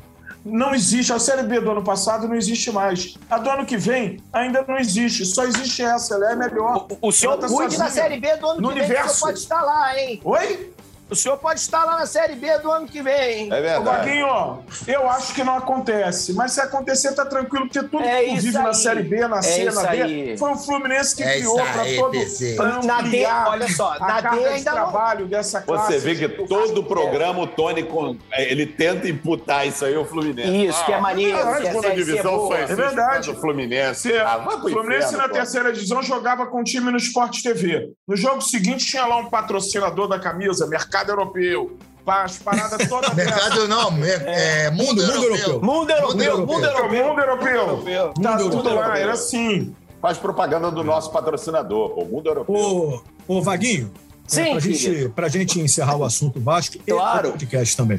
Não 0.45 0.75
existe. 0.75 1.13
A 1.13 1.19
Série 1.19 1.43
B 1.43 1.61
do 1.61 1.71
ano 1.71 1.83
passado 1.83 2.29
não 2.29 2.35
existe 2.37 2.71
mais. 2.71 3.15
A 3.31 3.39
do 3.39 3.49
ano 3.51 3.65
que 3.67 3.77
vem 3.77 4.21
ainda 4.33 4.65
não 4.67 4.77
existe. 4.79 5.25
Só 5.25 5.45
existe 5.45 5.83
essa. 5.83 6.15
Ela 6.15 6.31
é 6.31 6.33
a 6.33 6.37
melhor. 6.37 6.87
O, 7.01 7.09
o 7.09 7.13
senhor 7.13 7.37
tá 7.37 7.49
cuide 7.49 7.77
da. 7.77 7.89
Série 7.91 8.19
B 8.21 8.37
do 8.37 8.47
ano 8.51 8.61
No 8.61 8.69
que 8.69 8.75
vem, 8.75 8.85
universo. 8.85 9.15
senhor 9.15 9.27
pode 9.29 9.39
estar 9.41 9.61
lá, 9.63 9.99
hein? 9.99 10.21
Oi? 10.25 10.73
O 11.09 11.15
senhor 11.15 11.37
pode 11.39 11.61
estar 11.61 11.85
lá 11.85 11.99
na 11.99 12.07
Série 12.07 12.35
B 12.35 12.59
do 12.59 12.71
ano 12.73 12.87
que 12.89 13.01
vem. 13.01 13.45
hein? 13.45 13.49
É 13.53 13.59
Ô, 13.59 13.63
verdade. 13.63 13.85
Vaguinho, 13.85 14.27
ó, 14.27 14.57
eu 14.89 15.09
acho 15.09 15.33
que 15.35 15.45
não 15.45 15.57
acontece. 15.57 16.33
Mas 16.33 16.51
se 16.53 16.61
acontecer, 16.61 17.13
tá 17.15 17.25
tranquilo, 17.25 17.67
porque 17.67 17.81
tudo 17.87 18.03
É 18.03 18.25
que 18.25 18.31
tu 18.37 18.41
vive 18.43 18.53
na 18.59 18.69
aí. 18.71 18.75
Série 18.75 19.03
B, 19.05 19.29
na 19.29 19.39
É 19.39 19.43
C, 19.43 19.65
na 19.71 19.83
B, 19.83 20.03
aí. 20.03 20.37
foi 20.37 20.51
o 20.51 20.57
Fluminense 20.57 21.15
que 21.15 21.23
É 21.23 21.37
criou 21.37 21.61
isso 21.63 21.73
para 21.73 21.83
aí, 21.83 21.97
todo 21.97 22.11
PC. 22.11 22.55
pra 22.57 22.83
Na 22.83 23.03
D, 23.03 23.25
olha 23.25 23.69
só, 23.73 23.93
a 23.93 23.99
na 24.01 24.07
D 24.17 24.23
carga 24.23 24.39
de 24.41 24.47
ainda 24.47 24.71
não- 24.73 24.77
trabalho 24.91 25.27
dessa 25.27 25.61
classe. 25.61 25.93
Você 25.93 25.99
vê 26.01 26.15
que 26.17 26.29
todo 26.29 26.83
programa 26.83 27.41
o 27.43 27.47
Tony 27.47 27.85
con- 27.85 28.17
ele 28.37 28.67
tenta 28.67 29.09
imputar 29.09 29.65
isso 29.65 29.85
aí 29.85 29.95
ao 29.95 30.05
Fluminense. 30.05 30.67
Isso, 30.67 30.85
que 30.85 30.93
é 30.93 31.01
maneiro, 31.01 31.39
Ah, 31.39 31.43
que 31.43 31.49
a 31.49 31.67
segunda 31.67 31.87
é 31.89 31.95
divisão 31.95 32.53
existe 32.53 32.73
É 32.73 32.75
verdade. 32.75 33.33
do 33.33 33.41
Fluminense. 33.41 34.01
Se 34.01 34.19
Ah, 34.19 34.39
o 34.45 34.59
Fluminense 34.61 35.07
inferno, 35.07 35.19
na 35.19 35.29
pô. 35.29 35.35
terceira 35.35 35.73
divisão 35.73 36.03
jogava 36.03 36.47
com 36.47 36.61
o 36.63 36.65
time 36.65 36.91
no 36.91 36.97
Sport 36.99 37.43
TV. 37.43 37.91
No 38.09 38.17
jogo 38.17 38.41
seguinte 38.41 38.85
tinha 38.87 39.07
lá 39.07 39.19
um 39.19 39.31
patrocinador 39.31 40.09
da 40.09 40.19
camisa, 40.19 40.67
Mercado 40.67 40.96
Europeu. 41.11 41.77
As 42.07 42.39
paradas 42.39 42.89
todas. 42.89 43.13
Mercado 43.15 43.67
não, 43.67 43.91
mer- 43.91 44.23
é, 44.27 44.71
mundo, 44.71 44.87
Mundo 44.87 45.03
europeu. 45.03 45.27
europeu. 45.27 45.61
Mundo 45.61 45.91
europeu, 45.91 46.47
Mundo 46.47 46.65
É 46.65 46.69
europeu. 46.69 47.09
mundo 47.09 47.21
europeu. 47.21 48.13
Tá 48.23 48.31
Mundo 48.33 48.43
tudo 48.51 48.69
europeu. 48.69 48.75
lá, 48.77 48.99
era 48.99 49.13
assim. 49.13 49.75
Faz 50.01 50.17
propaganda 50.17 50.71
do 50.71 50.85
nosso 50.85 51.11
patrocinador, 51.11 51.91
pô, 51.91 52.03
o 52.03 52.07
Mundo 52.09 52.29
Europeu. 52.29 52.55
Ô, 52.55 53.03
ô 53.27 53.43
Vaguinho, 53.43 53.91
Sim, 54.25 54.41
é, 54.43 54.51
pra, 54.53 54.61
gente, 54.61 55.09
pra 55.17 55.29
gente 55.29 55.59
encerrar 55.61 55.97
o 55.97 56.05
assunto 56.05 56.39
Vasco 56.39 56.77
Claro. 56.87 57.27
e 57.27 57.31
o 57.31 57.33
podcast 57.33 57.77
também. 57.77 57.99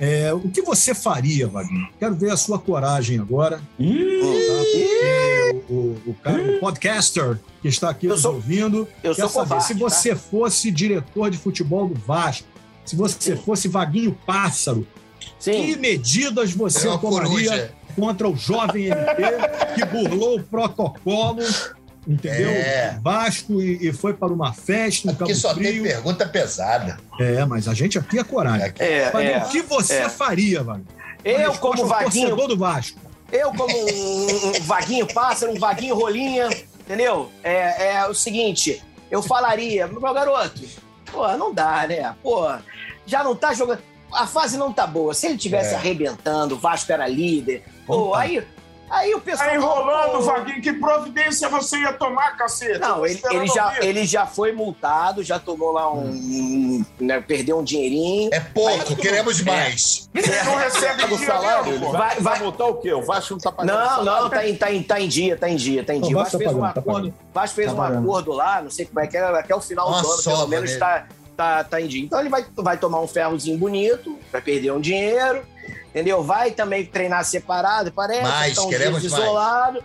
É, 0.00 0.32
o 0.34 0.40
que 0.48 0.62
você 0.62 0.94
faria, 0.94 1.46
Vaguinho? 1.46 1.88
Quero 1.98 2.14
ver 2.14 2.30
a 2.32 2.36
sua 2.36 2.58
coragem 2.58 3.18
agora. 3.20 3.58
tá? 3.58 3.62
Porque 3.78 5.62
o, 5.68 5.74
o, 5.74 6.02
o 6.08 6.14
cara, 6.22 6.42
o 6.56 6.58
podcaster 6.60 7.38
que 7.60 7.68
está 7.68 7.90
aqui 7.90 8.06
Eu 8.06 8.10
nos 8.12 8.22
sou- 8.22 8.34
ouvindo, 8.34 8.88
eu 9.02 9.14
quer 9.14 9.20
sou 9.22 9.28
saber 9.28 9.48
covarde, 9.48 9.64
se 9.66 9.74
tá? 9.74 9.78
você 9.80 10.16
fosse 10.16 10.70
diretor 10.70 11.30
de 11.30 11.38
futebol 11.38 11.86
do 11.88 11.94
Vasco, 11.94 12.46
se 12.84 12.96
você 12.96 13.36
fosse 13.36 13.68
Vaguinho 13.68 14.18
Pássaro, 14.26 14.86
que 15.20 15.28
Sim. 15.52 15.76
medidas 15.76 16.52
você 16.52 16.88
É 16.88 16.98
tomaria 16.98 17.28
coruja. 17.28 17.72
contra 17.94 18.28
o 18.28 18.34
jovem 18.36 18.86
MP 18.86 19.22
que 19.76 19.84
burlou 19.84 20.38
o 20.38 20.42
protocolo, 20.42 21.38
entendeu? 22.06 22.50
É. 22.50 22.98
Vasco 23.02 23.60
e, 23.60 23.88
e 23.88 23.92
foi 23.92 24.14
para 24.14 24.32
uma 24.32 24.52
festa 24.52 25.12
no 25.12 25.24
Aqui 25.24 25.34
só 25.34 25.54
tem 25.54 25.64
Frio. 25.64 25.82
pergunta 25.82 26.26
pesada. 26.26 26.98
É, 27.18 27.44
mas 27.44 27.68
a 27.68 27.74
gente 27.74 27.98
aqui 27.98 28.18
é 28.18 28.24
coragem. 28.24 28.72
É, 28.78 29.10
é. 29.12 29.42
o 29.44 29.48
que 29.48 29.62
você 29.62 29.94
é. 29.94 30.08
faria, 30.08 30.62
Vaguinho? 30.62 30.86
Eu, 31.24 31.54
como 31.54 31.86
vaguinho, 31.86 32.34
do 32.34 32.56
Vasco. 32.56 32.98
eu 33.30 33.52
como 33.52 33.72
um, 33.72 34.48
um 34.48 34.62
vaguinho 34.62 35.06
pássaro, 35.06 35.52
um 35.52 35.58
vaguinho 35.58 35.94
rolinha, 35.94 36.48
entendeu? 36.80 37.30
É, 37.44 37.92
é 37.94 38.08
o 38.08 38.14
seguinte, 38.14 38.82
eu 39.08 39.22
falaria, 39.22 39.86
meu 39.86 40.00
garoto, 40.00 40.60
pô, 41.12 41.28
não 41.36 41.54
dá, 41.54 41.86
né? 41.86 42.12
Pô, 42.22 42.52
já 43.06 43.22
não 43.22 43.36
tá 43.36 43.54
jogando. 43.54 43.80
A 44.12 44.26
fase 44.26 44.58
não 44.58 44.72
tá 44.72 44.86
boa. 44.86 45.14
Se 45.14 45.26
ele 45.26 45.38
tivesse 45.38 45.74
É. 45.74 45.76
arrebentando, 45.76 46.56
o 46.56 46.58
Vasco 46.58 46.90
era 46.92 47.06
líder, 47.06 47.62
pô, 47.86 48.14
aí, 48.14 48.44
aí 48.92 49.14
o 49.14 49.20
pessoal. 49.20 49.48
Tá 49.48 49.54
enrolando, 49.56 50.12
pô, 50.12 50.20
Vaguinho. 50.20 50.62
Que 50.62 50.72
providência 50.74 51.48
você 51.48 51.78
ia 51.78 51.92
tomar, 51.92 52.36
cacete? 52.36 52.78
Não, 52.78 53.04
ele, 53.06 53.20
ele 53.30 53.46
já, 53.48 53.66
ouvir. 53.68 53.84
ele 53.84 54.04
já 54.06 54.26
foi 54.26 54.52
multado, 54.52 55.22
já 55.22 55.38
tomou 55.38 55.72
lá 55.72 55.92
um. 55.92 56.04
um, 56.10 56.84
né, 57.00 57.20
perdeu 57.20 57.58
um 57.58 57.64
dinheirinho. 57.64 58.30
É 58.32 58.40
pouco, 58.40 58.94
queremos 58.96 59.40
mais. 59.42 60.08
Ele 60.14 60.42
não 60.44 60.56
recebe 60.56 61.06
Do 61.06 61.16
dia 61.16 61.26
salário, 61.26 61.64
mesmo, 61.72 61.92
vai, 61.92 62.20
Vai- 62.20 62.38
multar 62.40 62.68
o 62.68 62.74
quê? 62.74 62.92
O 62.92 63.02
Vasco 63.02 63.32
não 63.34 63.40
tá 63.40 63.50
pagando 63.50 63.78
Não, 63.78 63.86
salário. 63.88 64.22
não, 64.22 64.30
tá 64.30 64.46
em, 64.46 64.56
tá, 64.56 64.72
em, 64.72 64.82
tá 64.82 65.00
em 65.00 65.08
dia, 65.08 65.36
tá 65.36 65.48
em 65.48 65.56
dia, 65.56 65.82
tá 65.84 65.94
em 65.94 66.00
dia. 66.00 66.16
O 66.16 66.20
o 66.20 66.22
Vasco 66.22 66.38
Vasco 66.38 66.38
fez 66.38 66.50
tá 66.50 66.56
um 66.56 66.60
pagando, 66.60 66.74
tá 66.74 66.80
acordo, 66.80 67.08
o 67.08 67.34
Vasco 67.34 67.56
fez 67.56 67.72
Tá 67.72 67.74
um 67.74 67.82
acordo 67.82 68.32
lá, 68.32 68.62
não 68.62 68.70
sei 68.70 68.84
como 68.86 69.00
é 69.00 69.06
que 69.06 69.16
é, 69.16 69.20
até 69.22 69.54
o 69.54 69.60
final 69.60 69.88
Uma 69.88 70.02
do 70.02 70.10
ano, 70.12 70.22
pelo 70.22 70.46
menos, 70.48 70.68
nele. 70.70 70.78
tá, 70.80 71.06
tá, 71.36 71.64
tá 71.64 71.80
em 71.80 71.86
dia. 71.86 72.04
Então 72.04 72.20
ele 72.20 72.28
vai, 72.28 72.44
vai 72.56 72.76
tomar 72.76 73.00
um 73.00 73.06
ferrozinho 73.08 73.56
bonito, 73.58 74.18
vai 74.30 74.40
perder 74.42 74.70
um 74.72 74.80
dinheiro, 74.80 75.42
entendeu? 75.92 76.22
Vai 76.22 76.50
também 76.50 76.84
treinar 76.84 77.24
separado, 77.24 77.92
parece. 77.92 78.22
Mais, 78.22 78.58
uns 78.58 78.66
queremos 78.66 79.04
isolado. 79.04 79.82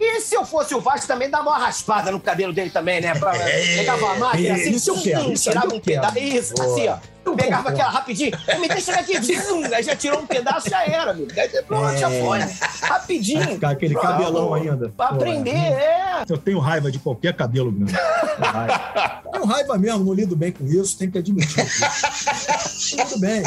E 0.00 0.20
se 0.20 0.34
eu 0.34 0.44
fosse 0.44 0.74
o 0.74 0.80
Vasco 0.80 1.06
também, 1.06 1.28
dava 1.28 1.50
uma 1.50 1.58
raspada 1.58 2.10
no 2.10 2.18
cabelo 2.18 2.52
dele 2.52 2.70
também, 2.70 3.00
né? 3.00 3.14
Pra, 3.14 3.36
É. 3.36 3.76
pegava 3.76 4.12
a 4.12 4.14
máquina 4.16 4.54
assim, 4.54 4.70
Isso 4.70 4.90
eu 4.90 4.94
tchum, 4.94 5.02
quero, 5.02 5.32
isso 5.32 5.50
tirava 5.50 5.66
eu 5.66 5.76
um 5.76 5.80
pedaço. 5.80 6.18
Isso, 6.18 6.62
assim, 6.62 6.88
ó. 6.88 6.96
Pegava 7.36 7.68
aquela 7.68 7.88
rapidinho, 7.88 8.32
me 8.58 8.66
deixa 8.68 8.92
aqui, 8.94 9.20
zum, 9.20 9.62
aí 9.72 9.82
já 9.82 9.94
tirou 9.94 10.18
um 10.20 10.26
pedaço, 10.26 10.68
já 10.68 10.84
era, 10.84 11.12
amigo. 11.12 11.30
Aí, 11.38 11.48
Pronto, 11.62 11.96
já 11.96 12.10
foi. 12.10 12.40
Rapidinho. 12.80 13.42
Ficar 13.48 13.70
aquele 13.70 13.94
Pronto. 13.94 14.06
cabelão 14.08 14.54
ainda. 14.54 14.88
Pra 14.88 15.06
Pô, 15.08 15.14
aprender, 15.14 15.54
é. 15.54 16.24
Eu 16.28 16.36
tenho 16.36 16.58
raiva 16.58 16.90
de 16.90 16.98
qualquer 16.98 17.34
cabelo 17.34 17.70
grande. 17.70 17.92
Tenho 17.92 18.52
raiva. 18.52 19.22
Tenho 19.30 19.44
raiva 19.44 19.78
mesmo, 19.78 20.04
não 20.04 20.12
lido 20.12 20.34
bem 20.34 20.50
com 20.50 20.64
isso, 20.66 20.98
tem 20.98 21.08
que 21.10 21.18
admitir. 21.18 21.64
Tudo 22.96 23.20
bem. 23.20 23.42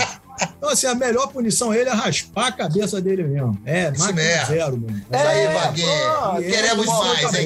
Então, 0.57 0.69
assim, 0.69 0.88
a 0.88 0.95
melhor 0.95 1.27
punição 1.27 1.73
ele 1.73 1.89
é 1.89 1.93
raspar 1.93 2.47
a 2.47 2.51
cabeça 2.51 2.99
dele 3.01 3.23
mesmo. 3.23 3.57
É, 3.65 3.91
Isso 3.91 4.13
mesmo. 4.13 4.45
zero, 4.47 4.77
mano. 4.77 4.97
Isso 4.97 5.05
aí, 5.11 5.38
É, 5.39 5.53
Vaguinho. 5.53 6.51
Queremos 6.51 6.86
Bom, 6.86 7.03
mais, 7.05 7.33
hein? 7.36 7.45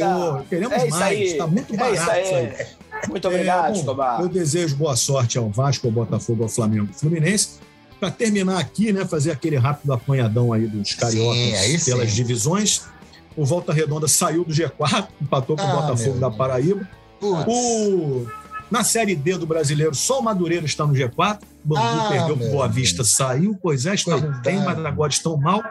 Queremos 0.49 0.77
É 0.77 0.87
mais. 0.89 1.01
aí. 1.03 1.33
Tá 1.37 1.47
muito 1.47 1.73
É 1.73 1.77
barato 1.77 1.95
isso 1.95 2.03
isso 2.21 2.35
aí. 2.35 2.45
aí. 2.47 2.65
Muito 3.09 3.27
obrigado, 3.27 3.77
É, 3.79 3.83
bom. 3.83 4.17
Eu 4.21 4.27
desejo 4.27 4.75
boa 4.75 4.95
sorte 4.95 5.37
ao 5.37 5.49
Vasco, 5.49 5.87
ao 5.87 5.93
Botafogo, 5.93 6.43
ao 6.43 6.49
Flamengo 6.49 6.85
e 6.85 6.89
ao 6.89 6.93
Fluminense. 6.99 7.49
Para 7.99 8.11
terminar 8.11 8.57
aqui, 8.59 8.91
né, 8.93 9.05
fazer 9.05 9.31
aquele 9.31 9.57
rápido 9.57 9.91
apanhadão 9.93 10.51
aí 10.53 10.65
dos 10.67 10.93
cariocas 10.93 11.35
Sim, 11.37 11.53
aí 11.55 11.79
sim. 11.79 11.91
pelas 11.91 12.11
divisões. 12.13 12.83
O 13.35 13.45
Volta 13.45 13.71
Redonda 13.73 14.07
saiu 14.07 14.43
do 14.43 14.53
G4, 14.53 15.07
empatou 15.21 15.55
com 15.55 15.63
Ah, 15.63 15.77
o 15.77 15.81
Botafogo 15.81 16.17
da. 16.19 16.31
Paraíba. 16.31 16.87
Putz. 17.19 17.43
O... 17.47 18.25
Na 18.71 18.83
Série 18.83 19.15
D 19.15 19.37
do 19.37 19.47
Brasileiro, 19.47 19.95
só 19.95 20.19
o 20.19 20.23
Madureiro 20.23 20.65
está 20.65 20.85
no 20.85 20.93
G4. 20.93 21.39
O 21.65 21.67
Bangu 21.67 21.81
Ah, 21.83 22.07
perdeu 22.09 22.35
para 22.37 22.45
meu 22.45 22.47
o 22.47 22.51
Boa 22.51 22.67
Vista, 22.67 23.03
saiu. 23.03 23.57
Pois 23.61 23.85
é, 23.85 23.95
estavam 23.95 24.31
bem, 24.43 24.57
mas 24.63 24.77
agora 24.85 25.11
estão 25.11 25.35
mal. 25.37 25.61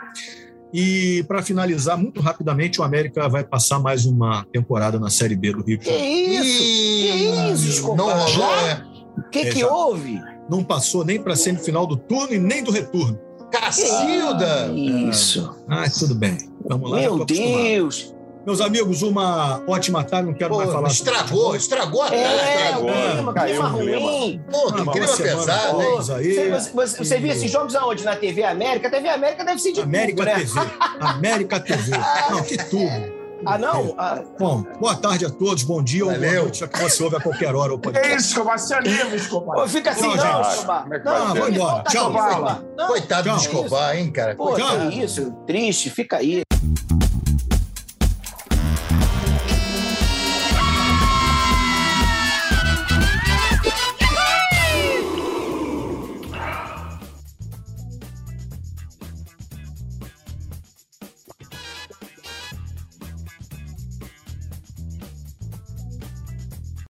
E 0.74 1.24
para 1.28 1.42
finalizar, 1.42 1.96
muito 1.96 2.20
rapidamente, 2.20 2.80
o 2.80 2.84
América 2.84 3.28
vai 3.28 3.42
passar 3.44 3.78
mais 3.78 4.04
uma 4.04 4.44
temporada 4.52 4.98
na 4.98 5.08
Série 5.10 5.34
B 5.36 5.52
do 5.52 5.62
Rio 5.64 5.78
de 5.78 5.84
Que 5.84 5.90
Janeiro. 5.90 6.44
isso? 6.44 6.58
Que 6.58 7.52
isso? 7.70 7.94
Não 7.96 8.04
rolou, 8.10 8.28
Já? 8.28 8.62
né? 8.62 8.86
O 9.16 9.30
que, 9.30 9.38
É, 9.38 9.50
que 9.50 9.60
já. 9.60 9.68
houve? 9.72 10.20
Não 10.50 10.62
passou 10.62 11.04
nem 11.04 11.20
para 11.22 11.32
a 11.32 11.36
semifinal 11.36 11.86
do 11.86 11.96
turno 11.96 12.34
e 12.34 12.38
nem 12.38 12.62
do 12.62 12.70
retorno. 12.70 13.18
Cacilda! 13.50 14.70
Isso. 14.74 15.56
Ah, 15.68 15.88
tudo 15.88 16.14
bem. 16.14 16.36
Vamos 16.68 16.90
lá. 16.90 16.98
Meu 17.00 17.14
acostumado. 17.14 17.62
Deus. 17.62 18.14
Meus 18.48 18.62
amigos, 18.62 19.02
uma 19.02 19.62
ótima 19.66 20.02
tarde. 20.02 20.28
Não 20.28 20.32
quero 20.32 20.56
mais 20.56 20.70
Pô, 20.70 20.76
falar. 20.76 20.88
estragou, 20.88 21.54
estragou 21.54 22.02
a 22.02 22.08
tarde. 22.08 22.24
É, 22.24 22.64
estragou. 22.64 22.88
o 22.88 23.12
clima, 23.12 23.34
Caiu 23.34 23.54
clima 23.56 23.68
ruim. 23.68 24.42
Pô, 24.50 24.72
que 24.72 24.90
clima 24.90 25.16
pesado, 25.18 25.82
hein? 25.82 25.98
aí. 26.16 26.34
Você, 26.34 26.48
você, 26.50 26.70
você, 26.72 26.96
você 27.04 27.18
viu 27.18 27.30
esses 27.30 27.50
jogos 27.50 27.76
aonde? 27.76 28.04
Na 28.04 28.16
TV 28.16 28.42
América? 28.44 28.88
A 28.88 28.90
TV 28.90 29.06
América 29.10 29.44
deve 29.44 29.58
ser 29.60 29.72
de 29.72 29.82
América 29.82 30.24
tudo, 30.24 30.34
né? 30.34 30.34
TV. 30.46 30.60
América 30.98 31.60
TV. 31.60 31.90
Não, 32.30 32.42
que 32.42 32.56
tudo. 32.56 33.18
Ah, 33.44 33.58
não? 33.58 33.94
Ah, 33.98 34.20
Bom, 34.38 34.64
boa 34.80 34.96
tarde 34.96 35.26
a 35.26 35.30
todos, 35.30 35.62
bom 35.62 35.80
dia 35.80 36.04
ou 36.06 36.10
boa 36.10 36.32
noite, 36.32 36.58
já 36.60 36.66
que 36.66 36.76
você 36.82 37.02
ouve 37.04 37.16
a 37.16 37.20
qualquer 37.20 37.54
hora 37.54 37.72
o 37.72 37.76
É 37.76 37.80
podcast. 37.80 38.16
isso, 38.16 38.28
Escobar. 38.30 38.58
Se 38.58 38.74
anima, 38.74 39.14
Escobar. 39.14 39.68
fica 39.68 39.90
assim, 39.90 40.08
Não, 40.08 40.16
não, 40.16 40.42
gente. 40.44 40.54
Escobar. 40.54 40.82
Como 40.82 40.94
é 40.94 40.98
Não, 41.04 41.04
vai 41.04 41.20
não? 41.20 41.34
Vamos 41.34 41.48
embora. 41.50 41.82
Tchau. 41.84 42.10
Escobar. 42.16 42.62
Coitado 42.86 43.30
do 43.30 43.36
Escobar, 43.36 43.96
hein, 43.96 44.10
cara? 44.10 44.34
Pô, 44.34 44.54
Tchau. 44.54 44.88
que 44.90 45.02
isso? 45.04 45.30
Triste, 45.46 45.90
fica 45.90 46.16
aí. 46.16 46.40